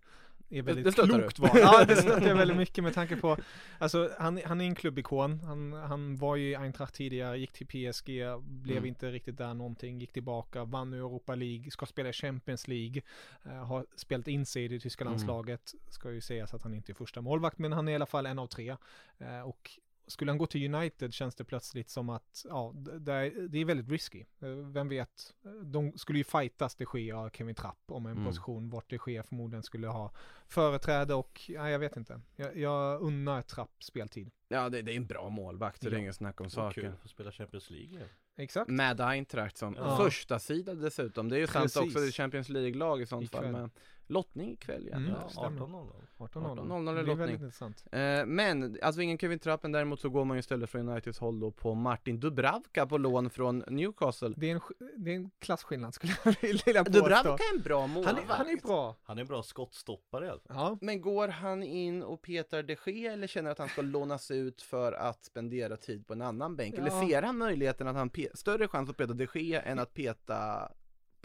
är 0.49 0.61
väldigt 0.61 0.85
det 0.85 0.91
stöttar 0.91 1.19
klokt 1.19 1.39
val. 1.39 1.49
Ja, 1.55 1.85
det 1.85 1.95
stöttar 2.01 2.27
jag 2.27 2.35
väldigt 2.35 2.57
mycket 2.57 2.83
med 2.83 2.93
tanke 2.93 3.15
på, 3.15 3.37
alltså 3.79 4.09
han, 4.19 4.41
han 4.45 4.61
är 4.61 4.65
en 4.65 4.75
klubbikon. 4.75 5.39
Han, 5.39 5.73
han 5.73 6.15
var 6.15 6.35
ju 6.35 6.49
i 6.49 6.55
Eintracht 6.55 6.95
tidigare, 6.95 7.37
gick 7.37 7.51
till 7.51 7.67
PSG, 7.67 8.09
blev 8.41 8.77
Mm. 8.77 8.85
inte 8.85 9.11
riktigt 9.11 9.37
där 9.37 9.53
någonting, 9.53 9.99
gick 9.99 10.13
tillbaka, 10.13 10.63
vann 10.63 10.89
nu 10.89 10.97
Europa 10.97 11.35
League, 11.35 11.71
ska 11.71 11.85
spela 11.85 12.09
i 12.09 12.13
Champions 12.13 12.67
League, 12.67 13.01
eh, 13.45 13.51
har 13.65 13.85
spelat 13.95 14.27
in 14.27 14.45
sig 14.45 14.63
i 14.63 14.67
det 14.67 14.79
tyska 14.79 15.03
Mm. 15.03 15.11
landslaget. 15.11 15.73
Ska 15.87 16.11
ju 16.11 16.21
sägas 16.21 16.53
att 16.53 16.61
han 16.63 16.73
inte 16.73 16.91
är 16.91 16.93
första 16.93 17.21
målvakt, 17.21 17.57
men 17.59 17.71
han 17.73 17.87
är 17.87 17.91
i 17.91 17.95
alla 17.95 18.05
fall 18.05 18.25
en 18.25 18.39
av 18.39 18.47
tre. 18.47 18.75
Eh, 19.17 19.41
och 19.41 19.71
skulle 20.07 20.31
han 20.31 20.37
gå 20.37 20.45
till 20.45 20.75
United 20.75 21.13
känns 21.13 21.35
det 21.35 21.43
plötsligt 21.43 21.89
som 21.89 22.09
att, 22.09 22.45
ja, 22.49 22.73
det 22.75 23.13
är, 23.13 23.47
det 23.47 23.57
är 23.59 23.65
väldigt 23.65 23.89
risky. 23.89 24.25
Eh, 24.39 24.47
Vem 24.49 24.89
vet, 24.89 25.33
Eh, 25.45 25.51
de 25.51 25.97
skulle 25.97 26.17
ju 26.17 26.23
fightas 26.23 26.75
det 26.75 26.85
sker 26.85 27.13
av 27.13 27.29
Kevin 27.29 27.55
Trapp 27.55 27.77
om 27.85 28.05
en 28.05 28.11
Mm. 28.11 28.25
position 28.25 28.69
vart 28.69 28.89
det 28.89 28.97
sker 28.97 29.21
förmodligen 29.23 29.63
skulle 29.63 29.87
ha 29.87 30.11
företräde 30.47 31.13
och, 31.13 31.41
ja, 31.47 31.69
jag 31.69 31.79
vet 31.79 31.97
inte. 31.97 32.21
Jag, 32.35 32.57
jag 32.57 33.01
unnar 33.01 33.41
Trapp 33.41 33.83
speltid. 33.83 34.31
Ja, 34.47 34.69
det, 34.69 34.81
det 34.81 34.91
är 34.91 34.95
en 34.97 35.05
bra 35.07 35.29
målvakt, 35.29 35.81
det 35.81 35.87
är 35.87 35.91
Ja. 35.91 35.97
inget 35.97 36.15
snack 36.15 36.41
om 36.41 36.49
saken. 36.49 36.83
kul 36.83 36.93
att 37.03 37.09
spela 37.09 37.31
Champions 37.31 37.69
League. 37.69 38.09
Exakt. 38.37 38.69
Med 38.69 39.01
Eintracht 39.01 39.57
som 39.57 39.75
Ja. 39.75 39.97
första 39.97 40.39
sida 40.39 40.73
dessutom. 40.75 41.29
Det 41.29 41.35
är 41.35 41.39
ju 41.39 41.47
sant 41.47 41.63
Precis. 41.63 41.81
också, 41.81 41.99
det 41.99 42.05
är 42.07 42.11
Champions 42.11 42.49
League-lag 42.49 43.01
i 43.01 43.05
sånt 43.05 43.31
fall 43.31 43.45
Ikväll. 43.45 43.69
Lottning 44.07 44.51
ikväll 44.51 44.87
ja. 44.91 44.97
Mm. 44.97 45.11
Ja, 45.21 45.29
stämmer. 45.29 45.61
18-0 45.61 45.91
18-0. 46.17 46.59
18-0 46.59 46.85
Det 46.85 46.91
eller 46.91 46.93
blir 46.93 47.03
lottning. 47.03 47.17
väldigt 47.17 47.41
intressant. 47.41 47.83
Eh, 47.91 48.25
men, 48.25 48.77
alltså 48.81 49.01
ingen 49.01 49.17
Kevin 49.17 49.39
Trapp, 49.39 49.63
men 49.63 49.71
däremot 49.71 49.99
så 49.99 50.09
går 50.09 50.25
man 50.25 50.37
ju 50.37 50.39
istället 50.39 50.69
från 50.69 50.89
Uniteds 50.89 51.19
håll 51.19 51.39
då 51.39 51.51
på 51.51 51.73
Martin 51.75 52.19
Dubravka 52.19 52.85
på 52.87 52.97
lån 52.97 53.29
från 53.29 53.63
Newcastle. 53.67 54.33
Det 54.37 54.49
är 54.51 54.55
en, 54.55 54.61
det 54.97 55.11
är 55.11 55.15
en 55.15 55.29
klasskillnad 55.39 55.93
skulle 55.93 56.13
jag 56.23 56.35
vilja 56.41 56.83
påstå. 56.83 56.99
Dubravka 57.01 57.43
är 57.53 57.55
en 57.57 57.61
bra 57.63 57.81
Han 57.81 57.89
målvakt. 57.89 58.19
är, 58.29 58.33
han 58.33 58.47
är 58.49 58.57
bra. 58.67 58.95
Han 59.03 59.17
är 59.17 59.21
en 59.21 59.27
bra 59.27 59.43
skottstoppare 59.43 60.25
i 60.25 60.29
alla 60.29 60.39
fall 60.39 60.55
Ja. 60.57 60.77
Men 60.81 61.01
går 61.01 61.27
han 61.27 61.63
in 61.63 62.03
och 62.03 62.21
petar 62.21 62.63
de 62.63 62.75
Gea 62.85 63.13
eller 63.13 63.27
känner 63.27 63.51
att 63.51 63.59
han 63.59 63.69
ska 63.69 63.81
lånas 63.81 64.31
ut 64.31 64.61
för 64.61 64.91
att 64.93 65.25
spendera 65.25 65.77
tid 65.77 66.07
på 66.07 66.13
en 66.13 66.21
annan 66.21 66.55
bänk? 66.55 66.75
Ja. 66.75 66.79
Eller 66.79 67.07
ser 67.07 67.21
han 67.21 67.37
möjligheten 67.37 67.87
att 67.87 67.95
han 67.95 68.09
större 68.33 68.67
chans 68.67 68.89
att 68.89 68.97
peta 68.97 69.13
de 69.13 69.27
Gea 69.33 69.61
än 69.61 69.79
att 69.79 69.93
peta 69.93 70.69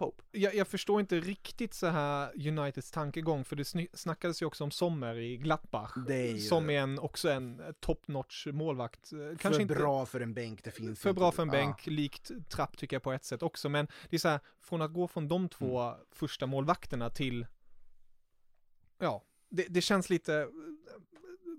Pope? 0.00 0.22
Jag, 0.32 0.54
jag 0.54 0.68
förstår 0.68 1.00
inte 1.00 1.20
riktigt 1.20 1.74
så 1.74 1.86
här 1.86 2.48
Uniteds 2.48 2.90
tankegång, 2.90 3.44
för 3.44 3.56
det 3.56 3.62
sny- 3.62 3.88
snackades 3.92 4.42
ju 4.42 4.46
också 4.46 4.64
om 4.64 4.70
Sommer 4.70 5.14
i 5.18 5.36
Gladbach. 5.36 5.96
Är 6.08 6.38
Som 6.38 6.70
är 6.70 6.80
en, 6.80 6.98
också 6.98 7.30
en 7.30 7.62
top 7.80 8.08
notch 8.08 8.46
målvakt. 8.46 9.12
Eh, 9.12 9.18
Kanske 9.18 9.48
för 9.54 9.60
inte 9.60 9.74
bra 9.74 10.06
för 10.06 10.20
en 10.20 10.34
bänk, 10.34 10.64
det 10.64 10.70
finns 10.70 11.00
för 11.00 11.10
inte. 11.10 11.18
bra 11.20 11.32
för 11.32 11.42
en 11.42 11.48
bänk, 11.48 11.86
likt 11.86 12.30
Trapp 12.48 12.76
tycker 12.76 12.96
jag 12.96 13.02
på 13.02 13.12
ett 13.12 13.24
sätt 13.24 13.42
också. 13.42 13.68
Men 13.68 13.88
det 14.10 14.16
är 14.16 14.20
så 14.20 14.28
här, 14.28 14.40
från 14.60 14.82
att 14.82 14.92
gå 14.92 15.08
från 15.08 15.28
de 15.28 15.48
två 15.48 15.80
Mm. 15.82 16.00
första 16.12 16.46
målvakterna 16.46 17.10
till, 17.10 17.46
ja, 18.98 19.24
det, 19.48 19.66
det 19.68 19.80
känns 19.80 20.10
lite, 20.10 20.48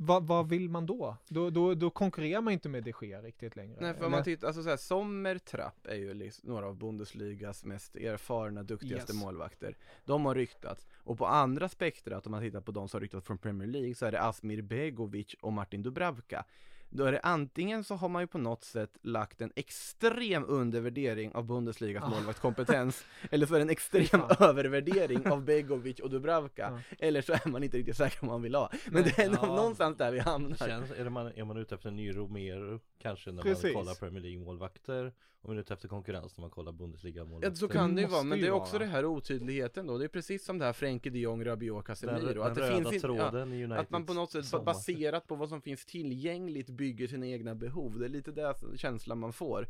vad, 0.03 0.49
vill 0.49 0.69
man 0.69 0.85
då? 0.85 1.17
Då, 1.27 1.49
då? 1.49 1.73
då 1.73 1.89
konkurrerar 1.89 2.41
man 2.41 2.53
inte 2.53 2.69
med 2.69 2.83
de 2.83 2.93
Gea 3.01 3.21
riktigt 3.21 3.55
längre. 3.55 3.77
Nej 3.81 3.93
för 3.93 4.05
om 4.05 4.11
man 4.11 4.23
tittar, 4.23 4.47
alltså 4.47 4.63
såhär, 4.63 4.77
Sommer 4.77 5.37
Trapp 5.37 5.87
är 5.87 5.95
ju 5.95 6.13
liksom 6.13 6.49
några 6.49 6.67
av 6.67 6.75
Bundesligas 6.75 7.65
mest 7.65 7.95
erfarna, 7.95 8.63
duktigaste 8.63 9.13
Yes. 9.13 9.23
målvakter 9.23 9.77
De 10.05 10.25
har 10.25 10.35
ryktats, 10.35 10.87
och 10.93 11.17
på 11.17 11.25
andra 11.25 11.69
spektrat 11.69 12.25
om 12.25 12.31
man 12.31 12.41
tittar 12.41 12.61
på 12.61 12.71
de 12.71 12.89
som 12.89 12.97
har 12.97 13.01
ryktats 13.01 13.27
från 13.27 13.37
Premier 13.37 13.67
League 13.67 13.95
så 13.95 14.05
är 14.05 14.11
det 14.11 14.21
Asmir 14.21 14.61
Begovic 14.61 15.35
och 15.41 15.53
Martin 15.53 15.83
Dubravka 15.83 16.45
Då 16.93 17.03
är 17.05 17.11
det 17.11 17.19
antingen 17.19 17.83
så 17.83 17.95
har 17.95 18.09
man 18.09 18.21
ju 18.23 18.27
på 18.27 18.37
något 18.37 18.63
sätt 18.63 18.97
lagt 19.01 19.41
en 19.41 19.51
extrem 19.55 20.45
undervärdering 20.47 21.31
av 21.31 21.45
Bundesligas 21.45 22.03
Ah. 22.03 22.09
målvaktskompetens 22.09 23.05
Eller 23.31 23.45
så 23.45 23.53
är 23.53 23.59
det 23.59 23.63
en 23.63 23.69
extrem 23.69 24.21
övervärdering 24.39 25.27
av 25.31 25.45
Begovic 25.45 25.99
och 25.99 26.09
Dubravka. 26.09 26.81
Eller 26.99 27.21
så 27.21 27.33
är 27.33 27.47
man 27.49 27.63
inte 27.63 27.77
riktigt 27.77 27.97
säker 27.97 28.17
vad 28.21 28.29
man 28.29 28.41
vill 28.41 28.55
ha 28.55 28.69
Men 28.91 29.03
Nej. 29.03 29.13
det 29.15 29.23
är 29.23 29.29
nog 29.29 29.37
Ja. 29.41 29.55
någonstans 29.55 29.97
där 29.97 30.11
vi 30.11 30.19
hamnar 30.19 30.55
känns, 30.57 30.91
är, 30.91 31.03
det 31.03 31.09
man, 31.09 31.27
är 31.35 31.43
man 31.43 31.57
ute 31.57 31.75
efter 31.75 31.89
en 31.89 31.95
ny 31.95 32.11
Romero 32.15 32.79
Kanske 33.01 33.31
när 33.31 33.43
Precis. 33.43 33.63
man 33.63 33.73
kollar 33.73 33.93
Premier 33.93 34.23
League 34.23 34.45
målvakter 34.45 35.13
och 35.41 35.51
ute 35.51 35.73
efter 35.73 35.87
konkurrens 35.87 36.37
när 36.37 36.41
man 36.41 36.49
kollar 36.49 36.71
Bundesliga 36.71 37.23
målvakter. 37.23 37.49
Ja, 37.49 37.55
så 37.55 37.67
kan 37.67 37.95
det 37.95 38.01
ju 38.01 38.07
vara, 38.07 38.23
men 38.23 38.41
det 38.41 38.47
är 38.47 38.51
också 38.51 38.73
vara. 38.73 38.83
det 38.83 38.91
här 38.91 39.05
otydligheten 39.05 39.87
då. 39.87 39.97
Det 39.97 40.03
är 40.03 40.09
precis 40.09 40.45
som 40.45 40.57
det 40.57 40.65
här 40.65 40.73
Frenkie 40.73 41.11
de 41.11 41.19
Jong, 41.19 41.45
Rabiot, 41.45 41.75
den, 41.75 41.83
Casemiro. 41.83 42.33
den 42.33 42.41
Att 42.43 42.55
det 42.55 42.61
röda 42.61 42.75
finns 42.75 42.93
ja, 42.93 42.99
tråden 42.99 43.53
i 43.53 43.63
United 43.63 43.79
att 43.79 43.89
man 43.89 44.05
på 44.05 44.13
något 44.13 44.31
sätt 44.31 44.45
sommar. 44.45 44.65
baserat 44.65 45.27
på 45.27 45.35
vad 45.35 45.49
som 45.49 45.61
finns 45.61 45.85
tillgängligt 45.85 46.69
bygger 46.69 47.07
sina 47.07 47.27
egna 47.27 47.55
behov. 47.55 47.99
Det 47.99 48.05
är 48.05 48.09
lite 48.09 48.31
det 48.31 48.55
känslan 48.75 49.19
man 49.19 49.33
får. 49.33 49.67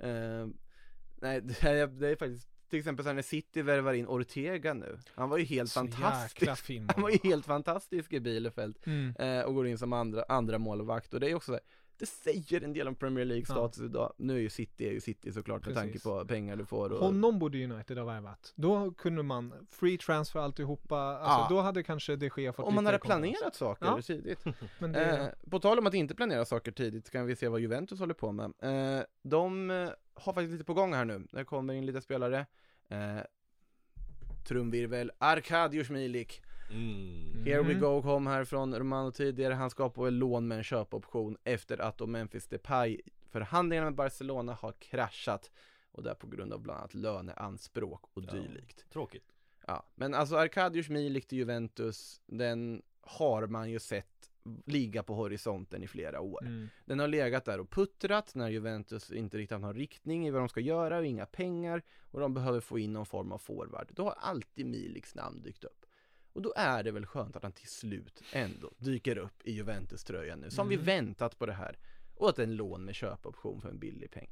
Eh, 0.00 0.46
nej, 1.20 1.40
det 1.40 1.62
är, 1.62 1.86
det 1.86 2.08
är 2.08 2.16
faktiskt 2.16 2.48
till 2.70 2.78
exempel 2.78 3.14
när 3.14 3.22
City 3.22 3.62
värvar 3.62 3.92
in 3.92 4.06
Ortega 4.06 4.74
nu. 4.74 4.98
Han 5.14 5.30
var 5.30 5.38
ju 5.38 5.44
helt 5.44 5.70
Så 5.70 5.80
fantastisk. 5.80 6.80
Han 6.94 7.02
var 7.02 7.10
ju 7.10 7.18
helt 7.22 7.46
fantastisk 7.46 8.12
i 8.12 8.20
Bielefeld. 8.20 8.78
Mm. 8.84 9.14
eh, 9.18 9.44
och 9.44 9.54
går 9.54 9.66
in 9.66 9.78
som 9.78 9.92
andra, 9.92 10.24
andra 10.28 10.58
målvakt 10.58 11.14
och 11.14 11.20
det 11.20 11.30
är 11.30 11.34
också 11.34 11.46
så 11.46 11.52
här, 11.52 11.62
det 12.00 12.06
säger 12.06 12.64
en 12.64 12.72
del 12.72 12.88
om 12.88 12.94
Premier 12.94 13.24
League 13.24 13.44
status 13.44 13.80
idag. 13.82 14.12
Nu 14.16 14.36
är 14.36 14.40
ju 14.40 14.50
City, 14.50 14.88
är 14.88 14.92
ju 14.92 15.00
City 15.00 15.32
såklart 15.32 15.66
med 15.66 15.74
tanke 15.74 15.88
Precis. 15.92 16.02
på 16.02 16.24
pengar 16.24 16.56
du 16.56 16.64
får 16.66 16.92
och, 16.92 16.98
Honom 16.98 17.38
borde 17.38 17.64
United 17.64 17.98
ha 17.98 18.04
värvat. 18.04 18.52
Då 18.56 18.90
kunde 18.92 19.22
man 19.22 19.54
free 19.70 19.98
transfer 19.98 20.40
alltihopa. 20.40 20.96
Alltså 20.98 21.40
Ja. 21.40 21.46
då 21.50 21.60
hade 21.60 21.82
kanske 21.82 22.16
de 22.16 22.30
Gea 22.36 22.52
fått 22.52 22.66
om 22.66 22.74
man 22.74 22.86
hade 22.86 22.98
planerat 22.98 23.54
saker 23.54 23.86
Ja. 23.86 24.02
tidigt. 24.02 24.44
Men 24.78 24.92
det, 24.92 25.00
Eh, 25.44 25.50
på 25.50 25.58
tal 25.60 25.78
om 25.78 25.86
att 25.86 25.94
inte 25.94 26.14
planera 26.14 26.44
saker 26.44 26.72
tidigt 26.72 27.10
kan 27.10 27.26
vi 27.26 27.36
se 27.36 27.48
vad 27.48 27.60
Juventus 27.60 28.00
håller 28.00 28.14
på 28.14 28.32
med. 28.32 28.52
Eh, 28.62 29.04
de 29.22 29.70
eh, 29.70 29.88
har 30.14 30.32
faktiskt 30.32 30.52
lite 30.52 30.64
på 30.64 30.74
gång 30.74 30.94
här 30.94 31.04
nu. 31.04 31.26
Det 31.32 31.44
kommer 31.44 31.74
in 31.74 31.86
lite 31.86 32.00
spelare. 32.00 32.46
Eh, 32.88 33.18
trumvirvel, 34.48 35.12
Arkadiusz 35.18 35.90
Milik. 35.90 36.42
Mm. 36.70 37.44
Here 37.44 37.62
we 37.62 37.72
Mhm. 37.74 37.80
go 37.80 38.02
kom 38.02 38.26
här 38.26 38.44
från 38.44 38.74
Romano 38.78 39.10
tidigare. 39.12 39.54
Han 39.54 39.70
ska 39.70 39.90
på 39.90 40.06
en 40.06 40.18
lån 40.18 40.48
med 40.48 40.58
en 40.58 40.64
köpoption 40.64 41.36
efter 41.44 41.78
att 41.80 41.98
då 41.98 42.06
Memphis 42.06 42.46
Depay 42.46 43.00
förhandlingarna 43.30 43.86
med 43.90 43.94
Barcelona 43.94 44.52
har 44.54 44.72
kraschat. 44.72 45.50
Och 45.92 46.02
det 46.02 46.10
är 46.10 46.14
på 46.14 46.26
grund 46.26 46.52
av 46.52 46.60
bland 46.60 46.78
annat 46.78 46.94
löneanspråk 46.94 48.02
och 48.14 48.22
Ja. 48.22 48.32
dylikt. 48.32 48.86
Tråkigt. 48.92 49.24
Ja, 49.66 49.86
men 49.94 50.14
alltså 50.14 50.36
Arkadiusz 50.36 50.88
Milik 50.88 51.26
till 51.28 51.38
Juventus, 51.38 52.20
den 52.26 52.82
har 53.00 53.46
man 53.46 53.70
ju 53.70 53.78
sett 53.78 54.30
ligga 54.66 55.02
på 55.02 55.14
horisonten 55.14 55.82
i 55.82 55.86
flera 55.86 56.20
år. 56.20 56.42
mm. 56.44 56.68
Den 56.84 56.98
har 56.98 57.08
legat 57.08 57.44
där 57.44 57.60
och 57.60 57.70
puttrat 57.70 58.34
när 58.34 58.48
Juventus 58.48 59.12
inte 59.12 59.38
riktigt 59.38 59.52
har 59.52 59.58
någon 59.58 59.74
riktning 59.74 60.26
i 60.26 60.30
vad 60.30 60.40
de 60.42 60.48
ska 60.48 60.60
göra 60.60 60.98
och 60.98 61.06
inga 61.06 61.26
pengar 61.26 61.82
och 62.10 62.20
de 62.20 62.34
behöver 62.34 62.60
få 62.60 62.78
in 62.78 62.92
någon 62.92 63.06
form 63.06 63.32
av 63.32 63.38
forward. 63.38 63.88
Då 63.92 64.04
har 64.04 64.12
alltid 64.18 64.66
Miliks 64.66 65.14
namn 65.14 65.42
dykt 65.42 65.64
upp. 65.64 65.79
Och 66.40 66.44
då 66.44 66.52
är 66.56 66.82
det 66.82 66.90
väl 66.90 67.06
skönt 67.06 67.36
att 67.36 67.42
han 67.42 67.52
till 67.52 67.68
slut 67.68 68.22
ändå 68.32 68.70
dyker 68.78 69.18
upp 69.18 69.42
i 69.46 69.52
Juventus-tröjan 69.52 70.40
nu, 70.40 70.50
som 70.50 70.68
vi 70.68 70.74
Mm. 70.74 70.86
väntat 70.86 71.38
på 71.38 71.46
det 71.46 71.52
här. 71.52 71.78
Och 72.14 72.28
att 72.28 72.36
det 72.36 72.42
är 72.42 72.46
en 72.46 72.56
lån 72.56 72.84
med 72.84 72.94
köpoption 72.94 73.60
för 73.60 73.68
en 73.68 73.78
billig 73.78 74.10
peng. 74.10 74.30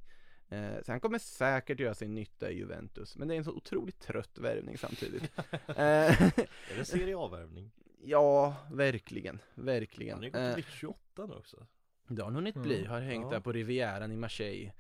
Eh, 0.48 0.82
så 0.82 0.92
han 0.92 1.00
kommer 1.00 1.18
säkert 1.18 1.80
göra 1.80 1.94
sin 1.94 2.14
nytta 2.14 2.50
i 2.50 2.56
Juventus, 2.58 3.16
men 3.16 3.28
det 3.28 3.34
är 3.34 3.38
en 3.38 3.44
så 3.44 3.52
otroligt 3.52 4.00
trött 4.00 4.38
värvning 4.38 4.78
samtidigt. 4.78 5.22
eh, 5.68 5.76
Är 5.76 6.76
det 6.76 6.84
Serie 6.84 7.18
A-värvning? 7.18 7.70
ja, 8.02 8.56
verkligen, 8.72 9.38
verkligen. 9.54 10.14
Han 10.14 10.24
är 10.24 10.28
ju 10.28 10.36
Eh, 10.42 10.46
gått 10.46 10.54
till 10.54 10.72
28 10.72 11.26
nu 11.26 11.34
också. 11.34 11.66
det 12.08 12.22
har 12.22 12.26
han 12.26 12.34
hunnit 12.34 12.56
Mm. 12.56 12.68
bli, 12.68 12.84
har 12.84 13.00
hängt 13.00 13.24
Ja. 13.24 13.30
där 13.30 13.40
på 13.40 13.52
Rivieran 13.52 14.12
i 14.12 14.16
Marseille 14.16 14.72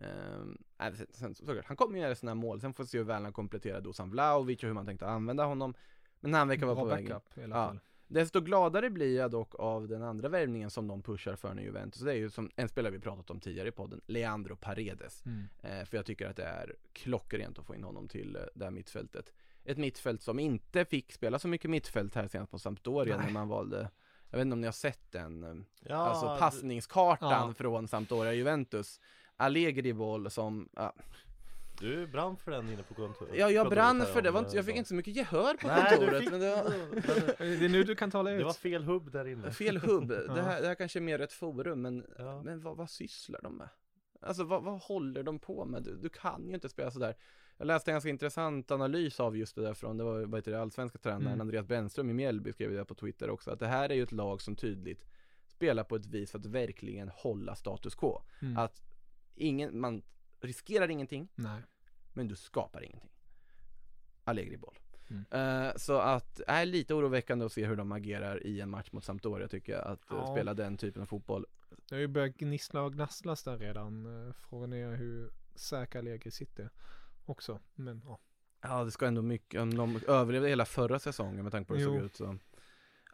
Ehm, 0.00 0.58
nej, 0.78 0.92
sen, 1.10 1.34
sen, 1.34 1.62
han 1.64 1.76
kommer 1.76 1.96
ju 1.98 2.02
göra 2.04 2.14
sina 2.14 2.34
mål, 2.34 2.60
sen 2.60 2.74
får 2.74 2.84
vi 2.84 2.88
se 2.88 2.98
hur 2.98 3.04
väl 3.04 3.22
han 3.22 3.32
kompletterar 3.32 3.80
Dusan 3.80 4.10
Vlahovic 4.10 4.62
och 4.62 4.66
hur 4.66 4.74
man 4.74 4.86
tänkte 4.86 5.06
använda 5.06 5.44
honom 5.44 5.74
Men 6.30 6.34
han 6.34 6.48
verkar 6.48 6.66
vara 6.66 6.76
på 6.76 6.84
väg 6.84 7.04
in. 7.04 7.08
backup 7.10 7.38
i 7.38 7.42
alla 7.44 7.56
Ja. 7.56 7.74
Desto 8.06 8.40
gladare 8.40 8.90
blir 8.90 9.16
jag 9.16 9.30
dock 9.30 9.54
av 9.58 9.88
den 9.88 10.02
andra 10.02 10.28
värvningen 10.28 10.70
som 10.70 10.88
de 10.88 11.02
pushar 11.02 11.36
för 11.36 11.54
nu 11.54 11.62
i 11.62 11.64
Juventus 11.64 12.00
Det 12.02 12.10
är 12.12 12.16
ju 12.16 12.30
som 12.30 12.50
en 12.56 12.68
spelare 12.68 12.92
vi 12.92 12.98
pratat 12.98 13.30
om 13.30 13.40
tidigare 13.40 13.68
i 13.68 13.72
podden, 13.72 14.00
Leandro 14.06 14.56
Paredes 14.56 15.24
Mm. 15.26 15.46
eh, 15.62 15.84
För 15.84 15.96
jag 15.96 16.06
tycker 16.06 16.28
att 16.30 16.36
det 16.36 16.44
är 16.44 16.74
klockrent 16.92 17.58
att 17.58 17.66
få 17.66 17.74
in 17.74 17.84
honom 17.84 18.08
till 18.08 18.36
eh, 18.36 18.42
det 18.54 18.64
här 18.64 18.70
mittfältet 18.70 19.32
Ett 19.64 19.78
mittfält 19.78 20.22
som 20.22 20.38
inte 20.38 20.84
fick 20.84 21.12
spela 21.12 21.38
så 21.38 21.48
mycket 21.48 21.70
mittfält 21.70 22.14
här 22.14 22.28
senast 22.28 22.50
på 22.50 22.58
Sampdoria 22.58 23.16
Nej. 23.16 23.26
när 23.26 23.32
man 23.32 23.48
valde 23.48 23.90
Jag 24.30 24.38
vet 24.38 24.44
inte 24.44 24.52
om 24.52 24.60
ni 24.60 24.66
har 24.66 24.72
sett 24.72 25.12
den 25.12 25.44
eh, 25.44 25.54
Ja, 25.88 25.96
Alltså 25.96 26.32
du- 26.34 26.38
passningskartan 26.38 27.48
Ja. 27.48 27.54
från 27.54 27.88
Sampdoria 27.88 28.32
Juventus 28.32 29.00
Allegri 29.36 29.92
boll 29.92 30.30
som, 30.30 30.68
ja, 30.76 30.94
Du 31.80 32.06
brann 32.06 32.36
för 32.36 32.50
den 32.50 32.68
inne 32.68 32.82
på 32.82 32.94
kontoret. 32.94 33.34
ja 33.36 33.50
jag 33.50 33.70
brann 33.70 34.06
för 34.06 34.22
det, 34.22 34.30
var 34.30 34.40
inte, 34.40 34.56
jag 34.56 34.62
eh, 34.62 34.66
fick 34.66 34.76
inte 34.76 34.88
så 34.88 34.94
mycket 34.94 35.16
gehör 35.16 35.54
på 35.54 35.66
Nej, 35.66 35.96
kontoret 35.96 36.20
fick 36.20 36.30
men 36.30 36.40
det 36.40 36.50
var 36.50 36.64
Det 37.58 37.64
är 37.64 37.68
nu 37.68 37.82
du 37.84 37.94
kan 37.94 38.10
tala 38.10 38.30
ut. 38.32 38.38
Det 38.38 38.44
var 38.44 38.52
fel 38.52 38.84
hubb 38.84 39.10
där 39.12 39.24
inne. 39.24 39.50
fel 39.50 39.76
hubb, 39.76 40.08
det 40.08 40.42
här, 40.42 40.60
det 40.62 40.66
här 40.68 40.74
kanske 40.74 40.98
är 40.98 41.00
mer 41.00 41.20
ett 41.20 41.32
forum 41.32 41.82
men, 41.82 42.06
Ja. 42.18 42.42
men 42.42 42.60
vad, 42.60 42.76
vad 42.76 42.90
sysslar 42.90 43.40
de 43.42 43.56
med? 43.56 43.68
Alltså 44.20 44.44
vad, 44.44 44.62
vad 44.62 44.80
håller 44.80 45.22
de 45.22 45.38
på 45.38 45.64
med? 45.64 45.82
Du, 45.82 45.96
du 45.96 46.08
kan 46.08 46.48
ju 46.48 46.54
inte 46.54 46.68
spela 46.68 46.90
sådär 46.90 47.14
Jag 47.58 47.66
läste 47.66 47.90
en 47.90 47.94
ganska 47.94 48.10
intressant 48.10 48.70
analys 48.70 49.20
av 49.20 49.36
just 49.36 49.54
det 49.56 49.62
där 49.62 49.74
från, 49.74 49.96
det 49.96 50.04
var 50.04 50.20
vad 50.24 50.38
heter 50.40 50.52
det, 50.52 50.60
allsvenska 50.60 50.98
tränaren 50.98 51.26
Mm. 51.26 51.40
Andreas 51.40 51.66
Brännström 51.66 52.10
i 52.10 52.12
Mjällby 52.12 52.52
skrev 52.52 52.72
det 52.72 52.84
på 52.84 52.94
Twitter 52.94 53.30
också 53.30 53.50
Att 53.50 53.58
det 53.60 53.66
här 53.66 53.88
är 53.90 53.94
ju 53.94 54.02
ett 54.02 54.12
lag 54.12 54.40
som 54.42 54.56
tydligt 54.56 55.04
spelar 55.46 55.84
på 55.84 55.96
ett 55.96 56.06
vis 56.06 56.30
för 56.30 56.38
att 56.38 56.46
verkligen 56.46 57.08
hålla 57.08 57.54
status 57.54 57.94
quo 57.94 58.22
Mm. 58.42 58.56
Att 58.58 58.82
ingen, 59.34 59.80
man 59.80 60.02
riskerar 60.46 60.90
ingenting 60.90 61.28
Nej. 61.34 61.62
men 62.12 62.28
du 62.28 62.36
skapar 62.36 62.82
ingenting. 62.84 63.10
Allegri 64.24 64.56
boll. 64.56 64.78
Mm. 65.10 65.24
Eh, 65.66 65.72
så 65.76 65.98
att, 65.98 66.40
är 66.46 66.66
lite 66.66 66.94
oroväckande 66.94 67.44
att 67.44 67.52
se 67.52 67.66
hur 67.66 67.76
de 67.76 67.92
agerar 67.92 68.46
i 68.46 68.60
en 68.60 68.70
match 68.70 68.92
mot 68.92 69.04
Sampdoria 69.04 69.48
tycker 69.48 69.72
jag, 69.72 69.82
att 69.86 70.10
eh, 70.10 70.16
Ja. 70.18 70.26
spela 70.34 70.54
den 70.54 70.76
typen 70.76 71.02
av 71.02 71.06
fotboll. 71.06 71.46
Det 71.88 71.94
har 71.94 72.00
ju 72.00 72.06
börjat 72.08 72.34
gnissla 72.36 72.82
och 72.82 72.92
gnasslas 72.92 73.42
där 73.42 73.58
redan. 73.58 74.26
Eh, 74.28 74.32
Frågan 74.32 74.72
är 74.72 74.94
hur 74.96 75.30
säkra 75.54 75.98
Allegri 75.98 76.30
sitter 76.30 76.70
också. 77.24 77.60
Men 77.74 78.02
ja. 78.04 78.18
Ja, 78.60 78.84
det 78.84 78.90
ska 78.90 79.06
ändå 79.06 79.22
mycket, 79.22 79.60
om 79.60 79.74
de 79.76 80.00
överlevde 80.08 80.48
hela 80.48 80.64
förra 80.64 80.98
säsongen 80.98 81.42
med 81.42 81.52
tanke 81.52 81.68
på 81.68 81.74
hur 81.74 81.80
det 81.80 81.84
såg 81.86 81.96
Jo. 82.00 82.04
ut 82.04 82.16
så. 82.16 82.38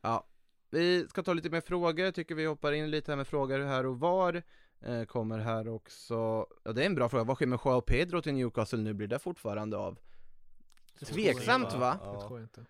Ja, 0.03 0.27
vi 0.71 1.09
ska 1.09 1.23
ta 1.23 1.33
lite 1.33 1.51
mer 1.51 1.61
frågor, 1.61 2.05
Jag 2.05 2.15
tycker 2.15 2.35
vi 2.35 2.47
hoppar 2.47 2.73
in 2.73 2.91
lite 2.91 3.13
här 3.13 3.17
med 3.17 3.27
frågor 3.27 3.59
här 3.61 3.87
och 3.87 4.01
var. 4.01 4.43
Eh, 4.83 5.05
kommer 5.05 5.39
här 5.39 5.69
också, 5.69 6.47
ja 6.65 6.73
det 6.73 6.83
är 6.83 6.87
en 6.87 6.95
bra 6.95 7.09
fråga, 7.09 7.25
vad 7.25 7.37
sker 7.37 7.47
med 7.47 7.59
Joao 7.65 7.81
Pedro 7.81 8.23
till 8.23 8.35
Newcastle 8.35 8.79
nu? 8.79 8.93
Blir 8.95 9.09
det 9.09 9.19
fortfarande 9.19 9.77
av? 9.77 9.99
Tveksamt 11.07 11.75
va? 11.75 11.99
Det 12.03 12.07
Ja. 12.07 12.21
tror 12.29 12.39
jag 12.39 12.45
inte. 12.45 12.65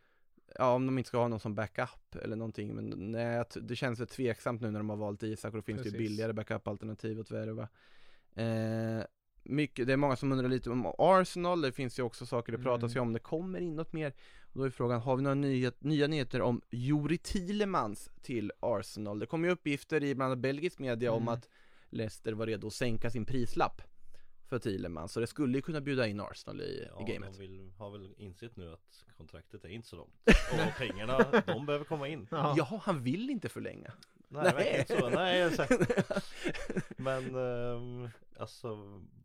Ja, 0.58 0.74
om 0.74 0.86
de 0.86 0.98
inte 0.98 1.08
ska 1.08 1.18
ha 1.18 1.28
någon 1.28 1.40
som 1.40 1.54
backup 1.54 2.14
eller 2.22 2.36
någonting, 2.36 2.74
men 2.74 3.12
nej, 3.12 3.44
det 3.54 3.76
känns 3.76 4.00
väl 4.00 4.06
tveksamt 4.06 4.60
nu 4.60 4.70
när 4.70 4.78
de 4.80 4.90
har 4.90 4.96
valt 4.96 5.22
Isak 5.22 5.50
och 5.52 5.56
då 5.58 5.62
finns 5.62 5.78
det 5.78 5.82
Precis. 5.84 6.00
ju 6.00 6.04
billigare 6.08 6.32
backup-alternativ 6.32 7.20
att 7.20 7.30
värva. 7.30 7.68
Eh, 8.34 9.04
mycket, 9.42 9.86
det 9.86 9.92
är 9.92 9.96
många 9.96 10.16
som 10.16 10.32
undrar 10.32 10.48
lite 10.48 10.70
om 10.70 10.92
Arsenal, 10.98 11.60
det 11.60 11.72
finns 11.72 11.98
ju 11.98 12.02
också 12.02 12.26
saker 12.26 12.52
det 12.52 12.58
pratas 12.58 12.90
ju 12.92 12.98
Mm. 12.98 13.08
om, 13.08 13.12
det 13.12 13.18
kommer 13.18 13.58
in 13.58 13.76
något 13.76 13.92
mer. 13.92 14.12
Och 14.52 14.58
då 14.58 14.64
är 14.64 14.70
frågan, 14.70 15.00
har 15.00 15.16
vi 15.16 15.22
några 15.22 15.34
nyhet, 15.34 15.82
nya 15.84 16.06
nyheter 16.06 16.42
om 16.42 16.60
Juri 16.70 17.18
Tillemans 17.18 18.10
till 18.22 18.52
Arsenal? 18.60 19.18
Det 19.18 19.26
kom 19.26 19.44
ju 19.44 19.50
uppgifter 19.50 20.04
i 20.04 20.14
bland 20.14 20.32
annat 20.32 20.42
belgisk 20.42 20.78
media 20.78 21.12
om 21.12 21.22
Mm. 21.22 21.34
att 21.34 21.48
Leicester 21.90 22.32
var 22.32 22.46
redo 22.46 22.66
att 22.66 22.72
sänka 22.72 23.10
sin 23.10 23.24
prislapp 23.24 23.82
för 24.48 24.58
Tillemans, 24.58 25.12
så 25.12 25.20
det 25.20 25.26
skulle 25.26 25.58
ju 25.58 25.62
kunna 25.62 25.80
bjuda 25.80 26.06
in 26.06 26.20
Arsenal 26.20 26.60
i, 26.60 26.88
Ja, 26.90 27.08
i 27.08 27.12
gamet. 27.12 27.32
de 27.32 27.38
vill, 27.38 27.72
har 27.76 27.90
väl 27.90 28.14
insett 28.16 28.56
nu 28.56 28.72
att 28.72 29.04
kontraktet 29.16 29.64
är 29.64 29.68
inte 29.68 29.88
så 29.88 29.96
långt. 29.96 30.14
Och 30.52 30.78
pengarna, 30.78 31.42
de 31.46 31.66
behöver 31.66 31.84
komma 31.84 32.08
in. 32.08 32.26
Ja. 32.30 32.54
Jaha, 32.56 32.80
han 32.84 33.02
vill 33.02 33.30
inte 33.30 33.48
förlänga. 33.48 33.92
Nej, 34.32 34.42
Nej. 34.44 34.52
verkligen 34.52 34.80
inte 34.80 34.98
så. 34.98 35.08
Nej, 35.08 35.50
så. 35.50 35.64
Men 36.96 37.34
ehm, 37.36 38.08
alltså, 38.38 38.68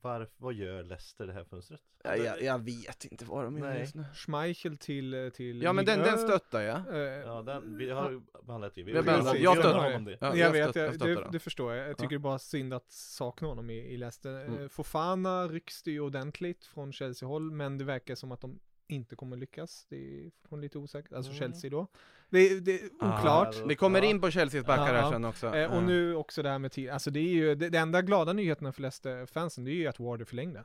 varf, 0.01 0.29
vad 0.37 0.53
gör 0.53 0.83
Leicester 0.83 1.27
det 1.27 1.33
här 1.33 1.43
fönstret? 1.43 1.81
Ja, 2.03 2.15
jag, 2.15 2.41
jag 2.41 2.59
vet 2.63 3.05
inte 3.05 3.25
vad 3.25 3.43
de 3.43 3.57
gör 3.57 3.75
just 3.75 3.95
nu. 3.95 4.05
Schmeichel 4.13 4.77
till, 4.77 5.13
eh, 5.13 5.29
till 5.29 5.61
Ja 5.61 5.73
men 5.73 5.85
den, 5.85 5.99
den 5.99 6.13
1. 6.13 6.19
stöttar 6.19 6.61
jag. 6.61 6.77
Eh, 6.93 6.99
Ja, 7.01 7.41
den, 7.41 7.77
vi 7.77 7.89
har 7.89 8.11
ju 8.11 8.21
behandlat 8.43 8.75
det. 8.75 8.83
Vi 8.83 8.95
har 8.95 9.03
behandlat- 9.03 9.35
vi 9.35 9.43
jag 9.43 9.53
stöttar. 9.57 9.73
pratat 9.73 9.95
om 9.95 10.05
det. 10.05 10.17
Ja, 10.21 10.35
jag, 10.35 10.51
vet, 10.51 10.75
jag 10.75 10.99
det, 10.99 11.27
det 11.31 11.39
förstår 11.39 11.73
jag. 11.73 11.89
Jag 11.89 11.97
tycker 11.97 12.09
det 12.09 12.15
är 12.15 12.19
bara 12.19 12.39
synd 12.39 12.73
att 12.73 12.91
sakna 12.91 13.47
honom 13.47 13.69
i, 13.69 13.73
i 13.77 13.97
Leicester. 13.97 14.45
Mm. 14.45 14.61
Eh, 14.63 14.67
Fofana 14.67 15.47
rycks 15.47 15.83
det 15.83 15.91
ju 15.91 15.99
ordentligt 15.99 16.65
från 16.65 16.93
Chelsea-håll, 16.93 17.51
men 17.51 17.77
det 17.77 17.83
verkar 17.83 18.15
som 18.15 18.31
att 18.31 18.41
de 18.41 18.59
inte 18.87 19.15
kommer 19.15 19.37
lyckas. 19.37 19.85
Det 19.89 19.95
är 20.25 20.31
från 20.49 20.61
lite 20.61 20.77
osäkert, 20.77 21.13
alltså 21.13 21.31
Mm. 21.31 21.39
Chelsea 21.39 21.69
då. 21.69 21.87
Det, 22.29 22.59
det 22.59 22.81
är 22.81 22.85
oklart. 22.95 23.55
Ah, 23.61 23.65
Vi 23.67 23.75
kommer 23.75 24.01
in 24.01 24.21
på 24.21 24.31
Chelseas 24.31 24.65
backar 24.65 24.93
Ja, 24.95 25.01
här 25.01 25.11
sen 25.11 25.25
också. 25.25 25.47
Eh, 25.55 25.71
och 25.71 25.77
Ja. 25.77 25.81
nu 25.81 26.15
också 26.15 26.43
det 26.43 26.49
här 26.49 26.59
med 26.59 26.71
tid, 26.71 26.89
alltså 26.89 27.11
det 27.11 27.19
är 27.19 27.33
ju, 27.33 27.55
det, 27.55 27.69
det 27.69 27.77
enda 27.77 28.01
glada 28.01 28.33
nyheterna 28.33 28.71
för 28.71 28.81
Leicester-fansen 28.81 29.63
det 29.65 29.71
är 29.71 29.75
ju 29.75 29.87
att 29.87 29.99
Wardy 29.99 30.25
förlängde. 30.25 30.59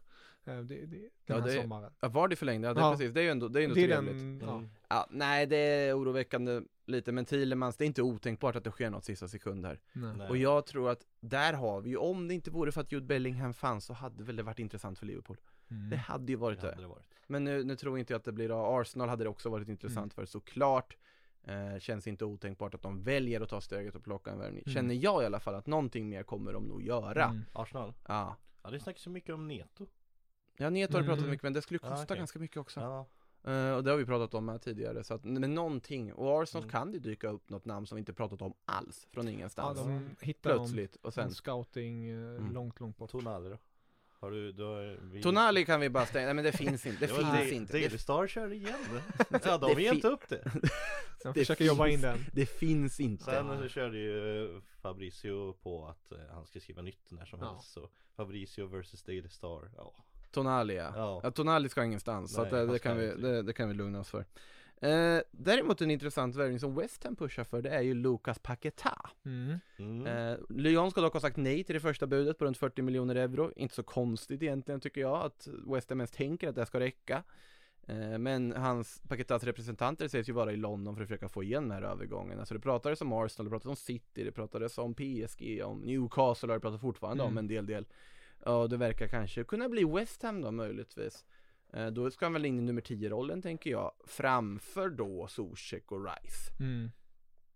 Eh, 0.45 0.57
det, 0.59 0.75
det, 0.75 0.87
den 0.87 1.01
Ja, 1.27 1.35
här 1.39 1.43
det- 1.47 1.63
sommaren. 1.63 1.93
Ja, 2.01 2.09
var 2.09 2.29
det 2.29 2.37
förlängd? 2.37 2.65
Ja, 2.65 2.75
det, 2.75 2.81
är 2.81 2.85
Ja. 2.85 2.91
precis. 2.93 3.13
Det 3.13 3.21
är 3.21 3.25
ju 3.25 3.31
ändå, 3.31 3.49
det 3.49 3.61
är 3.61 3.65
ändå 3.65 3.75
Det 3.75 3.83
är 3.85 3.87
trevligt. 3.89 4.13
den, 4.15 4.41
ja. 4.45 4.57
Mm. 4.57 4.71
Ja, 4.89 5.07
nej, 5.11 5.47
det 5.47 5.57
är 5.57 5.99
oroväckande 5.99 6.61
lite, 6.87 7.13
men 7.13 7.25
Thielemans, 7.25 7.77
det 7.77 7.85
är 7.85 7.87
inte 7.87 8.03
otänkbart 8.03 8.57
att 8.57 8.65
det 8.65 8.71
sker 8.71 8.91
något 8.91 9.05
sista 9.05 9.29
sekund 9.29 9.67
här. 9.67 9.81
Nej. 9.93 10.13
Nej. 10.17 10.29
Och 10.29 10.37
jag 10.37 10.67
tror 10.67 10.91
att 10.91 11.07
där 11.21 11.53
har 11.53 11.81
vi 11.81 11.91
ju, 11.91 11.97
om 11.97 12.29
det 12.29 12.35
inte 12.35 12.51
vore 12.51 12.73
för 12.73 12.81
att 12.81 12.93
Jude 12.93 13.07
Bellingham 13.07 13.55
fanns 13.55 13.85
så 13.85 13.93
hade 13.93 14.25
väl 14.25 14.37
det 14.37 14.43
varit 14.43 14.59
intressant 14.59 14.99
för 14.99 15.07
Liverpool. 15.07 15.37
Mm. 15.71 15.91
Det 15.91 15.97
hade 15.97 16.33
ju 16.33 16.37
varit 16.37 16.61
Det 16.61 16.67
det. 16.67 16.71
hade 16.71 16.83
det 16.83 16.89
varit. 16.89 17.07
Men 17.27 17.45
nu, 17.45 17.65
nu 17.65 17.77
tror 17.77 17.99
inte 17.99 18.13
jag 18.13 18.19
att 18.19 18.25
det 18.25 18.33
blir 18.33 18.51
av 18.51 18.81
Arsenal 18.81 19.09
hade 19.09 19.25
det 19.25 19.31
också 19.31 19.49
varit 19.51 19.69
intressant 19.69 19.99
Mm. 19.99 20.11
för 20.11 20.25
såklart 20.27 20.97
Eh, 21.45 21.79
känns 21.79 22.07
inte 22.07 22.25
otänkbart 22.25 22.75
att 22.75 22.83
de 22.83 23.03
väljer 23.03 23.41
att 23.41 23.49
ta 23.49 23.61
steget 23.61 23.95
och 23.95 24.05
plocka 24.05 24.31
en 24.31 24.39
värvning. 24.39 24.63
Mm. 24.67 24.75
Känner 24.75 24.95
jag 24.95 25.23
i 25.23 25.27
alla 25.27 25.41
fall 25.41 25.55
att 25.55 25.67
någonting 25.67 26.09
mer 26.09 26.23
kommer 26.23 26.53
de 26.53 26.65
nog 26.65 26.83
göra. 26.83 27.25
Mm. 27.25 27.45
Arsenal? 27.53 27.95
Ja. 28.09 28.37
Ja 28.63 28.71
det 28.71 28.81
snackas 28.81 29.03
så 29.03 29.11
mycket 29.11 29.35
om 29.35 29.49
Neto 29.49 29.87
Ja, 30.57 30.71
Neto 30.71 30.93
har 30.93 31.01
du 31.01 31.07
pratat 31.07 31.19
Mm. 31.19 31.31
mycket 31.31 31.43
men 31.43 31.53
det 31.53 31.63
skulle 31.63 31.79
kosta 31.79 31.97
Ja, 31.97 32.03
okej. 32.05 32.17
ganska 32.17 32.39
mycket 32.39 32.57
också. 32.57 32.81
Ja, 32.81 33.07
Eh, 33.53 33.73
och 33.75 33.85
det 33.85 33.91
har 33.91 33.97
vi 33.97 34.05
pratat 34.07 34.35
om 34.35 34.49
här 34.49 34.59
tidigare, 34.59 35.05
så 35.05 35.15
att, 35.15 35.25
men 35.25 35.55
någonting. 35.55 36.13
Och 36.13 36.43
Arsenal 36.43 36.63
Mm. 36.65 36.71
kan 36.71 36.93
det 36.93 36.99
dyka 36.99 37.29
upp 37.29 37.51
något 37.51 37.65
namn 37.65 37.87
som 37.87 37.97
vi 37.97 37.99
inte 37.99 38.13
pratat 38.13 38.43
om 38.43 38.55
alls, 38.65 39.07
från 39.11 39.27
Ja, 39.27 39.33
ingenstans. 39.33 39.79
de 39.79 40.11
hittar 40.21 40.51
någon, 40.51 40.59
Plötsligt, 40.59 40.97
och 40.97 41.05
någon 41.05 41.13
sen 41.13 41.31
scouting 41.35 42.09
eh, 42.09 42.17
Mm. 42.37 42.53
långt, 42.53 42.81
långt 42.81 42.97
bort. 42.97 43.11
Tonali 43.11 43.49
då? 43.51 43.59
Har 44.21 44.31
du, 44.31 44.53
du 44.53 44.63
har, 44.65 44.99
vi... 45.13 45.23
Tonali 45.23 45.65
kan 45.65 45.81
vi 45.81 45.91
bara 45.91 46.07
stänga, 46.07 46.25
nej 46.27 46.35
men 46.35 46.45
det 46.45 46.53
finns 46.53 46.87
inte, 46.87 47.07
det, 47.07 47.07
Det 47.13 47.15
finns 47.15 47.31
Da- 47.33 47.49
inte. 47.55 47.73
Daily 47.73 47.89
Det, 47.89 47.99
Star 47.99 48.27
kör 48.27 48.53
igen 48.53 48.75
Ja 49.31 49.59
de 49.59 49.59
Det 49.61 49.67
har 49.75 49.81
gett 49.81 50.05
upp 50.05 50.29
det 50.29 50.43
Jag 51.25 51.35
det 51.35 51.41
försöker 51.41 51.65
jobba 51.65 51.87
in 51.89 51.91
finns- 51.93 52.03
den. 52.03 52.19
det 52.33 52.47
finns 52.47 53.01
inte. 53.01 53.25
Sen 53.25 53.59
så 53.63 53.69
körde 53.69 53.99
ju 53.99 54.61
Fabricio 54.83 55.53
på 55.53 55.87
att 55.87 56.13
eh, 56.13 56.19
han 56.33 56.47
ska 56.47 56.61
skriva 56.61 56.83
nytt 56.83 57.11
när 57.11 57.25
som 57.25 57.39
Ja. 57.43 57.53
helst 57.53 57.73
så 57.73 57.89
Fabricio 58.17 58.67
versus 58.67 59.03
Daily 59.03 59.29
Star 59.29 59.71
Ja, 59.77 59.95
Tonali 60.31 60.77
ja. 60.77 61.21
Ja. 61.23 61.31
Tonali 61.31 61.69
ska 61.69 61.85
ingenstans, 61.85 62.33
så 62.35 62.39
Nej, 62.39 62.45
att 62.47 62.51
det, 62.51 62.59
han 62.59 62.69
det, 62.69 62.79
ska 62.79 62.89
kan 62.89 62.99
vi, 62.99 63.07
det, 63.07 63.43
det 63.43 63.53
kan 63.53 63.69
vi 63.69 63.75
lugna 63.75 64.01
oss 64.01 64.11
för. 64.11 64.25
Eh, 64.81 65.21
däremot 65.31 65.81
en 65.81 65.91
intressant 65.91 66.37
värvning 66.37 66.61
som 66.61 66.75
West 66.75 67.05
Ham 67.05 67.17
pushar 67.17 67.45
för, 67.45 67.63
det 67.63 67.71
är 67.71 67.81
ju 67.81 67.95
Lucas 67.95 68.39
Paqueta. 68.39 69.11
Mm. 69.25 69.59
mm. 69.79 70.07
Eh, 70.07 70.39
Lyon 70.49 70.91
ska 70.91 71.01
dock 71.01 71.13
ha 71.13 71.21
sagt 71.21 71.37
nej 71.37 71.65
till 71.65 71.75
det 71.75 71.81
första 71.81 72.07
budet 72.07 72.39
på 72.39 72.45
runt 72.45 72.59
40 72.59 72.83
miljoner 72.83 73.15
euro. 73.15 73.53
Inte 73.57 73.75
så 73.75 73.83
konstigt 73.83 74.43
egentligen 74.43 74.81
tycker 74.81 75.01
jag 75.01 75.25
att 75.25 75.49
West 75.67 75.91
Ham 75.91 76.01
ens 76.01 76.11
tänker 76.11 76.49
att 76.49 76.55
det 76.55 76.67
ska 76.67 76.81
räcka. 76.81 77.23
Eh, 77.87 78.19
men 78.19 78.53
hans 78.53 79.03
Paketas 79.09 79.45
representanter 79.45 80.09
sägs 80.09 80.29
ju 80.29 80.33
vara 80.33 80.53
i 80.53 80.57
London 80.57 80.95
för 80.97 81.03
att 81.03 81.09
försöka 81.09 81.29
få 81.29 81.43
igen 81.43 81.69
den 81.69 81.83
här 81.83 81.91
övergången. 81.91 82.39
Alltså 82.39 82.55
det 82.55 82.61
pratades 82.61 83.01
om 83.01 83.13
Arsenal, 83.13 83.45
det 83.45 83.51
pratades 83.51 83.67
om 83.71 83.77
City, 83.77 84.25
det 84.25 84.33
pratades 84.33 84.79
om 84.79 84.95
PSG, 84.95 85.63
om 85.65 85.81
Newcastle 85.81 86.49
och 86.49 86.55
det 86.55 86.61
pratas 86.61 86.81
fortfarande 86.81 87.23
om 87.23 87.31
Mm. 87.31 87.39
en 87.39 87.49
del 87.49 87.67
del. 87.67 87.87
Ja, 88.45 88.67
det 88.67 88.77
verkar 88.77 89.09
kanske 89.09 89.45
kunna 89.45 89.69
bli 89.69 89.85
West 89.85 90.23
Ham 90.23 90.41
då 90.41 90.51
möjligtvis. 90.51 91.25
Eh, 91.73 91.87
då 91.87 92.11
ska 92.11 92.25
han 92.25 92.33
väl 92.33 92.45
in 92.45 92.59
i 92.59 92.63
nummer 92.63 92.81
10-rollen 92.83 93.43
tänker 93.43 93.71
jag, 93.71 93.93
framför 94.07 94.89
då 94.91 95.27
Zuzek 95.29 95.93
och 95.93 96.05
Rice. 96.05 96.53
Mm. 96.61 96.91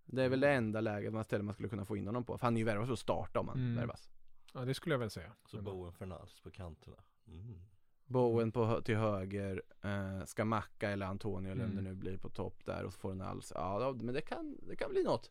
Det 0.06 0.22
är 0.22 0.28
väl 0.28 0.40
det 0.40 0.50
enda 0.50 0.80
läget 0.80 1.12
man 1.12 1.24
ställer 1.24 1.44
man 1.44 1.54
skulle 1.54 1.68
kunna 1.68 1.84
få 1.84 1.96
in 1.96 2.06
honom 2.06 2.24
på. 2.24 2.38
För 2.38 2.46
han 2.46 2.54
är 2.56 2.58
ju 2.58 2.64
värvad 2.64 2.86
för 2.86 2.92
att 2.92 2.98
starta 2.98 3.40
om 3.40 3.48
han 3.48 3.58
Mm. 3.58 3.76
värvas. 3.76 4.10
Ja, 4.54 4.60
det 4.64 4.74
skulle 4.74 4.94
jag 4.94 4.98
väl 5.00 5.10
säga. 5.10 5.32
Så 5.46 5.62
Bowen 5.62 5.92
Fernandes 5.92 6.40
på 6.40 6.50
kanterna 6.50 6.96
mm. 7.26 7.60
Bowen 8.06 8.52
på, 8.52 8.80
till 8.82 8.96
höger, 8.96 9.62
eh, 9.84 10.24
ska 10.24 10.44
Macka 10.44 10.90
eller 10.90 11.06
Antonio 11.06 11.52
eller 11.52 11.64
Mm. 11.64 11.76
det 11.76 11.82
nu 11.82 11.94
blir 11.94 12.16
på 12.18 12.28
topp 12.30 12.64
där 12.64 12.84
och 12.84 12.92
så 12.92 12.98
får 12.98 13.12
en 13.12 13.20
alls. 13.22 13.52
Ja, 13.54 13.96
men 14.00 14.14
det 14.14 14.20
kan, 14.20 14.56
det 14.68 14.76
kan 14.76 14.90
bli 14.90 15.02
något. 15.02 15.30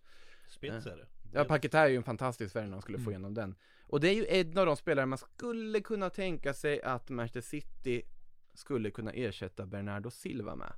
Spets 0.50 0.86
är 0.86 0.98
det 0.98 1.08
Ja, 1.36 1.44
Paquetá 1.44 1.80
är 1.80 1.88
ju 1.88 1.96
en 1.98 2.04
fantastisk 2.04 2.56
värvning 2.56 2.72
om 2.74 2.76
man 2.76 2.82
skulle 2.82 2.98
få 2.98 3.02
Mm. 3.02 3.12
igenom 3.12 3.34
den. 3.34 3.56
Och 3.88 4.00
det 4.00 4.10
är 4.10 4.14
ju 4.14 4.26
en 4.28 4.58
av 4.58 4.66
de 4.66 4.76
spelare 4.76 5.06
man 5.06 5.18
skulle 5.18 5.80
kunna 5.82 6.10
tänka 6.10 6.54
sig 6.54 6.82
att 6.82 7.10
Manchester 7.10 7.42
City 7.42 8.02
skulle 8.54 8.92
kunna 8.92 9.12
ersätta 9.12 9.66
Bernardo 9.66 10.12
Silva 10.12 10.56
med. 10.56 10.74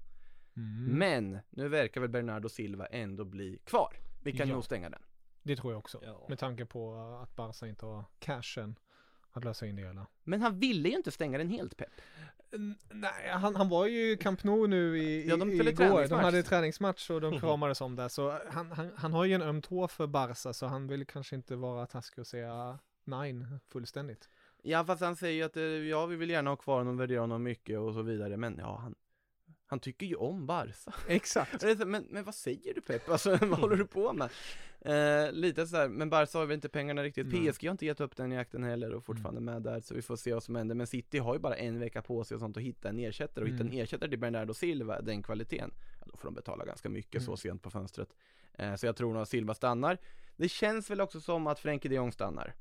Mm. 0.57 0.83
Men 0.97 1.39
nu 1.49 1.67
verkar 1.69 2.01
väl 2.01 2.09
Bernardo 2.09 2.49
Silva 2.49 2.85
ändå 2.85 3.25
bli 3.25 3.59
kvar. 3.65 3.97
Vi 4.23 4.31
kan 4.31 4.47
Ja. 4.49 4.53
nog 4.55 4.63
stänga 4.63 4.89
den. 4.89 5.01
Det 5.43 5.55
tror 5.55 5.73
jag 5.73 5.79
också. 5.79 5.99
Ja. 6.03 6.25
Med 6.29 6.39
tanke 6.39 6.65
på 6.65 6.95
att 7.23 7.35
Barca 7.35 7.67
inte 7.67 7.85
har 7.85 8.05
cashen 8.19 8.75
att 9.31 9.43
lösa 9.43 9.67
in 9.67 9.75
det 9.75 9.81
hela. 9.81 10.07
Men 10.23 10.41
han 10.41 10.59
ville 10.59 10.89
ju 10.89 10.95
inte 10.95 11.11
stänga 11.11 11.37
den 11.37 11.49
helt 11.49 11.77
Pep. 11.77 11.89
N- 12.51 12.75
Nej, 12.91 13.29
han, 13.29 13.55
han 13.55 13.69
var 13.69 13.85
ju 13.87 14.11
i 14.11 14.17
Camp 14.17 14.43
Nou 14.43 14.67
nu 14.67 14.97
i, 14.97 15.27
Ja, 15.29 15.37
de 15.37 15.49
i, 15.51 15.53
igår. 15.53 15.63
De 15.67 15.75
träningsmatch. 15.77 16.23
hade 16.23 16.43
träningsmatch 16.43 17.09
och 17.09 17.21
de 17.21 17.39
kramades 17.39 17.81
om 17.81 17.95
det. 17.95 18.09
Så 18.09 18.39
han, 18.49 18.71
han, 18.71 18.91
han 18.95 19.13
har 19.13 19.25
ju 19.25 19.33
en 19.33 19.41
öm 19.41 19.61
tå 19.61 19.87
för 19.87 20.07
Barca 20.07 20.53
så 20.53 20.65
han 20.65 20.87
vill 20.87 21.05
kanske 21.05 21.35
inte 21.35 21.55
vara 21.55 21.85
taskig 21.85 22.19
och 22.21 22.27
säga 22.27 22.79
nej 23.03 23.35
fullständigt. 23.67 24.29
Ja 24.67 24.85
fast 24.85 25.01
han 25.01 25.15
säger 25.15 25.33
ju 25.35 25.43
att 25.43 25.57
eh, 25.57 25.63
ja 25.63 26.05
vi 26.05 26.15
vill 26.15 26.29
gärna 26.29 26.49
ha 26.49 26.55
kvar 26.55 26.77
honom, 26.77 26.97
värdera 26.97 27.19
honom 27.21 27.43
mycket 27.43 27.79
och 27.79 27.93
så 27.93 28.01
vidare 28.01 28.37
men 28.37 28.57
ja 28.59 28.79
han 28.83 28.95
Han 29.67 29.79
tycker 29.79 30.05
ju 30.05 30.15
om 30.15 30.45
Barca 30.45 30.91
Exakt. 31.07 31.63
Men, 31.85 32.05
men 32.09 32.23
vad 32.23 32.35
säger 32.35 32.73
du 32.73 32.81
Pep? 32.81 33.09
Alltså 33.09 33.29
vad 33.41 33.59
håller 33.59 33.75
du 33.75 33.85
på 33.87 34.13
med? 34.13 34.29
Eh, 34.81 35.31
lite 35.31 35.67
så 35.67 35.77
här, 35.77 35.87
men 35.89 36.09
Barca 36.09 36.37
har 36.37 36.45
väl 36.45 36.55
inte 36.55 36.69
pengarna 36.69 37.03
riktigt 37.03 37.27
Nej. 37.27 37.51
PSG 37.53 37.65
har 37.67 37.71
inte 37.71 37.85
gett 37.85 37.99
upp 38.01 38.15
den 38.15 38.31
jakten 38.31 38.63
heller 38.63 38.93
och 38.93 39.03
fortfarande 39.05 39.41
Mm. 39.41 39.53
med 39.53 39.61
där 39.73 39.81
så 39.81 39.95
vi 39.95 40.01
får 40.01 40.15
se 40.15 40.33
vad 40.33 40.43
som 40.43 40.55
händer 40.55 40.75
Men 40.75 40.87
City 40.87 41.17
har 41.17 41.33
ju 41.33 41.39
bara 41.39 41.55
en 41.55 41.79
vecka 41.79 42.01
på 42.01 42.23
sig 42.23 42.35
och 42.35 42.41
sånt 42.41 42.57
att 42.57 42.63
hitta 42.63 42.89
en 42.89 42.99
ersättare 42.99 43.43
och 43.45 43.49
hitta 43.49 43.61
Mm. 43.63 43.73
en 43.73 43.79
ersättare 43.83 44.09
till 44.09 44.19
Bernardo 44.19 44.53
Silva, 44.53 45.01
den 45.01 45.23
kvaliteten 45.23 45.71
ja, 45.99 46.05
Då 46.11 46.17
får 46.17 46.27
de 46.27 46.33
betala 46.35 46.65
ganska 46.65 46.89
mycket 46.89 47.15
Mm. 47.15 47.25
så 47.25 47.37
sent 47.37 47.61
på 47.61 47.69
fönstret 47.69 48.09
eh, 48.53 48.75
Så 48.75 48.85
jag 48.85 48.95
tror 48.95 49.13
nog 49.13 49.21
att 49.21 49.29
Silva 49.29 49.53
stannar 49.53 49.97
Det 50.37 50.49
känns 50.49 50.89
väl 50.89 51.01
också 51.01 51.21
som 51.21 51.47
att 51.47 51.59
Frenkie 51.59 51.89
de 51.89 51.95
Jong 51.95 52.11
stannar 52.11 52.55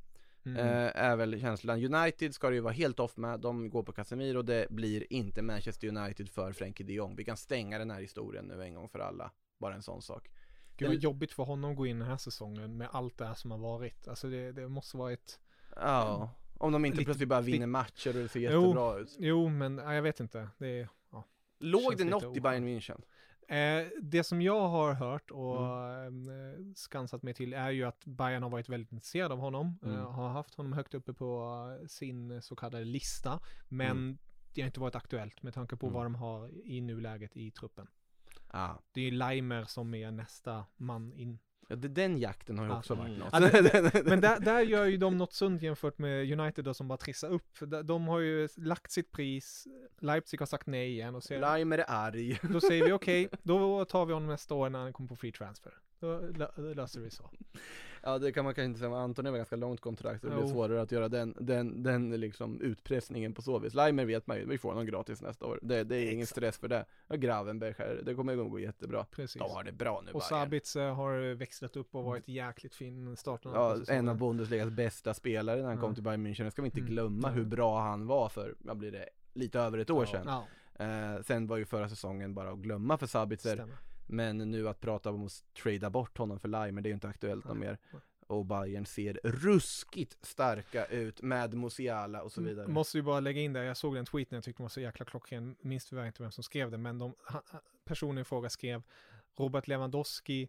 Mm. 0.46 0.56
eh, 0.58 0.90
är 1.04 1.16
väl 1.16 1.40
känslan. 1.40 1.94
United 1.94 2.34
ska 2.34 2.48
det 2.48 2.54
ju 2.54 2.60
vara 2.60 2.72
helt 2.72 3.00
off 3.00 3.16
med, 3.16 3.40
de 3.40 3.70
går 3.70 3.82
på 3.82 3.92
Casemiro, 3.92 4.42
det 4.42 4.66
blir 4.70 5.12
inte 5.12 5.42
Manchester 5.42 5.88
United 5.88 6.28
för 6.28 6.52
Frenkie 6.52 6.86
de 6.86 6.92
Jong. 6.92 7.16
Vi 7.16 7.24
kan 7.24 7.36
stänga 7.36 7.78
den 7.78 7.90
här 7.90 8.00
historien 8.00 8.44
nu 8.44 8.62
en 8.62 8.74
gång 8.74 8.88
för 8.88 8.98
alla, 8.98 9.30
bara 9.58 9.74
en 9.74 9.82
sån 9.82 10.02
sak. 10.02 10.30
Gud 10.76 10.88
vad 10.88 10.96
jobbigt 10.96 11.32
för 11.32 11.42
honom 11.42 11.70
att 11.70 11.76
gå 11.76 11.86
in 11.86 11.98
den 11.98 12.08
här 12.08 12.16
säsongen 12.16 12.76
med 12.76 12.88
allt 12.92 13.18
det 13.18 13.26
här 13.26 13.34
som 13.34 13.50
har 13.50 13.58
varit. 13.58 14.08
Alltså 14.08 14.28
det, 14.28 14.52
det 14.52 14.68
måste 14.68 14.96
vara 14.96 15.12
ett 15.12 15.40
Ja, 15.76 16.30
om 16.58 16.72
de 16.72 16.84
inte 16.84 16.96
Lite- 16.98 17.04
plötsligt 17.06 17.28
bara 17.28 17.40
vinner 17.40 17.66
matcher 17.66 18.08
och 18.08 18.22
det 18.22 18.28
ser 18.28 18.40
Jo. 18.40 18.62
jättebra 18.62 18.98
ut. 18.98 19.16
Jo, 19.18 19.48
men 19.48 19.78
ja, 19.78 19.94
jag 19.94 20.02
vet 20.02 20.20
inte. 20.20 20.48
Det 20.58 20.66
är, 20.68 20.88
ja. 21.12 21.24
Låg 21.58 21.96
det 21.96 22.04
något 22.04 22.36
i. 22.36 22.40
Bayern 22.40 22.68
München? 22.68 23.02
Eh, 23.48 23.86
det 24.02 24.24
som 24.24 24.42
jag 24.42 24.68
har 24.68 24.94
hört 24.94 25.30
och 25.30 25.66
Mm. 26.06 26.28
eh, 26.28 26.74
skansat 26.74 27.22
mig 27.22 27.34
till 27.34 27.52
är 27.52 27.70
ju 27.70 27.84
att 27.84 28.04
Bayern 28.06 28.42
har 28.42 28.50
varit 28.50 28.68
väldigt 28.68 28.92
intresserad 28.92 29.32
av 29.32 29.38
honom. 29.38 29.78
Mm. 29.82 29.96
Eh, 29.96 30.10
har 30.10 30.28
haft 30.28 30.54
honom 30.54 30.72
högt 30.72 30.94
uppe 30.94 31.12
på 31.14 31.58
sin 31.88 32.42
så 32.42 32.56
kallade 32.56 32.84
lista. 32.84 33.40
Men 33.68 33.90
Mm. 33.90 34.18
det 34.54 34.60
har 34.60 34.66
inte 34.66 34.80
varit 34.80 34.94
aktuellt 34.94 35.42
med 35.42 35.54
tanke 35.54 35.76
på 35.76 35.86
Mm. 35.86 35.94
vad 35.94 36.06
de 36.06 36.14
har 36.14 36.50
i 36.64 36.80
nuläget 36.80 37.36
i 37.36 37.50
truppen. 37.50 37.86
Ja, 38.52 38.82
Det 38.92 39.00
är 39.00 39.10
Leimer 39.10 39.64
som 39.64 39.94
är 39.94 40.10
nästa 40.10 40.64
man 40.76 41.12
in. 41.12 41.38
Ja 41.68 41.76
det, 41.76 41.88
den 41.88 42.18
jakten 42.18 42.58
har 42.58 42.66
ju 42.66 42.72
också 42.72 42.94
varit 42.94 43.08
Mm. 43.08 43.18
något. 43.18 43.28
Ja, 43.32 43.40
det- 43.62 44.04
Men 44.04 44.20
där, 44.20 44.40
där 44.40 44.60
gör 44.60 44.84
ju 44.84 44.96
de 44.96 45.18
något 45.18 45.32
sunt 45.32 45.62
jämfört 45.62 45.98
med 45.98 46.40
United 46.40 46.64
då 46.64 46.74
som 46.74 46.88
bara 46.88 46.98
trissar 46.98 47.28
upp. 47.28 47.58
De- 47.60 47.82
De 47.86 48.08
har 48.08 48.18
ju 48.20 48.48
lagt 48.56 48.90
sitt 48.92 49.12
pris, 49.12 49.66
Leipzig 50.00 50.38
har 50.40 50.46
sagt 50.46 50.66
nej 50.66 50.90
igen 50.90 51.14
och 51.14 51.22
säger, 51.24 51.40
Leimer 51.40 51.78
är 51.78 51.84
arg. 51.88 52.38
då 52.52 52.60
säger 52.60 52.84
vi 52.86 52.92
okej, 52.92 53.28
då 53.42 53.84
tar 53.84 54.06
vi 54.06 54.12
honom 54.12 54.28
nästa 54.28 54.54
år 54.54 54.70
när 54.70 54.78
han 54.78 54.92
kommer 54.92 55.08
på 55.08 55.16
free 55.16 55.32
transfer. 55.32 55.72
Då 56.00 56.06
lö- 56.20 56.74
löser 56.74 57.00
vi 57.00 57.10
så. 57.10 57.30
Ja 58.06 58.18
det 58.18 58.32
kan 58.32 58.44
man 58.44 58.54
kanske 58.54 58.66
inte 58.66 58.78
säga, 58.80 58.96
Anton 58.96 59.26
är 59.26 59.30
väl 59.30 59.38
ganska 59.38 59.56
långt 59.56 59.80
kontrakt 59.80 60.20
så 60.20 60.28
det 60.28 60.36
blir 60.36 60.46
svårare 60.46 60.82
att 60.82 60.92
göra 60.92 61.08
den, 61.08 61.34
den, 61.40 61.82
den 61.82 62.10
liksom 62.20 62.60
utpressningen 62.60 63.34
på 63.34 63.42
så 63.42 63.58
vis. 63.58 63.74
Leimer 63.74 64.04
vet 64.04 64.26
man 64.26 64.36
ju, 64.36 64.46
vi 64.46 64.58
får 64.58 64.68
honom 64.68 64.86
gratis 64.86 65.22
nästa 65.22 65.46
år. 65.46 65.58
Det, 65.62 65.84
det 65.84 65.96
är 65.96 66.12
ingen 66.12 66.26
stress 66.26 66.58
för 66.58 66.68
det. 66.68 66.84
Och 67.06 67.18
Gravenberg 67.18 67.74
här, 67.78 68.02
det 68.06 68.14
kommer 68.14 68.44
att 68.44 68.50
gå 68.50 68.58
jättebra. 68.58 69.04
Precis. 69.10 69.42
De 69.42 69.50
har 69.50 69.64
det 69.64 69.72
bra 69.72 70.00
nu 70.04 70.12
Och 70.12 70.20
Bayern. 70.30 70.44
Sabitzer 70.44 70.88
har 70.88 71.34
växlat 71.34 71.76
upp 71.76 71.94
och 71.94 72.04
varit 72.04 72.28
jäkligt 72.28 72.74
fin 72.74 73.16
starten 73.16 73.50
Ja, 73.54 73.76
en 73.88 74.08
av 74.08 74.18
Bundesligas 74.18 74.70
bästa 74.70 75.14
spelare 75.14 75.56
när 75.56 75.64
han 75.68 75.74
Ja. 75.74 75.80
kom 75.80 75.94
till 75.94 76.02
Bayern 76.02 76.26
München. 76.26 76.44
Det 76.44 76.50
ska 76.50 76.62
vi 76.62 76.66
inte 76.68 76.80
Mm. 76.80 76.90
glömma 76.92 77.28
Ja. 77.28 77.32
hur 77.34 77.44
bra 77.44 77.80
han 77.80 78.06
var 78.06 78.28
för, 78.28 78.54
vad 78.58 78.76
blir 78.76 78.92
det, 78.92 79.08
lite 79.34 79.60
över 79.60 79.78
ett 79.78 79.90
år 79.90 80.04
Ja. 80.04 80.10
sedan. 80.12 80.26
Ja, 80.26 80.46
Eh, 80.78 81.22
sen 81.22 81.46
var 81.46 81.56
ju 81.56 81.64
förra 81.64 81.88
säsongen 81.88 82.34
bara 82.34 82.50
att 82.50 82.58
glömma 82.58 82.98
för 82.98 83.06
Sabitzer. 83.06 83.54
stämmer. 83.54 83.76
Men 84.06 84.38
nu 84.38 84.68
att 84.68 84.80
prata 84.80 85.10
om 85.10 85.26
att 85.26 85.44
trada 85.62 85.90
bort 85.90 86.18
honom 86.18 86.40
för 86.40 86.48
Leimer, 86.48 86.82
det 86.82 86.86
är 86.86 86.90
ju 86.90 86.94
inte 86.94 87.08
aktuellt 87.08 87.44
någon 87.44 87.58
Nej. 87.60 87.68
mer. 87.68 87.78
Och 88.26 88.46
Bayern 88.46 88.86
ser 88.86 89.20
ruskigt 89.24 90.26
starka 90.26 90.84
ut 90.86 91.22
med 91.22 91.54
Musiala 91.54 92.22
och 92.22 92.32
så 92.32 92.42
vidare. 92.42 92.66
Måste 92.68 92.98
ju 92.98 93.02
bara 93.02 93.20
lägga 93.20 93.40
in 93.40 93.52
det, 93.52 93.64
jag 93.64 93.76
såg 93.76 93.94
den 93.94 94.04
tweeten, 94.06 94.36
jag 94.36 94.44
tyckte 94.44 94.60
den 94.60 94.64
var 94.64 94.68
så 94.68 94.80
jäkla 94.80 95.04
klockren, 95.04 95.56
minns 95.60 95.84
tyvärr 95.88 96.06
inte 96.06 96.22
vem 96.22 96.32
som 96.32 96.44
skrev 96.44 96.70
det, 96.70 96.78
men 96.78 96.98
de, 96.98 97.14
personen 97.84 98.18
i 98.18 98.24
fråga 98.24 98.48
skrev 98.50 98.82
Robert 99.36 99.68
Lewandowski 99.68 100.48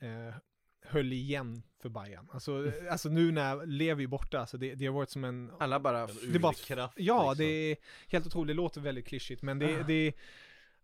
eh, 0.00 0.34
höll 0.82 1.12
igen 1.12 1.62
för 1.82 1.88
Bayern. 1.88 2.28
Alltså, 2.32 2.72
alltså 2.90 3.08
nu 3.08 3.32
när 3.32 3.66
Levi 3.66 4.04
är 4.04 4.08
borta, 4.08 4.38
alltså 4.40 4.56
det, 4.58 4.74
det 4.74 4.86
har 4.86 4.94
varit 4.94 5.10
som 5.10 5.24
en 5.24 5.50
Alla 5.58 5.80
bara, 5.80 6.00
En 6.00 6.08
Det 6.32 6.38
bara- 6.38 6.54
Ja, 6.96 7.30
liksom. 7.30 7.36
det 7.38 7.44
är 7.44 7.76
helt 8.08 8.26
otroligt. 8.26 8.48
Det 8.48 8.54
låter 8.54 8.80
väldigt 8.80 9.06
klyschigt, 9.06 9.42
men 9.42 9.58
det, 9.58 9.80
Ah. 9.80 9.82
det 9.86 10.12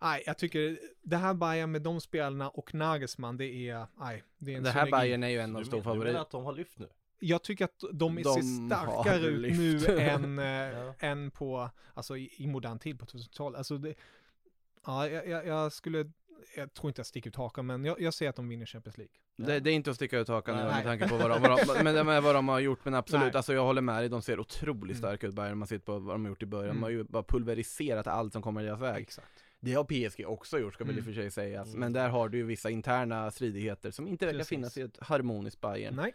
Nej, 0.04 0.22
jag 0.26 0.38
tycker 0.38 0.78
det 1.02 1.16
här 1.16 1.34
Bayern 1.34 1.70
med 1.70 1.82
de 1.82 2.00
spelarna 2.00 2.48
och 2.48 2.74
Nagelsmann, 2.74 3.36
det 3.36 3.68
är, 3.68 3.86
nej, 3.98 4.22
det 4.38 4.52
är 4.52 4.56
en 4.56 4.62
det 4.62 4.70
här 4.70 4.86
synergi. 4.86 5.00
Bayern 5.02 5.22
är 5.22 5.28
ju 5.28 5.38
en 5.40 5.56
av 5.56 5.62
de 5.62 5.66
stora 5.66 5.76
men- 5.78 5.82
du 5.84 5.88
menar 5.88 5.94
favoriterna. 5.94 6.20
att 6.20 6.30
de 6.30 6.44
har 6.44 6.52
lyft 6.52 6.78
nu? 6.78 6.88
Jag 7.18 7.42
tycker 7.42 7.64
att 7.64 7.80
de, 7.92 8.14
De 8.14 8.24
ser 8.24 8.66
starkare 8.66 9.26
ut 9.26 9.40
lyft. 9.40 9.88
nu 9.88 9.98
än, 10.00 10.38
eh, 10.38 10.44
Ja. 10.46 10.94
än 10.98 11.30
på, 11.30 11.70
alltså 11.94 12.16
i, 12.16 12.30
i 12.36 12.46
modern 12.46 12.78
tid 12.78 12.98
på 12.98 13.06
2000-talet. 13.06 13.58
Alltså 13.58 13.78
det, 13.78 13.94
ja, 14.86 15.08
jag, 15.08 15.46
jag, 15.46 15.72
skulle, 15.72 16.10
jag 16.56 16.74
tror 16.74 16.88
inte 16.90 16.98
jag 16.98 17.06
sticker 17.06 17.30
ut 17.30 17.36
hakan, 17.36 17.66
men 17.66 17.84
jag, 17.84 18.00
jag 18.00 18.14
ser 18.14 18.28
att 18.28 18.36
de 18.36 18.48
vinner 18.48 18.66
Champions 18.66 18.98
League. 18.98 19.14
Det, 19.36 19.60
det 19.60 19.70
är 19.70 19.74
inte 19.74 19.90
att 19.90 19.96
sticka 19.96 20.18
ut 20.18 20.28
hakan 20.28 20.56
nu 20.56 20.62
Nej. 20.62 20.72
med 20.74 20.84
tanke 20.84 21.08
på 21.08 21.16
vad 21.16 21.30
de, 21.30 21.42
vad 21.42 21.76
de, 21.78 21.84
med, 21.84 22.06
med 22.06 22.22
vad 22.22 22.34
de 22.34 22.48
har 22.48 22.60
gjort 22.60 22.84
men 22.84 22.94
absolut, 22.94 23.24
Nej. 23.26 23.36
alltså 23.36 23.54
jag 23.54 23.64
håller 23.64 23.82
med 23.82 24.02
dig, 24.02 24.08
de 24.08 24.22
ser 24.22 24.40
otroligt 24.40 24.82
Mm. 24.84 24.96
starka 24.96 25.26
ut 25.26 25.34
Bayern, 25.34 25.58
man 25.58 25.68
ser 25.68 25.78
på 25.78 25.98
vad 25.98 26.14
de 26.14 26.24
har 26.24 26.28
gjort 26.28 26.42
i 26.42 26.46
början, 26.46 26.70
Mm. 26.70 26.76
de 26.76 26.82
har 26.82 26.90
ju 26.90 27.04
bara 27.04 27.22
pulveriserat 27.22 28.06
allt 28.06 28.32
som 28.32 28.42
kommer 28.42 28.62
deras 28.62 28.80
väg. 28.80 29.02
Exakt. 29.02 29.43
Det 29.64 29.74
har 29.74 29.84
PSG 29.84 30.26
också 30.26 30.58
gjort 30.58 30.74
ska 30.74 30.84
väl 30.84 30.98
i 30.98 31.00
och 31.00 31.02
Mm. 31.02 31.14
för 31.14 31.20
sig 31.22 31.30
sägas, 31.30 31.68
Mm. 31.68 31.80
men 31.80 31.92
där 31.92 32.08
har 32.08 32.28
du 32.28 32.38
ju 32.38 32.44
vissa 32.44 32.70
interna 32.70 33.30
stridigheter 33.30 33.90
som 33.90 34.08
inte 34.08 34.26
verkar 34.26 34.44
finnas 34.44 34.78
i 34.78 34.80
ett 34.82 34.98
harmoniskt 35.00 35.60
Bayern. 35.60 35.94
Nej, 35.96 36.14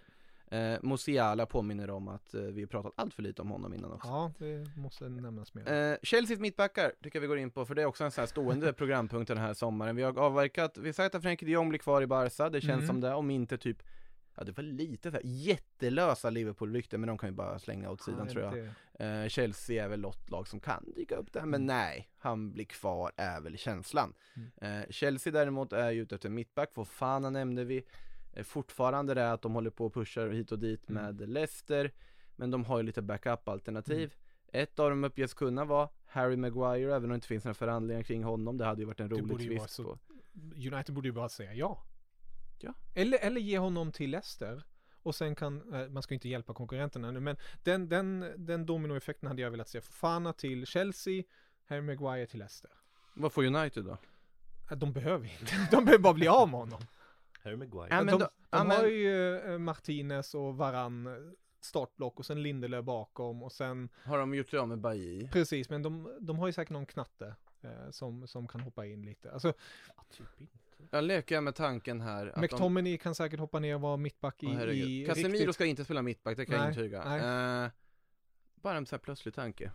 Eh, 0.51 0.77
Musiala 0.83 1.45
påminner 1.45 1.89
om 1.89 2.07
att 2.07 2.33
eh, 2.33 2.41
vi 2.41 2.61
har 2.61 2.67
pratat 2.67 2.91
allt 2.95 3.13
för 3.13 3.23
lite 3.23 3.41
om 3.41 3.49
honom 3.49 3.73
innan 3.73 3.91
också. 3.91 4.07
ja 4.07 4.31
det 4.39 4.65
måste 4.77 5.09
nämnas 5.09 5.53
mer. 5.53 5.71
Eh, 5.91 5.97
Chelseas 6.03 6.39
mittbackar 6.39 6.91
tycker 7.03 7.17
jag 7.17 7.21
vi 7.21 7.27
går 7.27 7.37
in 7.37 7.51
på, 7.51 7.65
för 7.65 7.75
det 7.75 7.81
är 7.81 7.85
också 7.85 8.03
en 8.03 8.11
sån 8.11 8.21
här 8.21 8.27
stående 8.27 8.73
programpunkt 8.77 9.27
den 9.27 9.37
här 9.37 9.53
sommaren. 9.53 9.95
Vi 9.95 10.03
har 10.03 10.19
avverkat, 10.19 10.77
vi 10.77 10.87
har 10.87 10.93
sagt 10.93 11.15
att 11.15 11.21
Frenkie 11.23 11.45
de 11.45 11.51
Jong 11.51 11.69
blir 11.69 11.79
kvar 11.79 12.01
i 12.01 12.07
Barca, 12.07 12.49
det 12.49 12.61
känns 12.61 12.73
Mm. 12.83 12.87
som 12.87 13.01
det, 13.01 13.13
om 13.13 13.29
inte 13.31 13.57
typ 13.57 13.83
Ja 14.39 14.45
det 14.45 14.57
var 14.57 14.63
lite 14.63 15.11
så 15.11 15.17
här 15.17 15.21
jättelösa 15.25 16.29
Liverpool-rykten 16.29 17.01
men 17.01 17.07
de 17.07 17.17
kan 17.17 17.29
ju 17.29 17.35
bara 17.35 17.59
slänga 17.59 17.89
åt 17.91 18.01
sidan 18.01 18.27
tror 18.27 18.43
jag 18.43 19.23
eh, 19.23 19.27
Chelsea 19.29 19.85
är 19.85 19.89
väl 19.89 19.99
något 19.99 20.29
lag 20.29 20.47
som 20.47 20.59
kan 20.59 20.91
dyka 20.95 21.15
upp 21.15 21.33
där 21.33 21.41
men 21.41 21.53
Mm. 21.61 21.65
nej, 21.67 22.09
han 22.17 22.51
blir 22.51 22.65
kvar 22.65 23.11
är 23.17 23.41
väl 23.41 23.57
känslan 23.57 24.13
Mm. 24.35 24.81
eh, 24.81 24.89
Chelsea 24.89 25.33
däremot 25.33 25.73
är 25.73 25.91
ju 25.91 26.01
ute 26.01 26.15
efter 26.15 26.29
mittback, 26.29 26.73
Fofana 26.73 27.29
nämnde 27.29 27.63
vi 27.63 27.83
eh, 28.33 28.43
Fortfarande 28.43 29.13
det 29.13 29.31
att 29.31 29.41
de 29.41 29.53
håller 29.53 29.69
på 29.69 29.85
och 29.85 29.93
pushar 29.93 30.29
hit 30.29 30.51
och 30.51 30.59
dit 30.59 30.89
Mm. 30.89 31.03
med 31.03 31.29
Leicester 31.29 31.91
Men 32.35 32.51
de 32.51 32.65
har 32.65 32.77
ju 32.77 32.83
lite 32.83 33.01
backup-alternativ 33.01 34.13
Ett 34.51 34.79
av 34.79 34.89
dem 34.89 35.03
uppges 35.03 35.33
kunna 35.33 35.65
vara 35.65 35.89
Harry 36.05 36.35
Maguire, 36.35 36.95
även 36.95 37.03
om 37.03 37.09
det 37.09 37.15
inte 37.15 37.27
finns 37.27 37.43
några 37.43 37.53
förhandlingar 37.53 38.03
kring 38.03 38.23
honom. 38.23 38.57
Det 38.57 38.65
hade 38.65 38.81
ju 38.81 38.85
varit 38.85 38.99
en 38.99 39.09
rolig 39.09 39.49
twist 39.59 39.69
så-. 39.69 39.97
United 40.55 40.95
borde 40.95 41.07
ju 41.07 41.11
bara 41.11 41.29
säga 41.29 41.53
ja. 41.53 41.83
Ja. 42.63 42.73
Eller, 42.95 43.17
eller 43.17 43.41
ge 43.41 43.57
honom 43.57 43.91
till 43.91 44.11
Leicester. 44.11 44.63
Och 45.03 45.15
sen 45.15 45.35
kan, 45.35 45.73
eh, 45.73 45.89
man 45.89 46.03
ska 46.03 46.13
ju 46.13 46.15
inte 46.15 46.29
hjälpa 46.29 46.53
konkurrenterna 46.53 47.11
nu, 47.11 47.19
men 47.19 47.37
den, 47.63 47.89
den, 47.89 48.33
den 48.37 48.65
dominoeffekten 48.65 49.27
hade 49.27 49.41
jag 49.41 49.51
velat 49.51 49.69
se. 49.69 49.81
Fofana 49.81 50.33
till 50.33 50.65
Chelsea, 50.65 51.23
Harry 51.65 51.81
Maguire 51.81 52.25
till 52.25 52.39
Leicester. 52.39 52.71
Vad 53.13 53.33
får 53.33 53.43
United 53.45 53.83
då? 53.85 53.97
Eh, 54.71 54.77
De 54.77 54.93
behöver 54.93 55.25
inte, 55.39 55.67
de 55.71 55.85
behöver 55.85 56.03
bara 56.03 56.13
bli 56.13 56.27
av 56.27 56.49
med 56.49 56.59
honom. 56.59 56.81
Harry 57.43 57.55
Maguire. 57.55 57.87
Ja, 57.89 57.95
men 58.03 58.05
de 58.07 58.11
då- 58.11 58.17
de 58.19 58.29
ja, 58.57 58.63
men- 58.63 58.77
har 58.77 58.85
ju 58.87 59.37
eh, 59.39 59.57
Martinez 59.57 60.35
och 60.35 60.57
Varann 60.57 61.33
startblock 61.61 62.19
och 62.19 62.25
sen 62.25 62.43
Lindelöf 62.43 62.85
bakom 62.85 63.43
och 63.43 63.51
sen 63.51 63.89
Har 64.03 64.17
de 64.17 64.33
gjort 64.35 64.49
sig 64.49 64.59
av 64.59 64.67
med 64.67 64.79
Bailly? 64.79 65.27
Precis, 65.27 65.69
men 65.69 65.83
de, 65.83 66.17
de 66.19 66.39
har 66.39 66.47
ju 66.47 66.53
säkert 66.53 66.69
någon 66.71 66.85
knatte 66.85 67.35
eh, 67.61 67.89
som, 67.91 68.27
som 68.27 68.47
kan 68.47 68.61
hoppa 68.61 68.85
in 68.85 69.05
lite. 69.05 69.31
Alltså, 69.31 69.53
Typ 70.11 70.41
inte. 70.41 70.57
Jag 70.91 71.03
leker 71.03 71.41
med 71.41 71.55
tanken 71.55 72.01
här 72.01 72.27
att 72.27 72.35
de... 72.35 72.41
McTominay 72.41 72.97
kan 72.97 73.15
säkert 73.15 73.39
hoppa 73.39 73.59
ner 73.59 73.75
och 73.75 73.81
vara 73.81 73.97
mittback 73.97 74.43
i, 74.43 74.47
herregud. 74.47 74.89
i 74.89 75.05
Casemiro 75.05 75.31
riktigt... 75.31 75.55
ska 75.55 75.65
inte 75.65 75.85
spela 75.85 76.01
mittback, 76.01 76.37
det 76.37 76.45
kan 76.45 76.55
jag 76.55 76.61
Nej, 76.61 76.69
intyga. 76.69 77.03
nej. 77.05 77.65
Eh, 77.65 77.71
bara 78.55 78.77
en 78.77 78.85
sån 78.85 78.95
här 78.97 79.03
plötslig 79.03 79.33
tanke. 79.33 79.71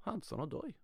Hudson 0.00 0.40
och 0.40 0.48
Doy. 0.48 0.74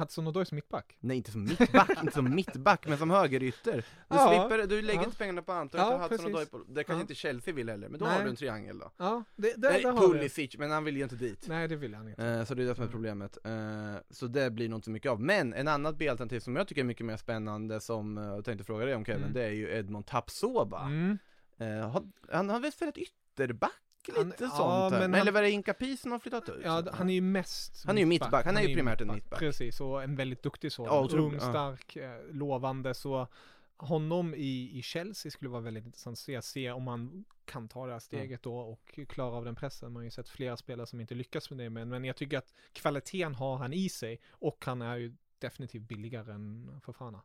Hudson 0.00 0.26
Odoi 0.26 0.44
som 0.44 0.56
mittback. 0.56 0.96
Nej, 1.00 1.16
inte 1.16 1.30
som 1.30 1.44
mittback, 1.44 1.90
inte 2.02 2.12
som 2.14 2.34
mittback, 2.34 2.86
men 2.88 2.98
som 2.98 3.10
högerytter. 3.10 3.76
Du 3.76 3.82
Ja, 4.08 4.48
slipper, 4.48 4.66
du 4.66 4.82
lägger 4.82 5.00
ja. 5.00 5.04
inte 5.04 5.16
pengarna 5.18 5.42
på 5.42 5.52
Anton, 5.52 5.80
Ja, 5.80 5.86
utan 5.86 6.00
Hudson 6.00 6.26
och 6.26 6.32
Doy 6.32 6.38
precis. 6.46 6.50
på, 6.50 6.58
det 6.72 6.84
kanske 6.84 6.98
Ja. 6.98 7.00
inte 7.00 7.14
Chelsea 7.14 7.54
vill 7.54 7.68
heller, 7.70 7.88
men 7.88 8.00
då 8.00 8.06
Nej. 8.06 8.14
har 8.16 8.24
du 8.24 8.30
en 8.30 8.36
triangel 8.36 8.78
då. 8.78 8.90
Ja, 8.96 9.24
det, 9.36 9.54
där, 9.56 9.70
Nej, 9.70 9.82
där 9.82 9.92
har. 9.92 10.08
Pulisic, 10.08 10.58
men 10.58 10.70
han 10.70 10.84
vill 10.84 10.96
ju 10.96 11.02
inte 11.02 11.16
dit. 11.16 11.44
Nej, 11.48 11.68
det 11.68 11.76
vill 11.76 11.94
han 11.94 12.08
inte. 12.08 12.26
Eh, 12.26 12.44
så 12.44 12.54
det 12.54 12.62
är 12.62 12.66
det 12.66 12.74
som 12.74 12.82
är 12.82 12.86
Mm. 12.86 12.92
problemet. 12.92 13.38
Eh, 13.44 13.94
så 14.10 14.26
det 14.26 14.50
blir 14.50 14.68
nog 14.68 14.78
inte 14.78 14.90
mycket 14.90 15.10
av. 15.12 15.20
Men 15.20 15.52
en 15.54 15.68
annat 15.68 15.96
B-alternativ 15.96 16.40
som 16.40 16.56
jag 16.56 16.68
tycker 16.68 16.80
är 16.80 16.84
mycket 16.84 17.06
mer 17.06 17.16
spännande 17.16 17.80
som 17.80 18.18
eh, 18.18 18.24
jag 18.24 18.44
tänkte 18.44 18.64
fråga 18.64 18.84
dig 18.84 18.94
om 18.94 19.04
Kevin, 19.04 19.22
Mm. 19.22 19.34
det 19.34 19.44
är 19.44 19.50
ju 19.50 19.70
Edmond 19.76 20.06
Tapsoba. 20.06 20.82
Mm. 20.86 21.18
Eh, 21.58 21.90
har, 21.90 22.02
han 22.32 22.48
har 22.50 22.60
väl 22.60 22.72
spelat 22.72 22.98
ytterback 22.98 23.72
lite 24.08 24.20
Han- 24.20 24.34
ja, 24.40 24.48
sånt 24.50 24.92
här. 24.92 25.00
men 25.00 25.14
Eller 25.14 25.24
han- 25.24 25.34
var 25.34 25.42
det 25.42 25.50
Inka 25.50 25.74
Pis 25.74 26.00
som 26.00 26.12
har 26.12 26.18
flyttat 26.18 26.48
ut? 26.48 26.60
Ja, 26.64 26.84
han 26.92 27.10
är 27.10 27.14
ju 27.14 27.20
mest 27.20 27.84
Han 27.86 27.96
är 27.98 28.00
ju 28.02 28.06
mittback, 28.06 28.44
han 28.44 28.56
är 28.56 28.62
ju 28.62 28.74
primärt 28.74 29.00
en 29.00 29.14
mittback. 29.14 29.38
Precis, 29.38 29.80
och 29.80 30.02
en 30.02 30.16
väldigt 30.16 30.42
duktig 30.42 30.72
sådan. 30.72 30.94
Ja, 31.10 31.18
Ung, 31.18 31.32
ja. 31.34 31.40
stark, 31.40 31.96
eh, 31.96 32.20
lovande. 32.30 32.94
Så 32.94 33.28
honom 33.76 34.34
i, 34.34 34.78
i 34.78 34.82
Chelsea 34.82 35.30
skulle 35.30 35.48
vara 35.50 35.60
väldigt 35.60 35.84
intressant 35.84 36.14
att 36.14 36.18
se, 36.18 36.42
se 36.42 36.70
om 36.70 36.82
man 36.82 37.24
kan 37.44 37.68
ta 37.68 37.86
det 37.86 37.92
här 37.92 37.98
steget 37.98 38.42
då 38.42 38.56
och 38.58 38.98
klara 39.08 39.34
av 39.36 39.44
den 39.44 39.54
pressen. 39.54 39.92
Man 39.92 40.00
har 40.00 40.04
ju 40.04 40.10
sett 40.10 40.28
flera 40.28 40.56
spelare 40.56 40.86
som 40.86 41.00
inte 41.00 41.14
lyckas 41.14 41.50
med 41.50 41.58
det, 41.58 41.70
men, 41.70 41.88
men 41.88 42.04
jag 42.04 42.16
tycker 42.16 42.38
att 42.38 42.54
kvaliteten 42.72 43.34
har 43.34 43.56
han 43.56 43.72
i 43.72 43.88
sig 43.88 44.20
och 44.30 44.64
han 44.66 44.82
är 44.82 44.96
ju 44.96 45.14
definitivt 45.38 45.82
billigare 45.82 46.32
än 46.32 46.80
Fofana. 46.84 47.22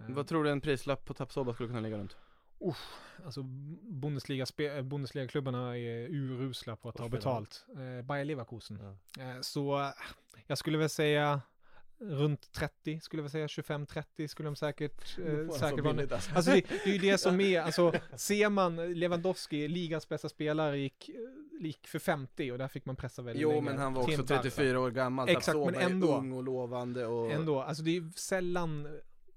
Eh, 0.00 0.06
Vad 0.08 0.26
tror 0.26 0.44
du 0.44 0.50
en 0.50 0.60
prislapp 0.60 1.04
på 1.04 1.14
Tapsoba 1.14 1.54
skulle 1.54 1.68
kunna 1.68 1.80
ligga 1.80 1.98
runt? 1.98 2.16
Alltså 3.24 3.42
Bundesliga 3.82 4.44
spe- 4.44 4.82
Bundesliga-klubbarna 4.82 5.78
är 5.78 6.08
urusla 6.08 6.76
på 6.76 6.88
att 6.88 6.96
ta 6.96 7.08
betalt. 7.08 7.64
Eh, 7.76 8.04
Bayer 8.04 8.24
Leverkusen. 8.24 8.96
Ja. 9.18 9.22
Eh, 9.22 9.40
så 9.40 9.80
eh, 9.80 9.88
jag 10.46 10.58
skulle 10.58 10.78
väl 10.78 10.88
säga 10.88 11.40
runt 12.00 12.52
30, 12.52 13.00
skulle 13.00 13.22
jag 13.22 13.30
säga 13.30 13.46
25-30 13.46 14.26
skulle 14.26 14.46
de 14.48 14.56
säkert, 14.56 15.18
eh, 15.26 15.50
säkert 15.50 15.84
vara. 15.84 16.00
alltså. 16.14 16.34
Alltså 16.34 16.50
det, 16.50 16.60
det 16.84 16.90
är 16.90 16.92
ju 16.92 16.98
det 16.98 17.18
som 17.18 17.40
är, 17.40 17.60
alltså 17.60 17.92
ser 18.16 18.48
man 18.50 18.76
Lewandowski, 18.94 19.68
ligans 19.68 20.08
bästa 20.08 20.28
spelare, 20.28 20.78
gick, 20.78 21.08
eh, 21.08 21.14
gick 21.64 21.86
för 21.86 21.98
50 21.98 22.52
och 22.52 22.58
där 22.58 22.68
fick 22.68 22.84
man 22.84 22.96
pressa 22.96 23.22
väldigt 23.22 23.42
Jo 23.42 23.48
länge. 23.50 23.62
men 23.62 23.78
han 23.78 23.94
var 23.94 24.02
också 24.02 24.20
en 24.20 24.26
tarra. 24.26 24.42
34 24.42 24.80
år 24.80 24.90
gammal, 24.90 25.28
Exakt, 25.28 25.58
men 25.58 25.74
ändå. 25.74 26.16
ung 26.16 26.32
och 26.32 26.42
lovande 26.42 27.06
och... 27.06 27.32
Ändå, 27.32 27.62
alltså 27.62 27.82
det 27.82 27.96
är 27.96 28.18
sällan 28.18 28.88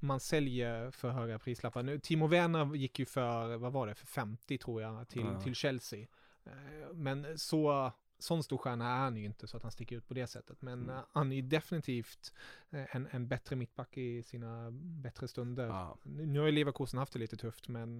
man 0.02 0.20
säljer 0.20 0.91
för 0.91 1.10
höga 1.10 1.39
prislappar. 1.39 1.84
Nu, 1.84 1.99
Timo 1.99 2.28
Werner 2.28 2.76
gick 2.76 2.99
ju 2.99 3.06
för, 3.06 3.58
vad 3.58 3.74
var 3.74 3.88
det, 3.88 3.95
för 3.95 4.08
50 4.08 4.58
tror 4.58 4.82
jag 4.82 5.08
till, 5.10 5.22
Ja. 5.26 5.41
till 5.41 5.56
Chelsea. 5.56 6.08
Eh, 6.45 6.93
Men 6.93 7.38
så, 7.38 7.91
sån 8.20 8.43
stor 8.43 8.58
stjärna 8.58 8.91
är 8.91 8.97
han 8.97 9.18
ju 9.18 9.26
inte 9.26 9.47
så 9.47 9.58
att 9.58 9.64
han 9.64 9.72
sticker 9.72 9.95
ut 9.95 10.08
på 10.08 10.14
det 10.14 10.28
sättet. 10.28 10.62
Men 10.62 10.84
Mm. 10.84 10.95
eh, 10.95 11.02
han 11.12 11.32
är 11.32 11.36
ju 11.36 11.41
definitivt 11.41 12.34
eh, 12.70 12.95
en, 12.95 13.08
en 13.12 13.28
bättre 13.28 13.56
mittback 13.56 13.97
i 13.97 14.24
sina 14.24 14.72
bättre 14.72 15.28
stunder. 15.28 15.68
Ja. 15.68 15.97
Nu 16.04 16.26
nu 16.26 16.39
har 16.39 16.45
ju 16.45 16.52
Leverkusen 16.52 16.99
haft 16.99 17.14
det 17.14 17.20
lite 17.20 17.38
tufft 17.38 17.68
men 17.68 17.99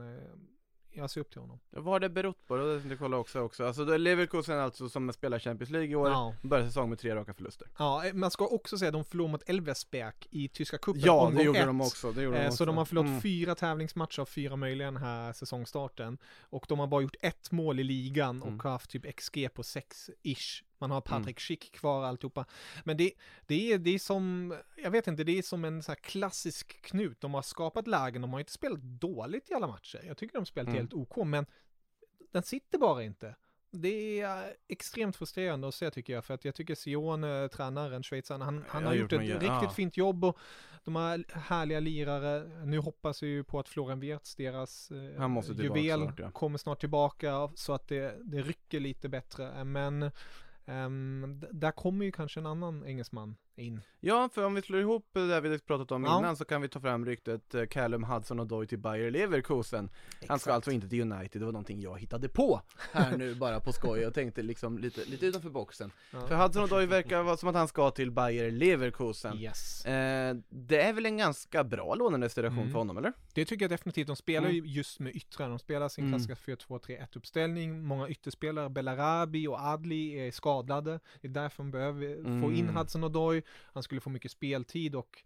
jag 0.94 1.10
ser 1.10 1.22
upp 1.22 1.32
till 1.32 1.42
honom. 1.42 1.60
Vad 1.70 1.86
har 1.86 2.00
det 2.00 2.10
berott 2.10 2.48
på? 2.48 2.56
Det 2.58 2.74
tänkte 2.74 2.90
jag 2.90 3.00
kolla 3.00 3.18
också 3.18 3.40
också. 3.40 3.66
Alltså 3.66 3.86
det 3.86 3.94
är 3.94 3.98
Leverkusen 3.98 4.60
alltså 4.60 4.90
som 4.90 5.14
spelar 5.14 5.40
Champions 5.40 5.70
League 5.70 5.90
i 5.90 5.96
år, 5.96 6.10
Ja. 6.10 6.36
börjar 6.42 6.66
säsong 6.66 6.90
med 6.90 7.00
tre 7.00 7.16
raka 7.16 7.34
förluster. 7.34 7.68
Ja, 7.78 8.06
eh, 8.06 8.14
man 8.14 8.32
ska 8.32 8.48
också 8.48 8.78
säga 8.78 8.90
att 8.90 8.94
de 8.94 9.06
förlorade 9.06 9.32
mot 9.32 9.50
Elversberg 9.50 10.14
i 10.30 10.48
tyska 10.48 10.78
cupen. 10.78 11.02
Ja, 11.06 11.32
det 11.36 11.44
gjorde 11.44 11.60
ett. 11.60 11.66
de 11.66 11.82
också. 11.82 12.12
Det 12.12 12.22
gjorde 12.22 12.38
de 12.38 12.42
Eh, 12.42 12.48
också. 12.48 12.58
Så 12.58 12.66
de 12.66 12.78
har 12.78 12.86
förlorat 12.86 13.08
Mm. 13.10 13.22
fyra 13.22 13.56
tävlingsmatcher 13.56 14.20
av 14.22 14.26
fyra 14.26 14.56
möjliga 14.56 14.88
den 14.88 14.98
här 14.98 15.34
säsongstarten. 15.34 16.18
Och 16.42 16.66
de 16.70 16.80
har 16.80 16.88
bara 16.88 17.02
gjort 17.02 17.16
ett 17.22 17.52
mål 17.52 17.80
i 17.80 17.84
ligan 17.84 18.42
och 18.42 18.48
Mm. 18.48 18.60
har 18.60 18.72
haft 18.72 18.90
typ 18.92 19.06
XG 19.16 19.50
på 19.50 19.62
6-ish. 19.64 20.64
Man 20.82 20.92
har 20.92 21.02
Patrik 21.02 21.40
Schick 21.40 21.72
kvar 21.72 22.04
alltihopa. 22.04 22.46
Men 22.84 22.98
det, 22.98 23.12
det, 23.46 23.74
är, 23.74 23.78
det 23.78 23.90
är 23.90 24.00
som, 24.00 24.54
jag 24.76 24.92
vet 24.92 25.08
inte, 25.08 25.24
det 25.24 25.38
är 25.38 25.42
som 25.42 25.66
en 25.66 25.84
så 25.84 25.96
klassisk 25.96 26.82
knut. 26.82 27.22
De 27.22 27.34
har 27.34 27.42
skapat 27.42 27.88
lägen, 27.88 28.22
de 28.22 28.34
har 28.34 28.40
inte 28.40 28.52
spelat 28.52 28.82
dåligt 28.82 29.52
i 29.52 29.54
alla 29.54 29.68
matcher. 29.68 30.02
Jag 30.08 30.18
tycker 30.18 30.34
de 30.34 30.38
har 30.40 30.46
spelat 30.46 30.68
Mm. 30.68 30.78
helt 30.80 30.94
OK, 30.94 31.16
men 31.26 31.46
den 32.32 32.44
sitter 32.44 32.78
bara 32.78 33.04
inte. 33.04 33.36
Det 33.74 34.20
är 34.22 34.54
extremt 34.68 35.16
frustrerande 35.16 35.68
att 35.68 35.76
se 35.76 35.92
tycker 35.92 36.14
jag, 36.14 36.26
för 36.26 36.34
att 36.34 36.46
jag 36.46 36.56
tycker 36.56 36.76
Sione, 36.76 37.50
tränaren, 37.50 38.04
schweizaren, 38.04 38.42
han, 38.42 38.66
han 38.68 38.86
har 38.86 38.94
gjort 38.94 39.02
gjort 39.12 39.14
ett 39.14 39.20
mig- 39.20 39.34
riktigt 39.34 39.48
ja. 39.48 39.70
fint 39.70 39.98
jobb 39.98 40.26
och 40.26 40.38
de 40.84 40.96
har 40.96 41.24
härliga 41.40 41.80
lirare. 41.80 42.44
Nu 42.66 42.78
hoppas 42.80 43.24
vi 43.24 43.28
ju 43.28 43.44
på 43.44 43.60
att 43.60 43.70
Florian 43.70 44.00
Wirtz, 44.00 44.36
deras 44.36 44.92
eh, 44.92 45.54
juvel, 45.64 46.00
snart, 46.02 46.20
ja. 46.20 46.32
kommer 46.32 46.58
snart 46.58 46.80
tillbaka 46.80 47.50
så 47.56 47.74
att 47.74 47.88
det, 47.88 48.16
det 48.24 48.42
rycker 48.42 48.80
lite 48.80 49.10
bättre. 49.10 49.64
Men 49.64 50.12
Um, 50.72 51.40
d- 51.40 51.48
där 51.52 51.72
kommer 51.72 52.06
ju 52.06 52.12
kanske 52.12 52.40
en 52.40 52.46
annan 52.46 52.86
engelsman 52.86 53.36
in. 53.56 53.82
Ja, 54.00 54.30
för 54.34 54.46
om 54.46 54.54
vi 54.54 54.62
slår 54.62 54.82
ihop 54.82 55.10
det 55.14 55.28
där 55.28 55.42
vi 55.42 55.60
pratat 55.60 55.92
om 55.92 56.04
Ja. 56.04 56.20
innan 56.20 56.36
så 56.36 56.46
kan 56.46 56.62
vi 56.62 56.68
ta 56.68 56.80
fram 56.80 57.06
ryktet 57.06 57.56
eh, 57.56 57.66
Callum 57.66 58.04
Hudson 58.04 58.40
och 58.40 58.48
Doy 58.48 58.68
till 58.68 58.80
Bayer 58.80 59.12
Leverkusen. 59.12 59.90
Han 60.28 60.40
ska 60.40 60.54
alltså 60.54 60.72
inte 60.72 60.90
till 60.90 61.02
United, 61.12 61.42
det 61.42 61.46
var 61.46 61.52
någonting 61.52 61.82
jag 61.82 62.00
hittade 62.00 62.30
på 62.30 62.62
här 62.92 63.18
nu 63.18 63.36
bara 63.40 63.60
på 63.60 63.72
skoj. 63.74 64.00
Jag 64.00 64.14
tänkte 64.14 64.42
liksom 64.42 64.78
lite, 64.78 65.06
lite 65.06 65.26
utanför 65.26 65.50
boxen. 65.50 65.92
Ja. 66.14 66.28
För 66.28 66.36
Hudson 66.36 66.64
och 66.64 66.70
Doy 66.70 66.86
verkar 66.86 67.24
vara 67.24 67.38
som 67.38 67.50
att 67.50 67.56
han 67.56 67.68
ska 67.68 67.92
till 67.92 68.12
Bayer 68.12 68.52
Leverkusen. 68.52 69.38
Yes. 69.38 69.86
Eh, 69.86 70.36
det 70.50 70.82
är 70.82 70.94
väl 70.94 71.06
en 71.06 71.18
ganska 71.18 71.64
bra 71.64 71.96
lånedestination 71.96 72.58
Mm. 72.58 72.72
för 72.72 72.78
honom, 72.80 72.98
eller? 72.98 73.14
Det 73.34 73.46
tycker 73.46 73.64
jag 73.64 73.70
definitivt. 73.72 74.08
De 74.08 74.16
spelar 74.16 74.50
Mm. 74.50 74.66
ju 74.66 74.72
just 74.72 75.00
med 75.00 75.16
yttrar. 75.16 75.50
De 75.50 75.60
spelar 75.60 75.90
sin 75.90 76.04
Mm. 76.06 76.12
klassiska 76.20 76.36
4-2-3-1 76.36 77.16
uppställning. 77.16 77.84
Många 77.84 78.08
ytterspelare, 78.10 78.70
Belarabi 78.70 79.48
och 79.48 79.60
Adli 79.60 80.28
är 80.28 80.32
skadade. 80.32 81.00
Det 81.22 81.28
är 81.28 81.32
därför 81.32 81.64
de 81.64 81.72
behöver 81.72 82.16
få 82.42 82.52
in 82.52 82.60
Mm. 82.64 82.76
Hudson 82.76 83.04
Han 83.50 83.84
skulle 83.84 84.02
få 84.02 84.10
mycket 84.10 84.32
speltid 84.32 84.96
och 84.96 85.24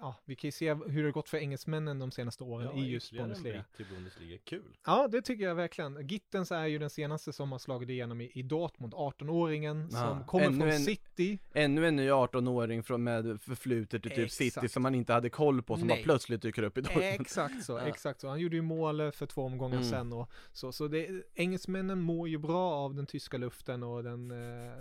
ja, 0.00 0.14
vi 0.24 0.36
kan 0.36 0.48
ju 0.48 0.52
se 0.52 0.74
hur 0.74 1.02
det 1.02 1.08
har 1.08 1.12
gått 1.12 1.28
för 1.28 1.38
engelsmännen 1.38 1.98
de 1.98 2.10
senaste 2.10 2.44
åren 2.44 2.76
i 2.78 2.90
just 2.90 3.12
en 3.12 3.18
Bundesliga. 3.18 3.64
till 3.76 3.86
Bundesliga. 3.86 4.38
Kul. 4.44 4.62
Ja, 4.86 5.08
det 5.08 5.22
tycker 5.22 5.44
jag 5.44 5.54
verkligen. 5.54 6.08
Gittens 6.08 6.52
är 6.52 6.66
ju 6.66 6.78
den 6.78 6.90
senaste 6.90 7.32
som 7.32 7.52
har 7.52 7.58
slagit 7.58 7.88
igenom 7.88 8.20
i, 8.20 8.30
i 8.34 8.42
Dortmund, 8.42 8.92
18-åringen 8.94 9.88
Ja, 9.92 9.98
som 9.98 10.24
kommer 10.26 10.46
ännu 10.46 10.58
från 10.58 10.68
en- 10.68 10.80
City. 10.80 11.38
Ännu 11.52 11.86
en 11.88 11.96
ny 11.96 12.10
18-åring 12.10 12.82
från 12.82 13.04
med 13.04 13.40
förflutet 13.42 14.06
i 14.06 14.10
typ 14.10 14.30
City 14.30 14.46
Exakt. 14.48 14.72
som 14.72 14.82
man 14.82 14.94
inte 14.94 15.12
hade 15.12 15.30
koll 15.30 15.62
på 15.62 15.76
som 15.76 15.86
Nej. 15.86 15.96
bara 15.96 16.02
plötsligt 16.04 16.42
dyker 16.42 16.62
upp 16.62 16.78
i 16.78 16.80
Dortmund. 16.80 17.04
Exakt 17.06 17.64
så, 17.64 17.72
Ja. 17.78 17.86
exakt 17.86 18.20
så. 18.20 18.28
Han 18.28 18.40
gjorde 18.40 18.56
ju 18.56 18.62
mål 18.62 19.12
för 19.12 19.26
två 19.26 19.42
omgångar 19.42 19.76
Mm. 19.76 19.88
sen 19.90 20.12
och 20.12 20.30
så. 20.52 20.72
Så 20.72 20.88
det, 20.88 21.08
engelsmännen 21.34 22.00
mår 22.00 22.28
ju 22.28 22.38
bra 22.38 22.72
av 22.74 22.94
den 22.94 23.06
tyska 23.06 23.36
luften 23.38 23.82
och 23.82 24.02
den 24.04 24.30
eh, 24.30 24.72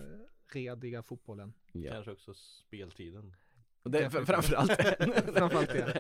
rediga 0.56 1.04
fotbollen. 1.04 1.54
Ja. 1.72 1.92
Kanske 1.92 2.12
också 2.12 2.34
speltiden. 2.34 3.36
Och 3.84 3.92
det, 3.92 4.10
framförallt 4.10 4.78
den. 4.78 5.34
Framförallt 5.34 5.70
det. 5.70 6.00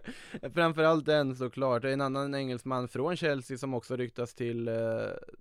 framförallt 0.54 1.04
den 1.06 1.36
såklart. 1.36 1.82
Det 1.82 1.88
är 1.88 1.92
en 1.92 2.00
annan 2.00 2.34
engelsman 2.34 2.88
från 2.88 3.16
Chelsea 3.16 3.58
som 3.58 3.74
också 3.74 3.96
ryktas 3.96 4.34
till, 4.34 4.68
eh, 4.68 4.74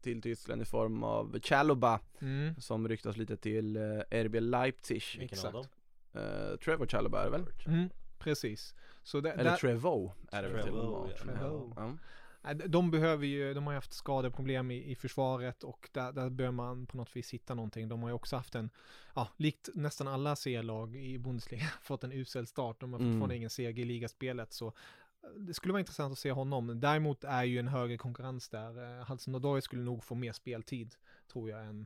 till 0.01 0.22
Tyskland 0.22 0.62
i 0.62 0.66
form 0.66 1.03
av 1.03 1.39
Chalobah 1.43 1.99
Mm. 2.22 2.55
som 2.55 2.88
ryktas 2.88 3.18
lite 3.18 3.38
till 3.38 3.76
eh, 3.78 3.82
RB 4.24 4.39
Leipzig. 4.39 5.03
Vilken 5.20 5.24
Exakt. 5.38 5.55
av 5.55 5.66
dem? 6.14 6.22
Eh, 6.24 6.57
Trevor 6.57 6.86
Chalobah 6.88 7.22
är 7.22 7.26
det 7.26 7.32
väl? 7.32 7.45
Mm. 7.68 7.89
Precis. 8.20 8.76
Så 9.03 9.20
det, 9.22 9.32
Eller 9.32 9.43
där, 9.43 9.57
Trevo 9.57 10.12
är 10.32 10.43
det 10.43 10.49
väl 10.49 10.64
till 10.64 10.72
och 10.74 11.09
Trevoh, 11.09 11.26
med. 11.26 11.36
ja. 11.36 11.39
Trevoh. 11.39 11.74
Ja. 11.76 11.97
Nej, 12.44 12.56
de 12.56 12.92
behöver 12.92 13.26
ju, 13.26 13.54
de 13.54 13.64
har 13.66 13.74
ju 13.74 13.78
haft 13.78 13.94
skadeproblem 13.94 14.72
i, 14.72 14.92
i 14.92 14.96
försvaret 14.96 15.64
och 15.64 15.89
där, 15.92 16.12
där 16.12 16.30
bör 16.30 16.52
man 16.52 16.86
på 16.86 16.98
något 16.98 17.16
vis 17.16 17.32
hitta 17.34 17.54
någonting. 17.56 17.89
De 17.89 18.02
har 18.02 18.10
ju 18.10 18.16
också 18.16 18.36
haft 18.36 18.56
en, 18.56 18.70
ja, 19.16 19.28
likt 19.38 19.70
nästan 19.76 20.08
alla 20.08 20.36
C-lag 20.36 20.96
i 20.96 21.18
Bundesliga, 21.18 21.66
fått 21.82 22.04
en 22.04 22.12
usel 22.12 22.48
start. 22.48 22.80
De 22.80 22.94
har 22.94 23.00
Mm. 23.00 23.12
fortfarande 23.12 23.36
ingen 23.36 23.50
seger 23.50 23.82
i 23.84 23.86
ligaspelet 23.86 24.54
så 24.54 24.68
eh, 24.68 25.30
det 25.38 25.54
skulle 25.54 25.72
vara 25.72 25.80
intressant 25.80 26.12
att 26.12 26.20
se 26.20 26.32
honom. 26.32 26.80
Däremot 26.80 27.24
är 27.24 27.44
ju 27.44 27.60
en 27.60 27.68
högre 27.68 27.98
konkurrens 27.98 28.50
där. 28.50 29.00
Eh, 29.00 29.06
Hudson 29.08 29.36
Odoi 29.36 29.62
skulle 29.62 29.82
nog 29.84 30.04
få 30.04 30.16
mer 30.16 30.32
speltid, 30.32 30.96
tror 31.32 31.50
jag, 31.50 31.66
än 31.66 31.86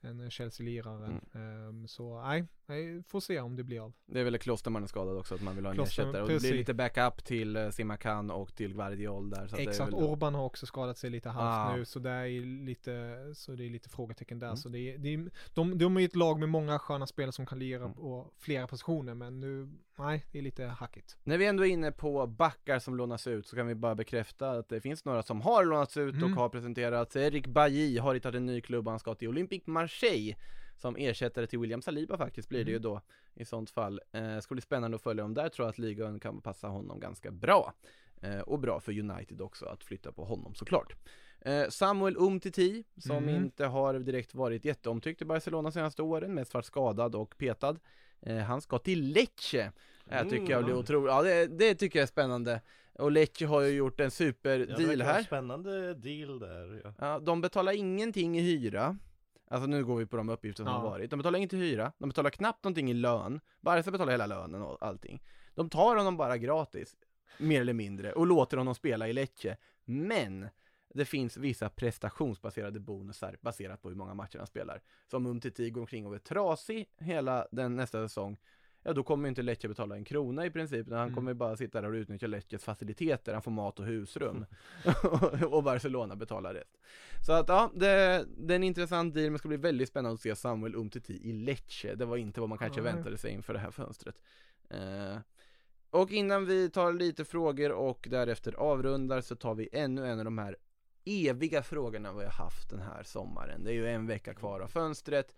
en 0.00 0.30
Chelsea-lirare. 0.30 1.06
Mm. 1.34 1.68
Ehm, 1.68 1.88
så 1.88 2.22
nej, 2.22 2.44
nej, 2.72 3.02
får 3.02 3.20
se 3.20 3.40
om 3.40 3.56
det 3.56 3.64
blir 3.64 3.84
av. 3.84 3.92
Det 4.06 4.20
är 4.20 4.24
väl 4.24 4.38
Klosterman 4.38 4.82
är 4.82 4.86
skadad 4.86 5.16
också, 5.18 5.34
att 5.34 5.42
man 5.42 5.56
vill 5.56 5.64
ha 5.66 5.72
en 5.72 5.80
ersättare. 5.80 6.22
Och 6.22 6.28
det 6.28 6.38
blir 6.40 6.54
lite 6.54 6.74
backup 6.74 7.24
till 7.24 7.56
eh, 7.56 7.70
Simakan 7.70 8.30
och 8.30 8.54
till 8.54 8.74
Guardiol 8.74 9.30
där. 9.30 9.46
Så 9.46 9.56
Exakt, 9.56 9.92
väl... 9.92 9.94
Orban 10.04 10.34
har 10.34 10.44
också 10.44 10.66
skadat 10.66 10.98
sig 10.98 11.10
lite 11.10 11.28
halvt 11.28 11.70
Ah. 11.72 11.76
nu, 11.76 11.84
så 11.84 11.98
det 11.98 12.10
är 12.10 12.64
lite, 12.64 13.16
så 13.34 13.52
det 13.52 13.64
är 13.66 13.70
lite 13.70 13.88
frågetecken 13.88 14.38
där. 14.38 14.46
Mm. 14.46 14.56
Så 14.56 14.68
det 14.68 14.78
är, 14.78 14.98
det 14.98 15.14
är, 15.14 15.30
de, 15.54 15.78
de 15.78 15.96
är 15.96 16.04
ett 16.04 16.16
lag 16.16 16.38
med 16.40 16.48
många 16.48 16.78
sköna 16.78 17.06
spelare 17.06 17.32
som 17.32 17.46
kan 17.46 17.58
lira 17.58 17.82
Mm. 17.82 17.94
på 17.94 18.30
flera 18.38 18.66
positioner, 18.66 19.14
men 19.14 19.40
nu, 19.40 19.68
nej, 19.98 20.24
det 20.32 20.38
är 20.38 20.42
lite 20.42 20.64
hackigt. 20.64 21.16
När 21.24 21.38
vi 21.38 21.46
ändå 21.46 21.66
är 21.66 21.70
inne 21.70 21.92
på 21.92 22.26
backar 22.26 22.78
som 22.78 22.96
lånas 22.96 23.26
ut 23.26 23.46
så 23.46 23.56
kan 23.56 23.66
vi 23.66 23.74
bara 23.74 23.94
bekräfta 23.94 24.50
att 24.50 24.68
det 24.68 24.80
finns 24.80 25.04
några 25.04 25.22
som 25.22 25.40
har 25.40 25.64
lånats 25.64 25.96
ut 25.96 26.14
Mm. 26.14 26.32
och 26.32 26.40
har 26.42 26.48
presenterats. 26.48 27.16
Erik 27.16 27.46
Bailly 27.46 27.98
har 27.98 28.14
hittat 28.14 28.34
en 28.34 28.46
ny 28.46 28.60
klubb, 28.60 28.88
han 28.88 28.98
ska 28.98 29.14
till 29.14 29.28
Olympique 29.28 29.70
Marseille 29.70 30.36
som 30.82 30.96
ersättare 30.96 31.46
till 31.46 31.58
William 31.58 31.82
Saliba 31.82 32.16
faktiskt 32.18 32.48
blir 32.48 32.64
det 32.64 32.70
ju 32.70 32.76
Mm. 32.76 32.82
då 32.82 33.00
i 33.34 33.44
sånt 33.44 33.70
fall. 33.70 34.00
Eh, 34.12 34.38
ska 34.38 34.54
bli 34.54 34.62
spännande 34.62 34.94
att 34.94 35.02
följa 35.02 35.24
om 35.24 35.34
där 35.34 35.48
tror 35.48 35.66
jag 35.66 35.70
att 35.70 35.78
ligan 35.78 36.20
kan 36.20 36.40
passa 36.40 36.68
honom 36.68 37.00
ganska 37.00 37.30
bra. 37.30 37.72
Eh, 38.20 38.40
och 38.40 38.58
bra 38.58 38.80
för 38.80 38.98
United 38.98 39.40
också 39.40 39.66
att 39.66 39.84
flytta 39.84 40.12
på 40.12 40.24
honom 40.24 40.54
såklart. 40.54 40.94
Eh, 41.40 41.68
Samuel 41.68 42.16
Umtiti 42.18 42.84
som 42.96 43.16
Mm. 43.16 43.34
inte 43.44 43.66
har 43.66 43.94
direkt 43.98 44.34
varit 44.34 44.64
jätteomtyckt 44.64 45.22
i 45.22 45.24
Barcelona 45.24 45.70
senaste 45.72 46.02
åren, 46.02 46.34
mest 46.34 46.54
varit 46.54 46.64
skadad 46.66 47.14
och 47.14 47.34
petad. 47.38 47.76
Eh, 48.20 48.36
han 48.36 48.60
ska 48.60 48.78
till 48.78 49.12
Lecce. 49.12 49.72
Det 50.04 50.24
tycker 50.24 50.50
jag 50.52 50.64
blir 50.64 50.72
Mm. 50.74 50.78
otroligt, 50.84 51.10
ja 51.10 51.22
det, 51.22 51.46
det 51.46 51.74
tycker 51.74 51.98
jag 51.98 52.02
är 52.02 52.06
spännande. 52.06 52.60
Och 52.98 53.12
Lecce 53.12 53.46
har 53.46 53.60
ju 53.60 53.68
gjort 53.76 54.00
en 54.00 54.04
Ja, 54.04 54.10
superdeal 54.10 55.00
en 55.00 55.06
här. 55.06 55.22
Spännande 55.22 55.94
deal 55.94 56.38
där 56.38 56.80
ja. 56.84 56.94
Ja, 56.98 57.18
de 57.18 57.40
betalar 57.40 57.72
ingenting 57.72 58.38
i 58.38 58.40
hyra. 58.40 58.96
Alltså 59.52 59.66
nu 59.66 59.84
går 59.84 59.96
vi 59.96 60.06
på 60.06 60.16
de 60.16 60.28
uppgifter 60.28 60.64
som 60.64 60.72
Ja. 60.72 60.78
har 60.78 60.90
varit. 60.90 61.10
De 61.10 61.16
betalar 61.16 61.38
inget 61.38 61.52
i 61.52 61.56
hyra, 61.56 61.92
de 61.98 62.08
betalar 62.08 62.30
knappt 62.30 62.64
någonting 62.64 62.90
i 62.90 62.94
lön. 62.94 63.40
Barca 63.60 63.90
betalar 63.90 64.12
hela 64.12 64.26
lönen 64.26 64.62
och 64.62 64.82
allting. 64.82 65.22
De 65.54 65.70
tar 65.70 65.96
honom 65.96 66.16
bara 66.16 66.36
gratis, 66.38 66.96
mer 67.38 67.60
eller 67.60 67.72
mindre, 67.72 68.12
och 68.12 68.26
låter 68.26 68.56
honom 68.56 68.74
spela 68.74 69.08
i 69.08 69.12
Lecce. 69.12 69.56
Men 69.84 70.48
det 70.94 71.04
finns 71.04 71.36
vissa 71.36 71.68
prestationsbaserade 71.68 72.80
bonusar 72.80 73.36
baserat 73.40 73.82
på 73.82 73.88
hur 73.88 73.96
många 73.96 74.14
matcher 74.14 74.38
han 74.38 74.46
spelar. 74.46 74.82
Så 75.10 75.16
om 75.16 75.26
Umtiti 75.26 75.70
går 75.70 75.80
omkring 75.80 76.06
och 76.06 76.14
är 76.14 76.18
trasig 76.18 76.88
hela 76.98 77.46
den 77.50 77.76
nästa 77.76 78.08
säsong, 78.08 78.36
ja 78.82 78.92
då 78.92 79.02
kommer 79.02 79.28
inte 79.28 79.42
Lecce 79.42 79.68
betala 79.68 79.96
en 79.96 80.04
krona 80.04 80.46
i 80.46 80.50
princip, 80.50 80.86
han 80.90 80.98
Mm. 80.98 81.14
kommer 81.14 81.34
bara 81.34 81.56
sitta 81.56 81.80
där 81.80 81.88
och 81.88 81.94
utnyttja 81.94 82.26
Lecces 82.26 82.64
faciliteter, 82.64 83.32
han 83.32 83.42
får 83.42 83.50
mat 83.50 83.78
och 83.78 83.86
husrum. 83.86 84.46
och 85.50 85.62
Barcelona 85.62 86.16
betalar 86.16 86.54
rest. 86.54 86.76
Så 87.26 87.32
att 87.32 87.48
ja, 87.48 87.70
det, 87.74 88.26
det 88.36 88.54
är 88.54 88.56
en 88.56 88.64
intressant 88.64 89.14
deal, 89.14 89.24
men 89.24 89.32
det 89.32 89.38
ska 89.38 89.48
bli 89.48 89.56
väldigt 89.56 89.88
spännande 89.88 90.14
att 90.14 90.20
se 90.20 90.36
Samuel 90.36 90.74
Umtiti 90.74 91.28
i 91.28 91.32
Lecce. 91.32 91.94
Det 91.94 92.04
var 92.04 92.16
inte 92.16 92.40
vad 92.40 92.48
man 92.48 92.58
kanske 92.58 92.80
Nej. 92.82 92.92
väntade 92.92 93.18
sig 93.18 93.32
inför 93.32 93.52
det 93.52 93.58
här 93.58 93.70
fönstret. 93.70 94.20
Eh, 94.70 95.16
och 95.90 96.10
innan 96.10 96.46
vi 96.46 96.70
tar 96.70 96.92
lite 96.92 97.24
frågor 97.24 97.72
och 97.72 98.06
därefter 98.10 98.52
avrundar 98.52 99.20
så 99.20 99.36
tar 99.36 99.54
vi 99.54 99.68
ännu 99.72 100.06
en 100.06 100.18
av 100.18 100.24
de 100.24 100.38
här 100.38 100.56
eviga 101.04 101.62
frågorna 101.62 102.12
vi 102.12 102.24
har 102.24 102.30
haft 102.32 102.70
den 102.70 102.80
här 102.80 103.02
sommaren. 103.02 103.64
Det 103.64 103.70
är 103.70 103.74
ju 103.74 103.88
en 103.88 104.06
vecka 104.06 104.34
kvar 104.34 104.60
av 104.60 104.68
fönstret 104.68 105.34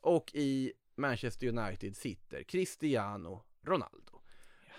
och 0.00 0.30
i 0.34 0.72
Manchester 0.96 1.46
United 1.46 1.96
sitter 1.96 2.42
Cristiano 2.42 3.42
Ronaldo. 3.62 4.20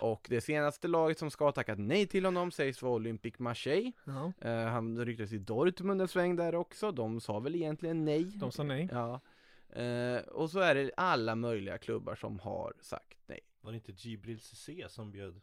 Och 0.00 0.26
det 0.30 0.40
senaste 0.40 0.88
laget 0.88 1.18
som 1.18 1.30
ska 1.30 1.44
ha 1.44 1.52
tackat 1.52 1.78
nej 1.78 2.06
till 2.06 2.24
honom 2.24 2.50
sägs 2.50 2.82
vara 2.82 2.92
Olympique 2.92 3.42
Marseille. 3.42 3.92
Ja, 4.04 4.32
Eh, 4.40 4.64
han 4.64 5.04
ryktades 5.04 5.32
i 5.32 5.38
Dortmund 5.38 6.00
en 6.00 6.08
sväng 6.08 6.36
där 6.36 6.54
också, 6.54 6.92
de 6.92 7.20
sa 7.20 7.38
väl 7.38 7.54
egentligen 7.54 8.04
nej. 8.04 8.24
de 8.24 8.52
sa 8.52 8.62
nej. 8.62 8.88
Ja. 8.92 9.20
Eh, 9.82 10.20
och 10.20 10.50
så 10.50 10.60
är 10.60 10.74
det 10.74 10.90
alla 10.96 11.34
möjliga 11.34 11.78
klubbar 11.78 12.14
som 12.14 12.38
har 12.38 12.72
sagt 12.80 13.18
nej. 13.26 13.40
Var 13.60 13.72
det 13.72 13.76
inte 13.76 13.92
Gibril 13.92 14.40
Cissé 14.40 14.86
som 14.88 15.10
bjöd, 15.10 15.40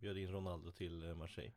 bjöd 0.00 0.16
in 0.18 0.28
Ronaldo 0.32 0.70
till 0.72 1.08
eh, 1.08 1.14
Marseille? 1.14 1.52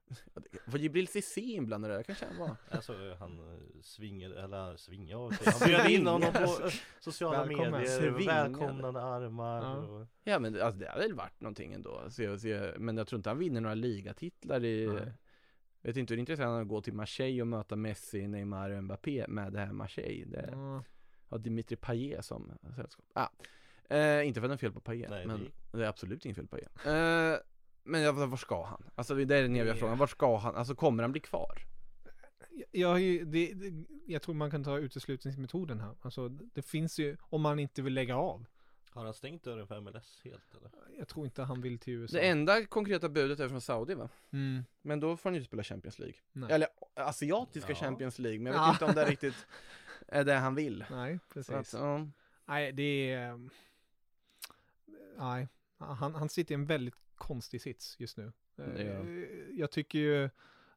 Var 0.66 0.80
Jibril 0.80 1.08
Cissé 1.08 1.42
inblandad 1.42 1.92
där? 1.92 2.04
kanske 2.04 2.26
han 2.26 2.38
var? 2.38 2.56
Alltså 2.72 3.16
han 3.20 3.40
eh, 3.40 3.60
svingade, 3.82 4.44
eller 4.44 4.76
svingade, 4.78 5.36
han 5.46 5.68
bjöd 5.70 5.90
in 5.90 6.08
honom 6.08 6.34
på 6.34 6.70
sociala 7.00 7.46
Välkommen. 7.46 7.72
medier, 7.72 8.00
Svingade. 8.00 8.26
välkomnande 8.26 9.02
armar 9.02 9.62
Ja. 9.62 9.76
och... 9.76 10.08
Ja 10.24 10.40
men 10.40 10.62
alltså, 10.62 10.80
det 10.80 10.90
har 10.90 11.00
väl 11.00 11.14
varit 11.14 11.42
någonting 11.42 11.74
ändå. 11.74 12.02
Se, 12.10 12.40
se, 12.40 12.72
men 12.78 12.98
jag 12.98 13.08
tror 13.08 13.20
inte 13.20 13.30
han 13.30 13.40
vinner 13.40 13.62
några 13.62 13.76
ligatitlar 13.76 14.64
i... 14.64 14.88
Nej. 14.88 15.14
Vet 15.84 15.98
inte 15.98 16.14
hur 16.14 16.20
intressant 16.20 16.62
att 16.62 16.68
gå 16.68 16.82
till 16.82 16.94
Marseille 16.94 17.42
och 17.42 17.48
möta 17.48 17.76
Messi, 17.76 18.28
Neymar 18.28 18.70
och 18.70 18.84
Mbappé 18.84 19.26
med 19.28 19.54
det 19.54 19.60
här 19.60 19.72
Marseille. 19.74 20.26
Det 20.26 20.50
Ja, 20.52 20.84
har 21.28 21.38
Dimitri 21.40 21.76
Payet 21.76 22.26
som 22.26 22.52
sällskap. 22.76 23.06
Ah. 23.14 23.28
Eh, 23.96 24.28
inte 24.28 24.40
för 24.42 24.46
att 24.46 24.52
det 24.52 24.56
är 24.56 24.58
fel 24.58 24.72
på 24.72 24.80
Payet, 24.80 25.10
Nej, 25.10 25.26
men 25.28 25.40
det- 25.72 25.78
det 25.78 25.84
är 25.86 25.90
absolut 25.90 26.26
inget 26.26 26.38
fel 26.38 26.48
på 26.48 26.56
Payet. 26.58 26.72
Eh, 26.86 27.40
men 27.84 28.02
jag, 28.02 28.14
var 28.14 28.38
ska 28.38 28.66
han? 28.66 28.84
Alltså 28.96 29.16
det 29.16 29.36
är 29.38 29.42
den 29.42 29.56
eviga 29.56 29.76
frågan, 29.76 29.98
var 29.98 30.08
ska 30.08 30.38
han? 30.38 30.56
Alltså 30.56 30.76
kommer 30.76 31.04
han 31.04 31.12
bli 31.12 31.22
kvar? 31.22 31.62
jag, 32.72 33.00
ju- 33.02 33.26
det, 33.26 33.54
det, 33.54 33.86
jag 34.06 34.22
tror 34.22 34.36
man 34.36 34.52
kan 34.52 34.64
ta 34.64 34.78
uteslutningsmetoden 34.78 35.80
här. 35.80 35.96
Alltså, 36.02 36.30
det 36.30 36.62
finns 36.62 37.00
ju, 37.00 37.18
om 37.22 37.42
man 37.42 37.60
inte 37.60 37.82
vill 37.82 37.94
lägga 37.94 38.16
av. 38.16 38.46
Har 38.90 39.06
han 39.06 39.14
stängt 39.14 39.44
dörren 39.44 39.68
för 39.68 39.82
MLS 39.82 40.22
helt 40.24 40.56
eller? 40.56 40.72
Jag 40.98 41.08
tror 41.08 41.26
inte 41.26 41.44
han 41.44 41.62
vill 41.62 41.80
till 41.80 41.94
USA. 41.94 42.18
Det 42.18 42.28
enda 42.28 42.66
konkreta 42.66 43.10
budet 43.10 43.40
är 43.40 43.50
från 43.50 43.62
Saudi 43.62 43.94
va? 43.94 44.10
Mm, 44.32 44.64
Men 44.82 45.00
då 45.00 45.18
får 45.18 45.30
han 45.30 45.34
ju 45.34 45.40
inte 45.40 45.48
spela 45.48 45.64
Champions 45.64 46.00
League. 46.00 46.16
nej. 46.32 46.52
Eller 46.52 46.68
asiatiska 46.96 47.72
Ja. 47.72 47.76
Champions 47.76 48.20
League, 48.20 48.40
men 48.40 48.54
jag 48.54 48.60
vet 48.60 48.68
Ja. 48.68 48.72
inte 48.74 48.86
om 48.86 48.94
det 48.96 49.06
riktigt 49.12 49.48
är 50.08 50.24
det 50.24 50.34
han 50.34 50.56
vill. 50.56 50.86
nej, 50.92 51.20
precis. 51.34 51.56
att, 51.56 51.74
ja. 51.74 52.08
Nej, 52.46 52.72
det 52.72 53.12
är... 53.12 53.30
ehm, 53.32 53.50
Nej, 55.18 55.48
han, 55.78 56.16
han 56.16 56.30
sitter 56.30 56.52
i 56.52 56.56
en 56.56 56.66
väldigt 56.66 56.96
konstig 57.22 57.62
sits 57.62 58.00
just 58.00 58.18
nu. 58.18 58.32
Gör 58.58 59.00
Eh, 59.00 59.60
Jag 59.60 59.72
tycker 59.72 60.00
ju 60.00 60.30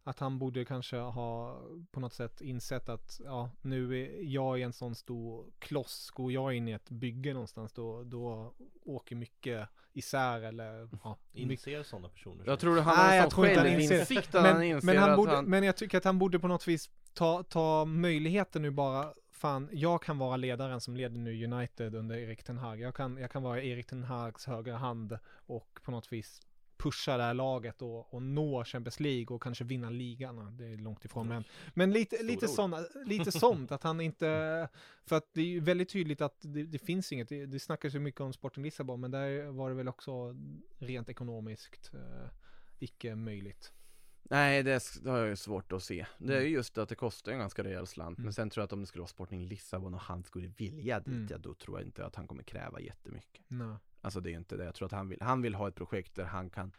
att 0.03 0.19
han 0.19 0.39
borde 0.39 0.65
kanske 0.65 0.97
ha 0.97 1.61
på 1.91 2.01
något 2.01 2.13
sätt 2.13 2.41
insett 2.41 2.89
att 2.89 3.21
ja, 3.25 3.51
nu 3.63 4.03
är 4.03 4.23
jag 4.23 4.59
i 4.59 4.63
en 4.63 4.73
sån 4.73 4.95
stor 4.95 5.47
kloss, 5.59 6.11
går 6.11 6.33
jag 6.33 6.55
in 6.55 6.69
i 6.69 6.73
ett 6.73 6.91
bygge 6.91 7.33
någonstans 7.33 7.73
då, 7.73 8.05
då 8.05 8.55
åker 8.85 9.17
mycket 9.17 9.69
isär 9.93 10.41
eller 10.41 10.89
ja. 11.05 11.19
Inser 11.33 11.83
sådana 11.83 12.09
personer 12.09 12.45
Jag 12.47 12.59
tror 12.61 12.81
han 12.81 12.97
Nej, 12.97 13.07
har 13.07 13.15
jag 13.15 13.25
en 13.25 13.31
tror 13.31 13.47
sån 13.47 13.55
självinsikt 13.55 14.35
att 14.35 14.45
han 14.45 14.59
Men, 14.59 14.63
inser 14.63 14.87
men, 14.87 14.97
han 14.97 15.11
att 15.11 15.17
borde, 15.17 15.33
han... 15.33 15.45
men 15.45 15.65
jag 15.65 15.77
tycker 15.77 15.99
att 15.99 16.05
han 16.05 16.19
borde 16.19 16.39
på 16.39 16.49
något 16.49 16.69
vis 16.69 16.91
ta, 17.13 17.43
ta 17.43 17.85
möjligheten 17.85 18.63
nu 18.63 18.71
bara, 18.71 19.15
fan, 19.35 19.69
jag 19.73 20.03
kan 20.03 20.19
vara 20.19 20.37
ledaren 20.37 20.81
som 20.81 20.97
leder 20.97 21.19
nu 21.19 21.45
United 21.45 21.95
under 21.95 22.17
Erik 22.17 22.45
Ten 22.45 22.59
Hag. 22.59 22.81
Jag 22.81 22.95
kan, 22.95 23.17
jag 23.17 23.31
kan 23.31 23.43
vara 23.43 23.63
Erik 23.63 23.87
Ten 23.87 24.05
Hags 24.05 24.47
högra 24.47 24.77
hand 24.77 25.19
och 25.47 25.81
på 25.83 25.91
något 25.91 26.13
vis 26.13 26.41
pusha 26.77 27.17
det 27.17 27.23
här 27.23 27.35
laget 27.35 27.83
och, 27.83 28.15
och 28.15 28.23
nå 28.23 28.65
Champions 28.65 29.01
League 29.01 29.35
och 29.35 29.43
kanske 29.43 29.65
vinna 29.65 29.91
ligan. 29.91 30.57
Det 30.57 30.65
är 30.67 30.77
långt 30.77 31.05
ifrån, 31.05 31.29
men, 31.29 31.45
men 31.75 31.91
lite, 31.91 32.17
Stora 32.17 32.29
lite, 32.29 32.49
såna, 32.49 32.85
lite 33.05 33.33
sånt 33.33 33.73
att 33.73 33.83
han 33.83 34.01
inte, 34.01 34.69
för 35.05 35.17
att 35.17 35.29
det 35.33 35.41
är 35.41 35.47
ju 35.47 35.61
väldigt 35.61 35.89
tydligt 35.89 36.21
att 36.21 36.37
det, 36.41 36.65
det 36.65 36.79
finns 36.79 37.13
inget, 37.13 37.29
det, 37.29 37.47
det 37.47 37.61
snackas 37.61 37.95
ju 37.95 37.99
mycket 37.99 38.21
om 38.21 38.33
Sporting 38.33 38.65
Lissabon, 38.65 39.01
men 39.01 39.11
där 39.11 39.45
var 39.45 39.71
det 39.71 39.77
väl 39.77 39.89
också 39.89 40.37
rent 40.79 41.09
ekonomiskt 41.09 41.95
eh, 41.95 42.29
icke 42.79 43.15
möjligt. 43.15 43.73
Nej, 44.31 44.63
det, 44.63 45.01
har 45.07 45.19
jag 45.19 45.29
ju 45.29 45.37
svårt 45.37 45.73
att 45.73 45.83
se. 45.83 46.07
Det 46.19 46.37
är 46.37 46.41
ju 46.41 46.49
just 46.49 46.79
att 46.79 46.89
det 46.89 46.95
kostar 46.95 47.33
en 47.33 47.39
ganska 47.39 47.65
rejäl 47.65 47.87
slant. 47.87 48.19
Mm. 48.19 48.25
Men 48.25 48.33
sen 48.33 48.51
tror 48.51 48.63
jag 48.63 48.65
att 48.65 48.73
om 48.73 48.81
det 48.81 48.87
skulle 48.87 49.01
vara 49.01 49.09
Sporting 49.09 49.45
Lissabon 49.47 49.95
och 49.95 50.01
han 50.01 50.23
skulle 50.23 50.49
vilja 50.49 50.99
dit, 51.01 51.07
Mm. 51.09 51.29
ja, 51.31 51.39
då 51.39 51.55
tror 51.55 51.79
jag 51.79 51.87
inte 51.89 52.07
att 52.07 52.15
han 52.17 52.27
kommer 52.27 52.43
kräva 52.43 52.81
jättemycket. 52.81 53.45
Nej. 53.49 53.77
Alltså 54.01 54.21
det 54.21 54.29
är 54.29 54.31
ju 54.33 54.39
inte 54.39 54.57
det. 54.57 54.65
Jag 54.65 54.75
tror 54.75 54.87
att 54.87 54.93
han 54.93 55.09
vill, 55.09 55.19
han 55.23 55.43
vill 55.43 55.55
ha 55.55 55.69
ett 55.69 55.75
projekt 55.75 56.15
där 56.15 56.25
han 56.25 56.51
kan 56.51 56.73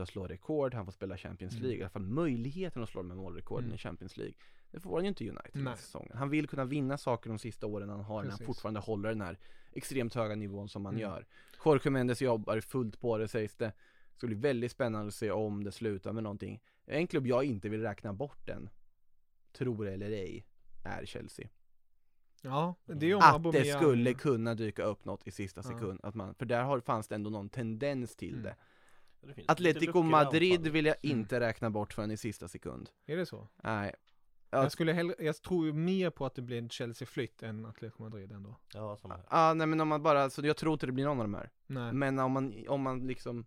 och 0.00 0.08
slå 0.08 0.26
rekord, 0.26 0.74
han 0.74 0.84
får 0.84 0.92
spela 0.92 1.16
Champions 1.16 1.52
Mm. 1.54 1.62
League, 1.62 1.78
i 1.78 1.82
alla 1.82 1.90
fall 1.90 2.02
möjligheten 2.02 2.82
att 2.82 2.88
slå 2.88 3.02
här 3.10 3.16
målrekorden 3.16 3.64
Mm. 3.64 3.74
i 3.74 3.78
Champions 3.78 4.16
League. 4.16 4.34
Det 4.70 4.80
får 4.80 4.94
han 4.96 5.04
ju 5.04 5.08
inte 5.08 5.24
i 5.24 5.30
United 5.30 5.50
den 5.52 5.64
Nej. 5.64 5.76
säsongen. 5.76 6.16
Han 6.16 6.30
vill 6.30 6.48
kunna 6.48 6.64
vinna 6.64 6.98
saker 6.98 7.28
de 7.30 7.38
sista 7.38 7.66
åren 7.66 7.88
han 7.88 8.00
har, 8.00 8.14
när 8.22 8.30
han 8.30 8.38
Precis. 8.38 8.46
fortfarande 8.46 8.80
håller 8.80 9.08
den 9.08 9.20
här 9.20 9.38
extremt 9.72 10.14
höga 10.14 10.34
nivån 10.34 10.68
som 10.68 10.82
man 10.82 10.92
Mm. 10.94 11.00
gör. 11.02 11.26
Jorge 11.64 11.90
Mendes 11.90 12.22
jobbar 12.22 12.60
fullt 12.60 13.00
på 13.00 13.18
det 13.18 13.28
sägs 13.28 13.56
det. 13.56 13.64
Det 14.12 14.16
ska 14.16 14.26
bli 14.26 14.36
väldigt 14.36 14.72
spännande 14.72 15.08
att 15.08 15.14
se 15.14 15.30
om 15.30 15.64
det 15.64 15.72
slutar 15.72 16.12
med 16.12 16.22
någonting. 16.22 16.60
En 16.92 17.06
klubb 17.06 17.26
jag 17.26 17.44
inte 17.44 17.68
vill 17.68 17.82
räkna 17.82 18.12
bort 18.12 18.48
än, 18.48 18.68
tror 19.52 19.88
eller 19.88 20.10
ej, 20.10 20.46
är 20.84 21.04
Chelsea. 21.06 21.48
Ja, 22.42 22.74
det 22.86 23.10
är 23.10 23.14
om 23.14 23.20
Att 23.22 23.34
Aubameyang- 23.34 23.52
det 23.52 23.64
skulle 23.78 24.14
kunna 24.14 24.54
dyka 24.54 24.82
upp 24.82 25.04
något 25.04 25.26
i 25.26 25.30
sista 25.30 25.60
Ja. 25.64 25.68
sekund, 25.68 26.00
att 26.02 26.14
man, 26.14 26.34
för 26.34 26.46
där 26.46 26.62
har, 26.62 26.80
fanns 26.80 27.08
det 27.08 27.14
ändå 27.14 27.30
någon 27.30 27.48
tendens 27.48 28.16
till 28.16 28.32
Mm. 28.34 28.42
det. 28.42 28.56
Det 29.34 29.44
Atletico 29.48 30.02
Madrid 30.02 30.68
vill 30.68 30.86
jag 30.86 30.96
Mm. 31.02 31.18
inte 31.18 31.40
räkna 31.40 31.70
bort 31.70 31.92
förrän 31.92 32.10
i 32.10 32.16
sista 32.16 32.48
sekund. 32.48 32.90
Är 33.06 33.16
det 33.16 33.26
så? 33.26 33.48
Nej. 33.62 33.94
Jag 34.50 34.72
skulle 34.72 34.92
hellre, 34.92 35.14
jag 35.18 35.42
tror 35.42 35.66
ju 35.66 35.72
mer 35.72 36.10
på 36.10 36.26
att 36.26 36.34
det 36.34 36.42
blir 36.42 36.58
en 36.58 36.68
Chelsea-flytt 36.68 37.42
än 37.42 37.66
Atletico 37.66 38.02
Madrid 38.02 38.32
ändå. 38.32 38.56
Ja, 38.74 38.96
samma 38.96 39.14
här. 39.14 39.26
Ja, 39.30 39.54
nej 39.54 39.66
men 39.66 39.80
om 39.80 39.88
man 39.88 40.02
bara, 40.02 40.30
så 40.30 40.46
jag 40.46 40.56
tror 40.56 40.72
inte 40.72 40.86
det 40.86 40.92
blir 40.92 41.04
någon 41.04 41.18
av 41.20 41.24
de 41.24 41.34
här. 41.34 41.50
Nej. 41.66 41.92
Men 41.92 42.18
om 42.18 42.32
man, 42.32 42.64
om 42.68 42.82
man 42.82 43.06
liksom, 43.06 43.46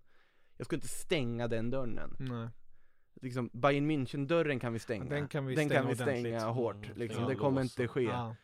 jag 0.58 0.66
skulle 0.66 0.78
inte 0.78 0.88
stänga 0.88 1.48
den 1.48 1.70
dörren. 1.70 2.16
Nej. 2.20 2.50
Liksom, 3.22 3.50
Bayern 3.54 3.92
München-dörren 3.92 4.60
kan 4.60 4.74
vi 4.74 4.80
stänga. 4.80 5.06
Den 5.10 5.28
kan 5.28 5.46
vi 5.46 5.56
den 5.56 5.66
stänga 5.70 5.82
kan 5.82 5.90
vi 5.90 5.96
stänga 5.96 6.46
hårt, 6.46 6.76
Mm, 6.76 6.98
liksom. 6.98 7.16
stänga 7.16 7.30
det 7.30 7.36
kommer 7.36 7.62
lås. 7.64 7.72
inte 7.80 7.88
ske. 7.88 8.02
Ja. 8.04 8.36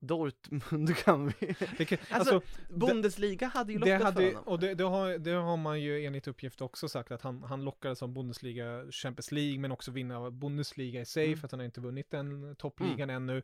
Dortmund 0.00 0.96
kan 1.04 1.26
vi. 1.40 1.54
Det 1.78 1.84
kan, 1.84 1.98
Alltså, 2.10 2.34
alltså, 2.34 2.40
Bundesliga 2.74 3.46
hade 3.46 3.72
ju 3.72 3.78
det 3.78 3.84
lockat 3.98 4.02
hade, 4.02 4.16
för 4.16 4.26
honom. 4.36 4.42
och 4.48 4.58
det, 4.60 4.74
det, 4.74 4.84
har, 4.84 5.18
det 5.18 5.30
har 5.30 5.56
man 5.56 5.80
ju 5.80 6.04
enligt 6.06 6.28
uppgift 6.28 6.60
också 6.60 6.88
sagt 6.88 7.12
att 7.12 7.22
han, 7.22 7.42
han 7.42 7.64
lockades 7.64 8.02
av 8.02 8.08
Bundesliga, 8.08 8.84
Champions 8.90 9.32
League, 9.32 9.58
men 9.58 9.72
också 9.72 9.90
vinna 9.90 10.18
av 10.18 10.32
Bundesliga 10.32 11.00
i 11.00 11.04
sig, 11.04 11.26
Mm. 11.26 11.38
för 11.38 11.46
att 11.46 11.50
han 11.52 11.60
har 11.60 11.64
inte 11.64 11.80
vunnit 11.80 12.10
den 12.10 12.56
toppligan 12.56 13.10
ännu. 13.10 13.36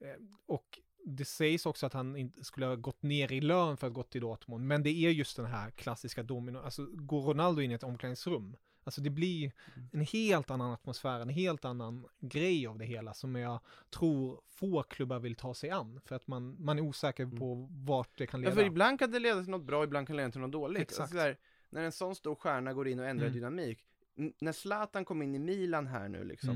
Eh, 0.00 0.06
Och 0.46 0.78
det 1.04 1.24
sägs 1.24 1.66
också 1.66 1.86
att 1.86 1.92
han 1.92 2.16
inte 2.16 2.44
skulle 2.44 2.66
ha 2.66 2.74
gått 2.74 3.02
ner 3.02 3.32
i 3.32 3.40
lön 3.40 3.76
för 3.76 3.86
att 3.86 3.92
gå 3.92 4.02
till 4.02 4.20
Dortmund, 4.20 4.66
men 4.66 4.82
det 4.82 4.90
är 4.90 5.10
just 5.10 5.36
den 5.36 5.46
här 5.46 5.70
klassiska 5.70 6.22
domino, 6.22 6.58
alltså 6.58 6.86
går 6.92 7.22
Ronaldo 7.22 7.60
in 7.62 7.70
i 7.70 7.74
ett 7.74 7.82
omklädningsrum, 7.82 8.56
alltså 8.88 9.00
det 9.00 9.10
blir 9.10 9.52
Mm. 9.76 9.88
en 9.92 10.00
helt 10.00 10.50
annan 10.50 10.72
atmosfär, 10.72 11.20
en 11.20 11.28
helt 11.28 11.64
annan 11.64 12.06
grej 12.20 12.66
av 12.66 12.78
det 12.78 12.84
hela 12.84 13.14
som 13.14 13.34
jag 13.36 13.60
tror 13.90 14.40
få 14.48 14.82
klubbar 14.82 15.18
vill 15.18 15.34
ta 15.34 15.54
sig 15.54 15.70
an, 15.70 16.00
för 16.04 16.16
att 16.16 16.26
man, 16.26 16.56
man 16.64 16.78
är 16.78 16.82
osäker 16.82 17.26
på 17.26 17.68
vart 17.70 18.18
det 18.18 18.26
kan 18.26 18.40
Mm. 18.40 18.44
Ja, 18.44 18.50
leda. 18.50 18.62
för 18.62 18.66
ibland 18.66 18.98
kan 18.98 19.10
det 19.10 19.18
leda 19.18 19.40
till 19.42 19.50
något 19.50 19.62
bra, 19.66 19.84
ibland 19.84 20.06
kan 20.06 20.16
det 20.16 20.22
leda 20.22 20.32
till 20.32 20.40
något 20.40 20.52
dåligt. 20.52 20.82
Exakt. 20.82 21.00
Alltså, 21.00 21.16
där, 21.16 21.36
när 21.70 21.82
en 21.84 21.92
sån 21.92 22.14
stor 22.14 22.34
stjärna 22.34 22.72
går 22.72 22.88
in 22.88 22.98
och 22.98 23.06
ändrar 23.08 23.26
Mm. 23.26 23.34
dynamik. 23.34 23.84
När 24.40 24.52
Zlatan 24.52 25.04
kom 25.04 25.22
in 25.22 25.34
i 25.34 25.38
Milan 25.38 25.86
här 25.86 26.08
nu 26.08 26.24
liksom, 26.24 26.50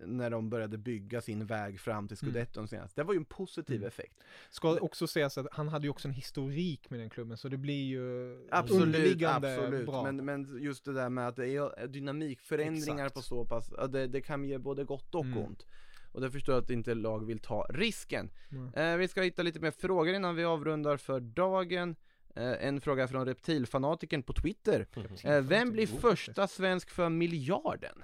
Mm. 0.00 0.16
när 0.18 0.30
de 0.30 0.50
började 0.50 0.78
bygga 0.78 1.20
sin 1.20 1.46
väg 1.46 1.80
fram 1.80 2.08
till 2.08 2.16
scudetton 2.16 2.68
senast, 2.68 2.96
det 2.96 3.02
var 3.02 3.14
ju 3.14 3.18
en 3.18 3.24
positiv 3.24 3.76
Mm. 3.76 3.88
effekt. 3.88 4.24
Ska 4.50 4.78
också 4.78 5.06
sägas 5.06 5.38
att 5.38 5.46
han 5.52 5.68
hade 5.68 5.86
ju 5.86 5.90
också 5.90 6.08
en 6.08 6.14
historik 6.14 6.90
med 6.90 7.00
den 7.00 7.10
klubben, 7.10 7.36
så 7.36 7.48
det 7.48 7.56
blir 7.56 7.84
ju 7.84 8.38
Absolut, 8.50 8.82
underliggande 8.82 9.54
absolut. 9.56 9.86
bra. 9.86 10.02
Men, 10.02 10.24
men 10.24 10.62
just 10.62 10.84
det 10.84 10.92
där 10.92 11.08
med 11.08 11.28
att 11.28 11.36
det 11.36 11.48
är 11.48 11.86
dynamikförändringar 11.86 13.06
Exakt. 13.06 13.14
på 13.14 13.22
så 13.22 13.44
pass, 13.44 13.70
det, 13.88 14.06
det 14.06 14.20
kan 14.20 14.44
ge 14.44 14.58
både 14.58 14.84
gott 14.84 15.14
och 15.14 15.24
Mm. 15.24 15.38
ont. 15.38 15.66
Och 16.12 16.20
det 16.20 16.30
förstår 16.30 16.54
jag 16.54 16.64
att 16.64 16.70
inte 16.70 16.94
lag 16.94 17.26
vill 17.26 17.38
ta 17.38 17.66
risken. 17.70 18.30
Mm. 18.52 18.74
Eh, 18.74 18.96
vi 18.96 19.08
ska 19.08 19.22
hitta 19.22 19.42
lite 19.42 19.60
mer 19.60 19.70
frågor 19.70 20.14
innan 20.14 20.36
vi 20.36 20.44
avrundar 20.44 20.96
för 20.96 21.20
dagen. 21.20 21.96
Eh, 22.38 22.66
en 22.66 22.80
fråga 22.80 23.08
från 23.08 23.26
reptilfanatikern 23.26 24.22
på 24.22 24.32
Twitter. 24.32 24.86
Eh, 25.24 25.40
vem 25.40 25.72
blir 25.72 25.86
första 25.86 26.48
svensk 26.48 26.90
för 26.90 27.08
miljarden? 27.08 28.02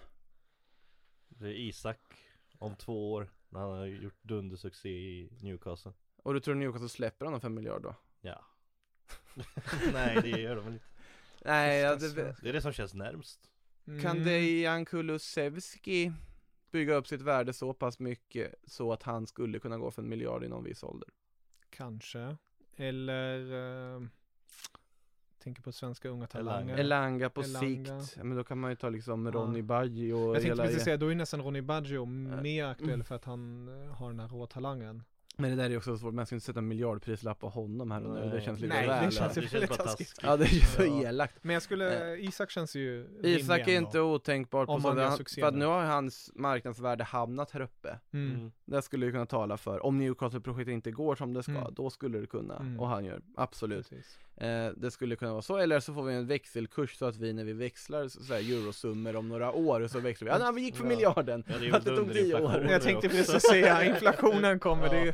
Det 1.29 1.47
är 1.47 1.53
Isak 1.53 2.01
om 2.59 2.77
två 2.77 3.13
år 3.13 3.31
när 3.49 3.61
han 3.61 3.71
har 3.71 3.87
gjort 3.87 4.23
dundersuccé 4.23 4.89
i 4.89 5.29
Newcastle 5.41 5.93
Och 6.17 6.35
du 6.35 6.41
tror 6.41 6.55
Newcastle 6.55 6.89
släpper 6.89 7.25
honom 7.25 7.41
för 7.41 7.49
en 7.49 7.55
miljard 7.55 7.83
då? 7.83 7.95
Ja 8.21 8.45
Nej 9.93 10.19
det 10.23 10.29
gör 10.29 10.57
de 10.57 10.65
väl 10.65 10.75
inte 10.75 10.87
Nej, 11.45 11.81
ja, 11.81 11.99
Första 11.99 12.23
det, 12.23 12.37
Det 12.43 12.49
är 12.49 12.53
det 12.53 12.63
som 12.63 12.73
känns 12.73 12.95
närmst 12.95 13.51
kan 13.85 14.17
Mm. 14.17 14.25
Dejan 14.25 14.85
Kulusevski 14.85 16.13
bygga 16.71 16.95
upp 16.95 17.07
sitt 17.07 17.21
värde 17.21 17.53
så 17.53 17.75
pass 17.75 17.99
mycket 17.99 18.55
så 18.67 18.93
att 18.93 19.03
han 19.03 19.27
skulle 19.27 19.59
kunna 19.59 19.79
gå 19.79 19.91
för 19.91 20.03
en 20.03 20.09
miljard 20.09 20.45
i 20.45 20.49
någon 20.49 20.65
viss 20.65 20.83
ålder? 20.83 21.09
Kanske. 21.71 22.37
Eller... 22.77 24.09
Tänker 25.39 25.63
på 25.63 25.73
svenska 25.73 26.09
unga 26.09 26.27
talanger. 26.27 26.77
Elanga 26.77 27.31
på 27.31 27.41
Elanga. 27.41 27.61
sikt, 27.61 28.17
ja, 28.17 28.25
men 28.25 28.37
då 28.37 28.45
kan 28.45 28.59
man 28.59 28.71
ju 28.71 28.77
ta 28.77 28.89
liksom 28.89 29.27
Ja. 29.27 29.33
Ronny 29.33 29.63
Baggio 29.63 30.13
och 30.15 30.37
Jag 30.37 30.43
tänkte 30.43 30.63
precis 30.63 30.85
säga, 30.85 30.97
då 30.97 31.09
är 31.09 31.15
nästan 31.15 31.43
Ronny 31.43 31.61
Baggio 31.61 32.05
mer 32.05 32.65
aktuell 32.65 32.91
mm. 32.91 33.05
för 33.05 33.15
att 33.15 33.25
han 33.25 33.69
eh, 33.69 33.95
har 33.95 34.11
den 34.11 34.21
här 34.21 34.29
råtalangen. 34.29 35.03
Men 35.37 35.51
det 35.51 35.57
där 35.57 35.71
är 35.71 35.77
också 35.77 35.99
svårt, 35.99 36.15
man 36.15 36.27
ska 36.27 36.35
inte 36.35 36.47
sätta 36.47 36.59
en 36.59 36.69
miljardprislapp 36.69 37.39
på 37.41 37.49
honom 37.49 37.91
här 37.91 38.05
och 38.05 38.15
nu, 38.15 38.31
det 38.31 38.41
känns 38.41 38.61
lite 38.61 38.75
Nej, 38.75 38.87
det 38.87 38.93
väl 38.95 39.13
känns 39.13 39.37
ju 39.37 39.41
Det 39.41 39.49
känns 39.49 39.55
väldigt 39.55 39.71
bara 39.71 39.85
taskigt. 39.85 40.09
taskigt 40.09 40.25
Ja 40.27 40.37
det 40.37 40.45
är 40.45 40.49
ju 40.49 40.61
så 40.61 40.83
Ja. 41.03 41.09
elakt 41.09 41.45
Men 41.45 41.55
jag 41.55 41.63
skulle, 41.63 42.17
Isak 42.17 42.51
känns 42.51 42.77
ju 42.77 43.07
Isak 43.23 43.69
är 43.69 43.77
inte 43.77 44.01
otänkbart 44.01 44.67
på 44.67 44.73
Om 44.73 44.83
så 44.83 44.89
han 44.89 44.97
gör 44.99 45.05
han, 45.09 45.17
succé 45.17 45.41
för 45.41 45.49
att 45.49 45.55
nu. 45.55 45.65
har 45.65 45.83
hans 45.85 46.31
marknadsvärde 46.35 47.05
hamnat 47.05 47.51
här 47.51 47.61
uppe 47.61 47.99
Mm. 48.13 48.35
Mm. 48.35 48.53
Det 48.65 48.83
skulle 48.83 49.07
ju 49.07 49.13
kunna 49.13 49.27
tala 49.27 49.57
för, 49.57 49.87
om 49.87 49.99
Newcastle-projektet 49.99 50.73
inte 50.73 50.91
går 50.91 51.17
som 51.17 51.33
det 51.33 51.43
ska, 51.43 51.53
Mm. 51.53 51.75
då 51.75 51.91
skulle 51.91 52.19
det 52.19 52.27
kunna, 52.27 52.57
Mm. 52.57 52.81
och 52.81 52.89
han 52.89 53.05
gör, 53.05 53.21
absolut 53.37 53.93
eh, 54.37 54.67
Det 54.77 54.91
skulle 54.91 55.17
kunna 55.17 55.33
vara 55.33 55.43
så, 55.43 55.57
eller 55.57 55.81
så 55.81 55.95
får 55.95 56.03
vi 56.03 56.15
en 56.15 56.27
växelkurs 56.27 56.97
så 56.97 57.05
att 57.07 57.17
vi 57.17 57.33
när 57.33 57.45
vi 57.45 57.53
växlar 57.53 58.09
så, 58.09 58.23
så 58.23 58.35
här, 58.35 58.41
eurosummor 58.41 59.17
om 59.17 59.29
några 59.29 59.53
år, 59.53 59.89
så 59.89 60.01
växlar 60.01 60.27
vi, 60.27 60.33
ja 60.33 60.39
nej, 60.39 60.55
vi 60.55 60.61
gick 60.63 60.77
för 60.77 60.85
Ja. 60.85 60.89
miljarden! 60.89 61.45
Ja, 61.47 61.55
det 61.61 61.69
är 61.69 61.75
att 61.75 61.85
det 61.85 61.97
tog 61.97 62.13
tio 62.13 62.41
år. 62.41 62.67
Jag 62.71 62.83
tänkte 62.83 63.09
precis 63.09 63.43
säga, 63.43 63.85
inflationen 63.95 64.59
kommer, 64.59 64.89
det 64.89 64.97
är 64.97 65.05
ju 65.05 65.13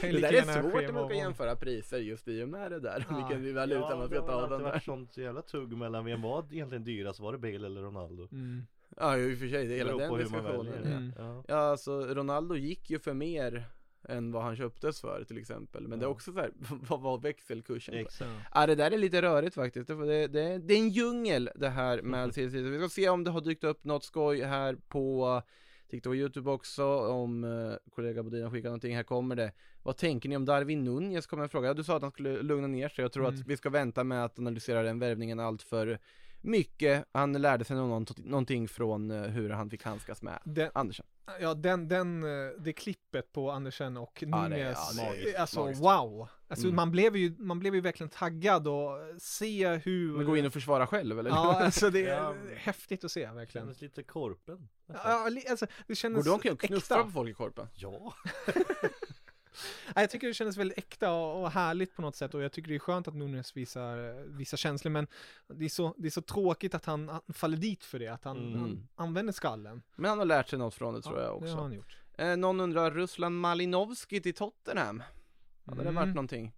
Det 0.00 0.20
där 0.20 0.32
är 0.32 0.62
svårt 0.62 0.82
när 0.82 0.92
man 0.92 1.08
ska 1.08 1.16
jämföra 1.16 1.56
priser 1.56 1.98
just 1.98 2.28
i 2.28 2.42
och 2.42 2.48
med 2.48 2.70
det 2.70 2.80
där, 2.80 3.06
Ja. 3.10 3.16
vilken 3.16 3.54
valuta 3.54 3.86
Ja, 3.90 3.96
man 3.96 4.08
ska 4.08 4.20
ta 4.22 4.46
den 4.48 4.62
där 4.62 4.78
sånt 4.78 5.16
jävla 5.16 5.42
tugg 5.42 5.76
mellan 5.76 6.04
vem 6.04 6.22
var 6.22 6.44
egentligen 6.52 6.84
dyrast, 6.84 7.20
var 7.20 7.32
det 7.32 7.38
Bale 7.38 7.66
eller 7.66 7.80
Ronaldo? 7.82 8.28
Mm. 8.32 8.66
Ja 8.96 9.18
i 9.18 9.34
och 9.34 9.38
för 9.38 9.48
sig, 9.48 9.66
det 9.66 9.74
är 9.74 9.78
hela 9.78 9.96
den 9.96 10.18
diskussionen 10.18 10.74
ja. 10.84 10.90
Mm. 10.90 11.12
ja. 11.18 11.44
Ja 11.48 11.56
alltså 11.56 12.06
Ronaldo 12.14 12.56
gick 12.56 12.90
ju 12.90 12.98
för 12.98 13.14
mer 13.14 13.64
än 14.08 14.32
vad 14.32 14.42
han 14.42 14.56
köptes 14.56 15.00
för 15.00 15.24
till 15.24 15.38
exempel 15.38 15.88
Men 15.88 15.98
det 15.98 16.04
är 16.04 16.06
Ja. 16.06 16.12
också 16.12 16.32
så 16.32 16.40
här, 16.40 16.50
vad 16.88 17.00
var 17.00 17.18
växelkursen? 17.18 17.94
Exakt 17.94 18.30
Ja 18.54 18.66
det 18.66 18.74
där 18.74 18.90
är 18.90 18.98
lite 18.98 19.22
rörigt 19.22 19.54
faktiskt, 19.54 19.88
det, 19.88 19.94
det, 20.06 20.26
det, 20.26 20.58
det 20.58 20.74
är 20.74 20.78
en 20.78 20.90
djungel 20.90 21.50
det 21.54 21.68
här 21.68 22.02
med 22.02 22.34
CC 22.34 22.38
Vi 22.54 22.78
ska 22.78 22.88
se 22.88 23.08
om 23.08 23.24
det 23.24 23.30
har 23.30 23.40
dykt 23.40 23.64
upp 23.64 23.84
något 23.84 24.04
skoj 24.04 24.40
här 24.42 24.76
på 24.88 25.42
TikTok 25.90 26.10
och 26.10 26.16
Youtube 26.16 26.50
också 26.50 26.84
om 26.98 27.44
eh, 27.44 27.76
kollega 27.94 28.22
Bodin 28.22 28.42
har 28.42 28.50
skickat 28.50 28.64
någonting, 28.68 28.96
här 28.96 29.02
kommer 29.02 29.36
det. 29.36 29.52
Vad 29.82 29.96
tänker 29.96 30.28
ni 30.28 30.36
om 30.36 30.44
Darwin 30.44 30.84
Nunez 30.84 31.26
kommer 31.26 31.42
en 31.42 31.48
fråga, 31.48 31.68
ja, 31.68 31.74
du 31.74 31.84
sa 31.84 31.96
att 31.96 32.02
han 32.02 32.10
skulle 32.10 32.42
lugna 32.42 32.66
ner 32.66 32.88
sig, 32.88 33.02
jag 33.02 33.12
tror 33.12 33.24
Mm. 33.28 33.40
att 33.40 33.46
vi 33.46 33.56
ska 33.56 33.70
vänta 33.70 34.04
med 34.04 34.24
att 34.24 34.38
analysera 34.38 34.82
den 34.82 34.98
värvningen 34.98 35.40
allt 35.40 35.62
för 35.62 35.98
mycket. 36.40 37.04
Han 37.12 37.32
lärde 37.32 37.64
sig 37.64 37.76
något, 37.76 38.18
någonting 38.18 38.68
från 38.68 39.10
eh, 39.10 39.22
hur 39.22 39.50
han 39.50 39.70
fick 39.70 39.82
handskas 39.82 40.22
med 40.22 40.38
Den, 40.44 40.70
Andersen 40.74 41.06
ja, 41.40 41.54
den, 41.54 41.88
den, 41.88 42.22
eh, 42.24 42.50
det 42.58 42.72
klippet 42.72 43.32
på 43.32 43.50
Andersen 43.50 43.96
och 43.96 44.18
Ja, 44.26 44.26
det 44.26 44.48
Nunez, 44.48 44.78
ja, 44.96 45.02
det 45.02 45.08
magiskt, 45.08 45.38
alltså 45.38 45.60
magiskt. 45.60 45.82
wow! 45.82 46.28
Alltså 46.48 46.66
Mm. 46.66 46.76
man 46.76 46.90
blev 46.90 47.16
ju, 47.16 47.34
man 47.38 47.58
blev 47.58 47.74
ju 47.74 47.80
verkligen 47.80 48.10
taggad 48.10 48.68
och 48.68 48.98
se 49.18 49.68
hur... 49.76 50.16
Men 50.16 50.26
gå 50.26 50.36
in 50.36 50.46
och 50.46 50.52
försvara 50.52 50.86
själv 50.86 51.18
eller? 51.18 51.30
Ja, 51.30 51.60
alltså 51.64 51.90
det 51.90 52.06
är 52.06 52.16
Ja. 52.16 52.34
häftigt 52.56 53.04
att 53.04 53.10
se 53.12 53.26
verkligen. 53.26 53.64
Kändes 53.66 53.80
lite 53.80 54.02
korpen 54.02 54.68
Ja, 55.04 55.28
li- 55.30 55.46
alltså 55.50 55.66
det 55.66 55.72
Går 55.88 55.94
kändes 55.94 56.24
du 56.24 56.30
omkring 56.30 56.52
och 56.52 56.60
knuffar 56.60 57.02
på 57.04 57.10
folk 57.10 57.30
i 57.30 57.34
korpen? 57.34 57.68
Ja 57.74 58.14
Ja, 58.46 58.52
jag 59.94 60.10
tycker 60.10 60.26
det 60.28 60.34
kändes 60.34 60.56
väldigt 60.56 60.78
äkta 60.78 61.12
och, 61.12 61.50
härligt 61.50 61.96
på 61.96 62.02
något 62.02 62.16
sätt 62.16 62.34
och 62.34 62.42
jag 62.42 62.52
tycker 62.52 62.68
det 62.68 62.74
är 62.74 62.78
skönt 62.78 63.08
att 63.08 63.14
Nunes 63.14 63.56
visar, 63.56 64.22
visar 64.36 64.56
känslor 64.56 64.90
men 64.92 65.06
det 65.46 65.64
är, 65.64 65.68
så, 65.68 65.94
det 65.98 66.06
är 66.08 66.10
så 66.10 66.22
tråkigt 66.22 66.74
att 66.74 66.84
han, 66.84 67.08
han 67.08 67.20
faller 67.28 67.56
dit 67.56 67.84
för 67.84 67.98
det, 67.98 68.08
att 68.08 68.24
han, 68.24 68.36
Mm. 68.36 68.60
han 68.60 68.88
använder 68.94 69.32
skallen. 69.32 69.82
Men 69.96 70.08
han 70.08 70.18
har 70.18 70.24
lärt 70.26 70.48
sig 70.48 70.58
något 70.58 70.74
från 70.74 70.94
det 70.94 71.02
tror 71.02 71.16
Ja, 71.18 71.22
jag 71.24 71.28
Det 71.42 71.46
har 71.46 71.52
också 71.54 71.62
han 71.62 71.72
gjort. 71.72 71.96
eh, 72.18 72.36
Någon 72.36 72.60
undrar, 72.60 72.90
Ruslan 72.90 73.34
Malinovski 73.36 74.20
till 74.20 74.34
Tottenham? 74.34 75.02
Hade 75.64 75.76
det 75.82 75.88
Mm. 75.88 75.94
varit 75.94 76.14
någonting? 76.14 76.52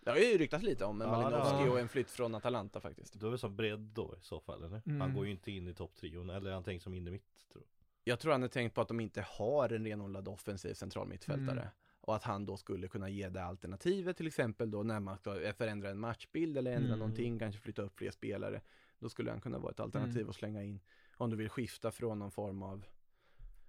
Det 0.00 0.10
har 0.10 0.18
ju 0.18 0.38
ryktats 0.38 0.64
lite 0.64 0.84
om 0.84 1.00
Ja, 1.00 1.10
Malinovski 1.10 1.64
ja. 1.66 1.70
och 1.70 1.80
en 1.80 1.88
flytt 1.88 2.10
från 2.10 2.34
Atalanta 2.34 2.80
faktiskt 2.80 3.14
Då 3.14 3.26
är 3.26 3.30
det 3.30 3.38
som 3.38 3.56
bredd 3.56 3.78
då 3.80 4.14
i 4.18 4.22
så 4.22 4.40
fall 4.40 4.62
eller? 4.64 4.82
Mm. 4.86 5.00
Han 5.00 5.14
går 5.14 5.24
ju 5.26 5.30
inte 5.32 5.50
in 5.52 5.68
i 5.68 5.74
topptrion 5.74 6.30
eller 6.30 6.52
han 6.52 6.64
tänkt 6.64 6.82
som 6.82 6.94
in 6.94 7.08
i 7.08 7.10
mitt 7.10 7.24
tror 7.52 7.62
jag. 7.64 8.12
Jag 8.12 8.20
tror 8.20 8.32
han 8.32 8.42
har 8.42 8.48
tänkt 8.48 8.74
på 8.74 8.80
att 8.80 8.88
de 8.88 9.00
inte 9.00 9.22
har 9.28 9.72
en 9.72 9.84
renodlad 9.84 10.28
offensiv 10.28 10.74
central 10.74 11.08
mittfältare 11.08 11.50
Mm. 11.60 11.68
Och 12.08 12.16
att 12.16 12.22
han 12.24 12.46
då 12.46 12.56
skulle 12.56 12.88
kunna 12.88 13.08
ge 13.08 13.28
det 13.28 13.44
alternativet 13.44 14.16
till 14.16 14.26
exempel 14.26 14.70
då 14.70 14.82
när 14.82 15.00
man 15.00 15.16
ska 15.18 15.52
förändra 15.56 15.90
en 15.90 15.98
matchbild 15.98 16.58
eller 16.58 16.70
ändra 16.72 16.86
Mm. 16.88 16.98
någonting, 16.98 17.38
kanske 17.38 17.60
flytta 17.60 17.82
upp 17.82 17.98
fler 17.98 18.10
spelare 18.10 18.60
Då 18.98 19.08
skulle 19.08 19.30
han 19.30 19.40
kunna 19.40 19.58
vara 19.58 19.72
ett 19.72 19.80
alternativ 19.80 20.16
Mm. 20.16 20.28
att 20.30 20.36
slänga 20.36 20.62
in 20.62 20.80
Om 21.16 21.30
du 21.30 21.36
vill 21.36 21.48
skifta 21.48 21.90
från 21.90 22.18
någon 22.18 22.30
form 22.30 22.62
av 22.62 22.84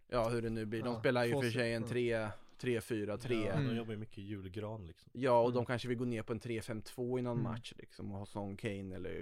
Ja 0.08 0.30
hur 0.30 0.42
det 0.42 0.50
nu 0.50 0.66
blir, 0.66 0.84
de 0.84 0.94
Ja, 0.94 1.00
spelar 1.00 1.26
ju 1.26 1.42
för 1.42 1.50
sig 1.52 1.74
en 1.74 1.82
ja. 1.82 1.88
3 1.88 2.30
3-4-3 2.60 3.46
Ja, 3.48 3.54
Mm. 3.54 3.68
de 3.68 3.76
jobbar 3.78 3.92
ju 3.92 3.98
mycket 3.98 4.18
julgran 4.18 4.86
liksom 4.86 5.10
Ja, 5.14 5.40
och 5.40 5.46
Mm. 5.46 5.56
de 5.56 5.66
kanske 5.66 5.88
vill 5.88 5.98
gå 5.98 6.06
ner 6.06 6.24
på 6.24 6.34
en 6.34 6.40
3-5-2 6.40 7.20
i 7.20 7.22
någon 7.22 7.40
Mm. 7.40 7.52
match 7.52 7.74
liksom 7.78 8.12
och 8.12 8.18
ha 8.18 8.26
sån 8.26 8.58
Kane 8.58 8.96
eller 8.96 9.16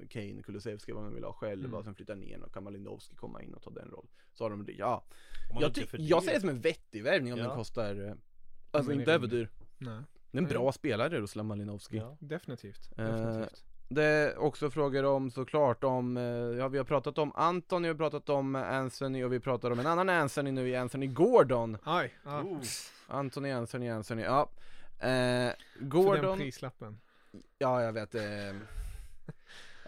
eh, 0.00 0.06
Kane, 0.08 0.42
Kulusevski 0.42 0.92
vad 0.92 1.02
man 1.02 1.14
vill 1.14 1.24
ha 1.24 1.32
själv 1.32 1.64
Mm. 1.64 1.74
och 1.74 1.84
sen 1.84 1.94
flytta 1.94 2.14
ner 2.14 2.42
och 2.42 2.52
kan 2.54 2.64
Malinovski 2.64 3.16
komma 3.16 3.42
in 3.42 3.54
och 3.54 3.62
ta 3.62 3.70
den 3.70 3.88
rollen. 3.90 4.10
Så 4.32 4.44
har 4.44 4.50
de 4.50 4.64
det, 4.66 4.72
ja. 4.72 5.04
Jag, 5.60 5.72
jag 5.98 6.22
ser 6.22 6.34
det 6.34 6.40
som 6.40 6.48
en 6.48 6.60
vettig 6.60 7.02
värvning 7.02 7.32
om 7.32 7.38
Ja. 7.38 7.46
den 7.46 7.56
kostar, 7.56 8.08
eh, 8.08 8.14
alltså 8.74 8.92
inte 8.92 9.12
överdyr. 9.12 9.48
Nej. 9.78 10.00
Det 10.30 10.38
är 10.38 10.42
en 10.42 10.48
bra 10.48 10.72
spelare 10.72 11.20
Ruslan 11.20 11.46
Malinovski. 11.46 11.96
Ja. 11.96 12.16
Definitivt. 12.20 12.90
Eh, 12.96 13.04
Definitivt. 13.04 13.64
Det 13.88 14.04
är 14.04 14.38
också 14.38 14.70
frågor 14.70 15.04
om 15.04 15.30
såklart 15.30 15.84
om, 15.84 16.16
eh, 16.16 16.22
ja 16.58 16.68
vi 16.68 16.78
har 16.78 16.84
pratat 16.84 17.18
om 17.18 17.32
Anthony, 17.34 17.82
vi 17.82 17.88
har 17.88 17.96
pratat 17.98 18.28
om 18.28 18.54
Anthony 18.54 19.24
och 19.24 19.32
vi 19.32 19.40
pratar 19.40 19.70
om 19.70 19.78
en 19.78 19.86
annan 19.86 20.08
Anthony 20.08 20.50
nu 20.52 20.68
i 20.68 20.76
Anthony 20.76 21.06
Gordon. 21.06 21.76
Aj, 21.84 22.14
ja. 22.24 22.42
Oh. 22.42 22.60
Anthony, 23.06 23.50
Anthony, 23.50 23.88
Anthony, 23.88 24.22
ja. 24.22 24.40
Eh, 24.98 25.06
För 25.08 25.54
den 25.78 25.88
Gordon, 25.88 26.38
prislappen. 26.38 27.00
ja 27.58 27.82
jag 27.82 27.92
vet. 27.92 28.14
Eh, 28.14 28.22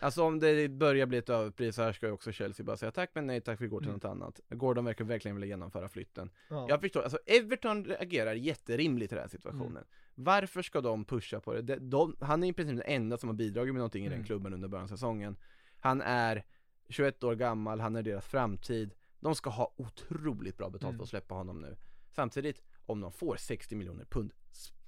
alltså 0.06 0.22
om 0.22 0.38
det 0.40 0.68
börjar 0.70 1.06
bli 1.06 1.18
ett 1.18 1.28
överpris 1.28 1.76
här 1.76 1.92
ska 1.92 2.06
ju 2.06 2.12
också 2.12 2.32
Chelsea 2.32 2.66
bara 2.66 2.76
säga 2.76 2.90
tack 2.92 3.10
men 3.14 3.26
nej 3.26 3.40
tack 3.40 3.60
vi 3.60 3.66
går 3.68 3.80
till 3.80 3.88
Mm. 3.88 3.94
något 3.96 4.04
annat. 4.04 4.40
Gordon 4.48 4.84
verkar 4.84 5.04
verkligen 5.04 5.34
vilja 5.36 5.46
genomföra 5.48 5.88
flytten. 5.88 6.30
Ja. 6.48 6.66
Jag 6.68 6.80
förstår, 6.80 7.02
alltså 7.02 7.18
Everton 7.26 7.94
agerar 8.00 8.34
jätterimligt 8.34 9.12
i 9.12 9.14
den 9.14 9.22
här 9.22 9.28
situationen. 9.28 9.66
Mm. 9.76 9.84
Varför 10.14 10.62
ska 10.62 10.80
de 10.80 11.04
pusha 11.04 11.40
på 11.40 11.52
det? 11.54 11.62
De, 11.62 11.90
de, 11.90 12.16
han 12.20 12.44
är 12.44 12.48
i 12.48 12.52
princip 12.52 12.76
den 12.76 12.94
enda 12.94 13.16
som 13.18 13.28
har 13.28 13.34
bidragit 13.36 13.74
med 13.74 13.78
någonting 13.78 14.04
i 14.04 14.08
den 14.08 14.14
Mm. 14.16 14.26
klubben 14.26 14.54
under 14.54 14.68
början 14.68 14.84
av 14.84 14.88
säsongen. 14.88 15.36
Han 15.80 16.00
är 16.02 16.44
21 16.88 17.24
år 17.24 17.34
gammal, 17.34 17.80
han 17.80 17.96
är 17.96 18.02
deras 18.02 18.26
framtid. 18.26 18.94
De 19.20 19.34
ska 19.34 19.50
ha 19.50 19.74
otroligt 19.76 20.56
bra 20.56 20.68
betalt 20.70 20.88
Mm. 20.90 20.96
för 20.98 21.02
att 21.02 21.08
släppa 21.10 21.34
honom 21.34 21.60
nu. 21.60 21.76
Samtidigt, 22.12 22.62
om 22.86 23.00
de 23.00 23.12
får 23.12 23.36
60 23.36 23.76
miljoner 23.76 24.04
pund, 24.04 24.32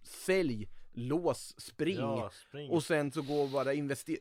sälj, 0.03 0.69
lås, 0.93 1.55
spring. 1.61 1.97
Ja, 1.97 2.31
spring. 2.49 2.71
Och 2.71 2.83
sen 2.83 3.13
så 3.13 3.23
gå 3.23 3.35
och 3.43 3.49
bara 3.49 3.73
investera, 3.75 4.19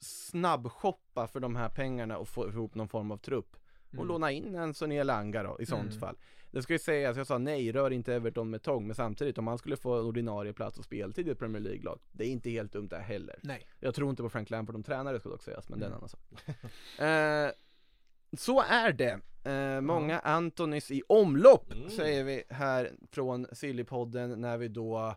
snabbshoppa 0.00 1.26
för 1.26 1.40
de 1.40 1.56
här 1.56 1.68
pengarna 1.68 2.18
och 2.18 2.28
få 2.28 2.48
ihop 2.48 2.74
någon 2.74 2.88
form 2.88 3.10
av 3.10 3.16
trupp. 3.16 3.56
Och 3.88 3.94
Mm. 3.94 4.06
låna 4.08 4.30
in 4.32 4.54
en 4.54 4.74
Sonny 4.74 4.96
Elanga 4.96 5.42
då, 5.42 5.56
i 5.60 5.66
sånt 5.66 5.88
Mm. 5.88 6.00
fall. 6.00 6.16
Det 6.50 6.62
ska 6.62 6.72
ju 6.72 6.78
sägas, 6.78 7.16
jag 7.16 7.26
sa 7.26 7.38
nej, 7.38 7.72
rör 7.72 7.90
inte 7.90 8.14
Everton 8.14 8.50
med 8.50 8.62
tång, 8.62 8.86
men 8.86 8.94
samtidigt 8.94 9.38
om 9.38 9.46
han 9.46 9.58
skulle 9.58 9.76
få 9.76 10.00
ordinarie 10.00 10.52
plats 10.52 10.78
och 10.78 10.84
speltid 10.84 11.28
i 11.28 11.30
ett 11.30 11.38
Premier 11.38 11.60
League-lag, 11.62 11.98
det 12.12 12.24
är 12.24 12.28
inte 12.28 12.50
helt 12.50 12.72
dumt 12.72 12.88
det 12.88 12.98
heller. 12.98 13.38
Nej. 13.42 13.66
Jag 13.80 13.94
tror 13.94 14.10
inte 14.10 14.22
på 14.22 14.28
Frank 14.30 14.50
Lampard 14.50 14.74
om 14.76 14.82
tränare 14.82 15.20
ska 15.20 15.28
dock 15.28 15.42
sägas, 15.42 15.68
men 15.68 15.78
det 15.78 15.84
är 15.84 15.90
en 15.90 15.92
Mm. 15.92 15.98
annan 15.98 16.08
sak. 16.08 16.20
eh, 16.98 18.38
så 18.38 18.60
är 18.62 18.92
det. 18.92 19.20
Eh, 19.50 19.80
många 19.80 20.18
Antonis 20.18 20.90
i 20.90 21.02
omlopp, 21.08 21.72
Mm. 21.72 21.90
säger 21.90 22.24
vi 22.24 22.42
här 22.50 22.92
från 23.10 23.46
Sillypodden 23.52 24.40
när 24.40 24.56
vi 24.58 24.68
då 24.68 25.14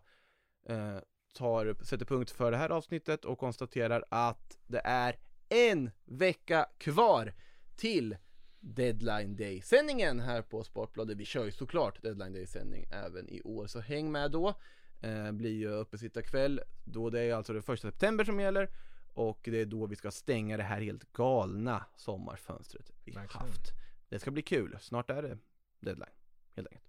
eh, 0.66 0.98
tar, 1.34 1.84
sätter 1.84 2.06
punkt 2.06 2.32
för 2.32 2.52
det 2.52 2.58
här 2.58 2.70
avsnittet 2.70 3.26
och 3.26 3.40
konstaterar 3.40 4.06
att 4.10 4.58
det 4.68 4.82
är 4.84 5.16
en 5.50 5.92
vecka 6.06 6.70
kvar 6.78 7.34
till 7.76 8.18
Deadline 8.60 9.36
Day-sändningen 9.36 10.20
här 10.20 10.42
på 10.42 10.64
Sportbladet. 10.64 11.18
Vi 11.18 11.26
kör 11.26 11.46
ju 11.46 11.52
såklart 11.52 12.02
Deadline 12.02 12.34
Day-sändning 12.34 12.86
även 12.92 13.30
i 13.30 13.42
år, 13.42 13.68
så 13.68 13.80
häng 13.80 14.12
med 14.12 14.32
då. 14.32 14.54
Eh, 15.02 15.32
blir 15.32 15.54
ju 15.54 15.68
uppesittarkväll, 15.68 16.62
då 16.84 17.10
det 17.10 17.22
är 17.22 17.34
alltså 17.34 17.54
det 17.54 17.62
första 17.62 17.92
september 17.92 18.24
som 18.24 18.40
gäller 18.40 18.70
och 19.14 19.40
det 19.44 19.62
är 19.62 19.66
då 19.66 19.86
vi 19.86 19.96
ska 19.96 20.12
stänga 20.12 20.58
det 20.58 20.64
här 20.64 20.82
helt 20.82 21.14
galna 21.14 21.86
sommarfönstret 21.96 22.92
vi 23.04 23.12
Verkligen. 23.12 23.48
haft. 23.48 23.72
Det 24.10 24.20
ska 24.20 24.32
bli 24.32 24.42
kul, 24.42 24.78
snart 24.82 25.10
är 25.10 25.24
det 25.24 25.38
deadline, 25.80 26.10
helt 26.54 26.68
enkelt. 26.68 26.86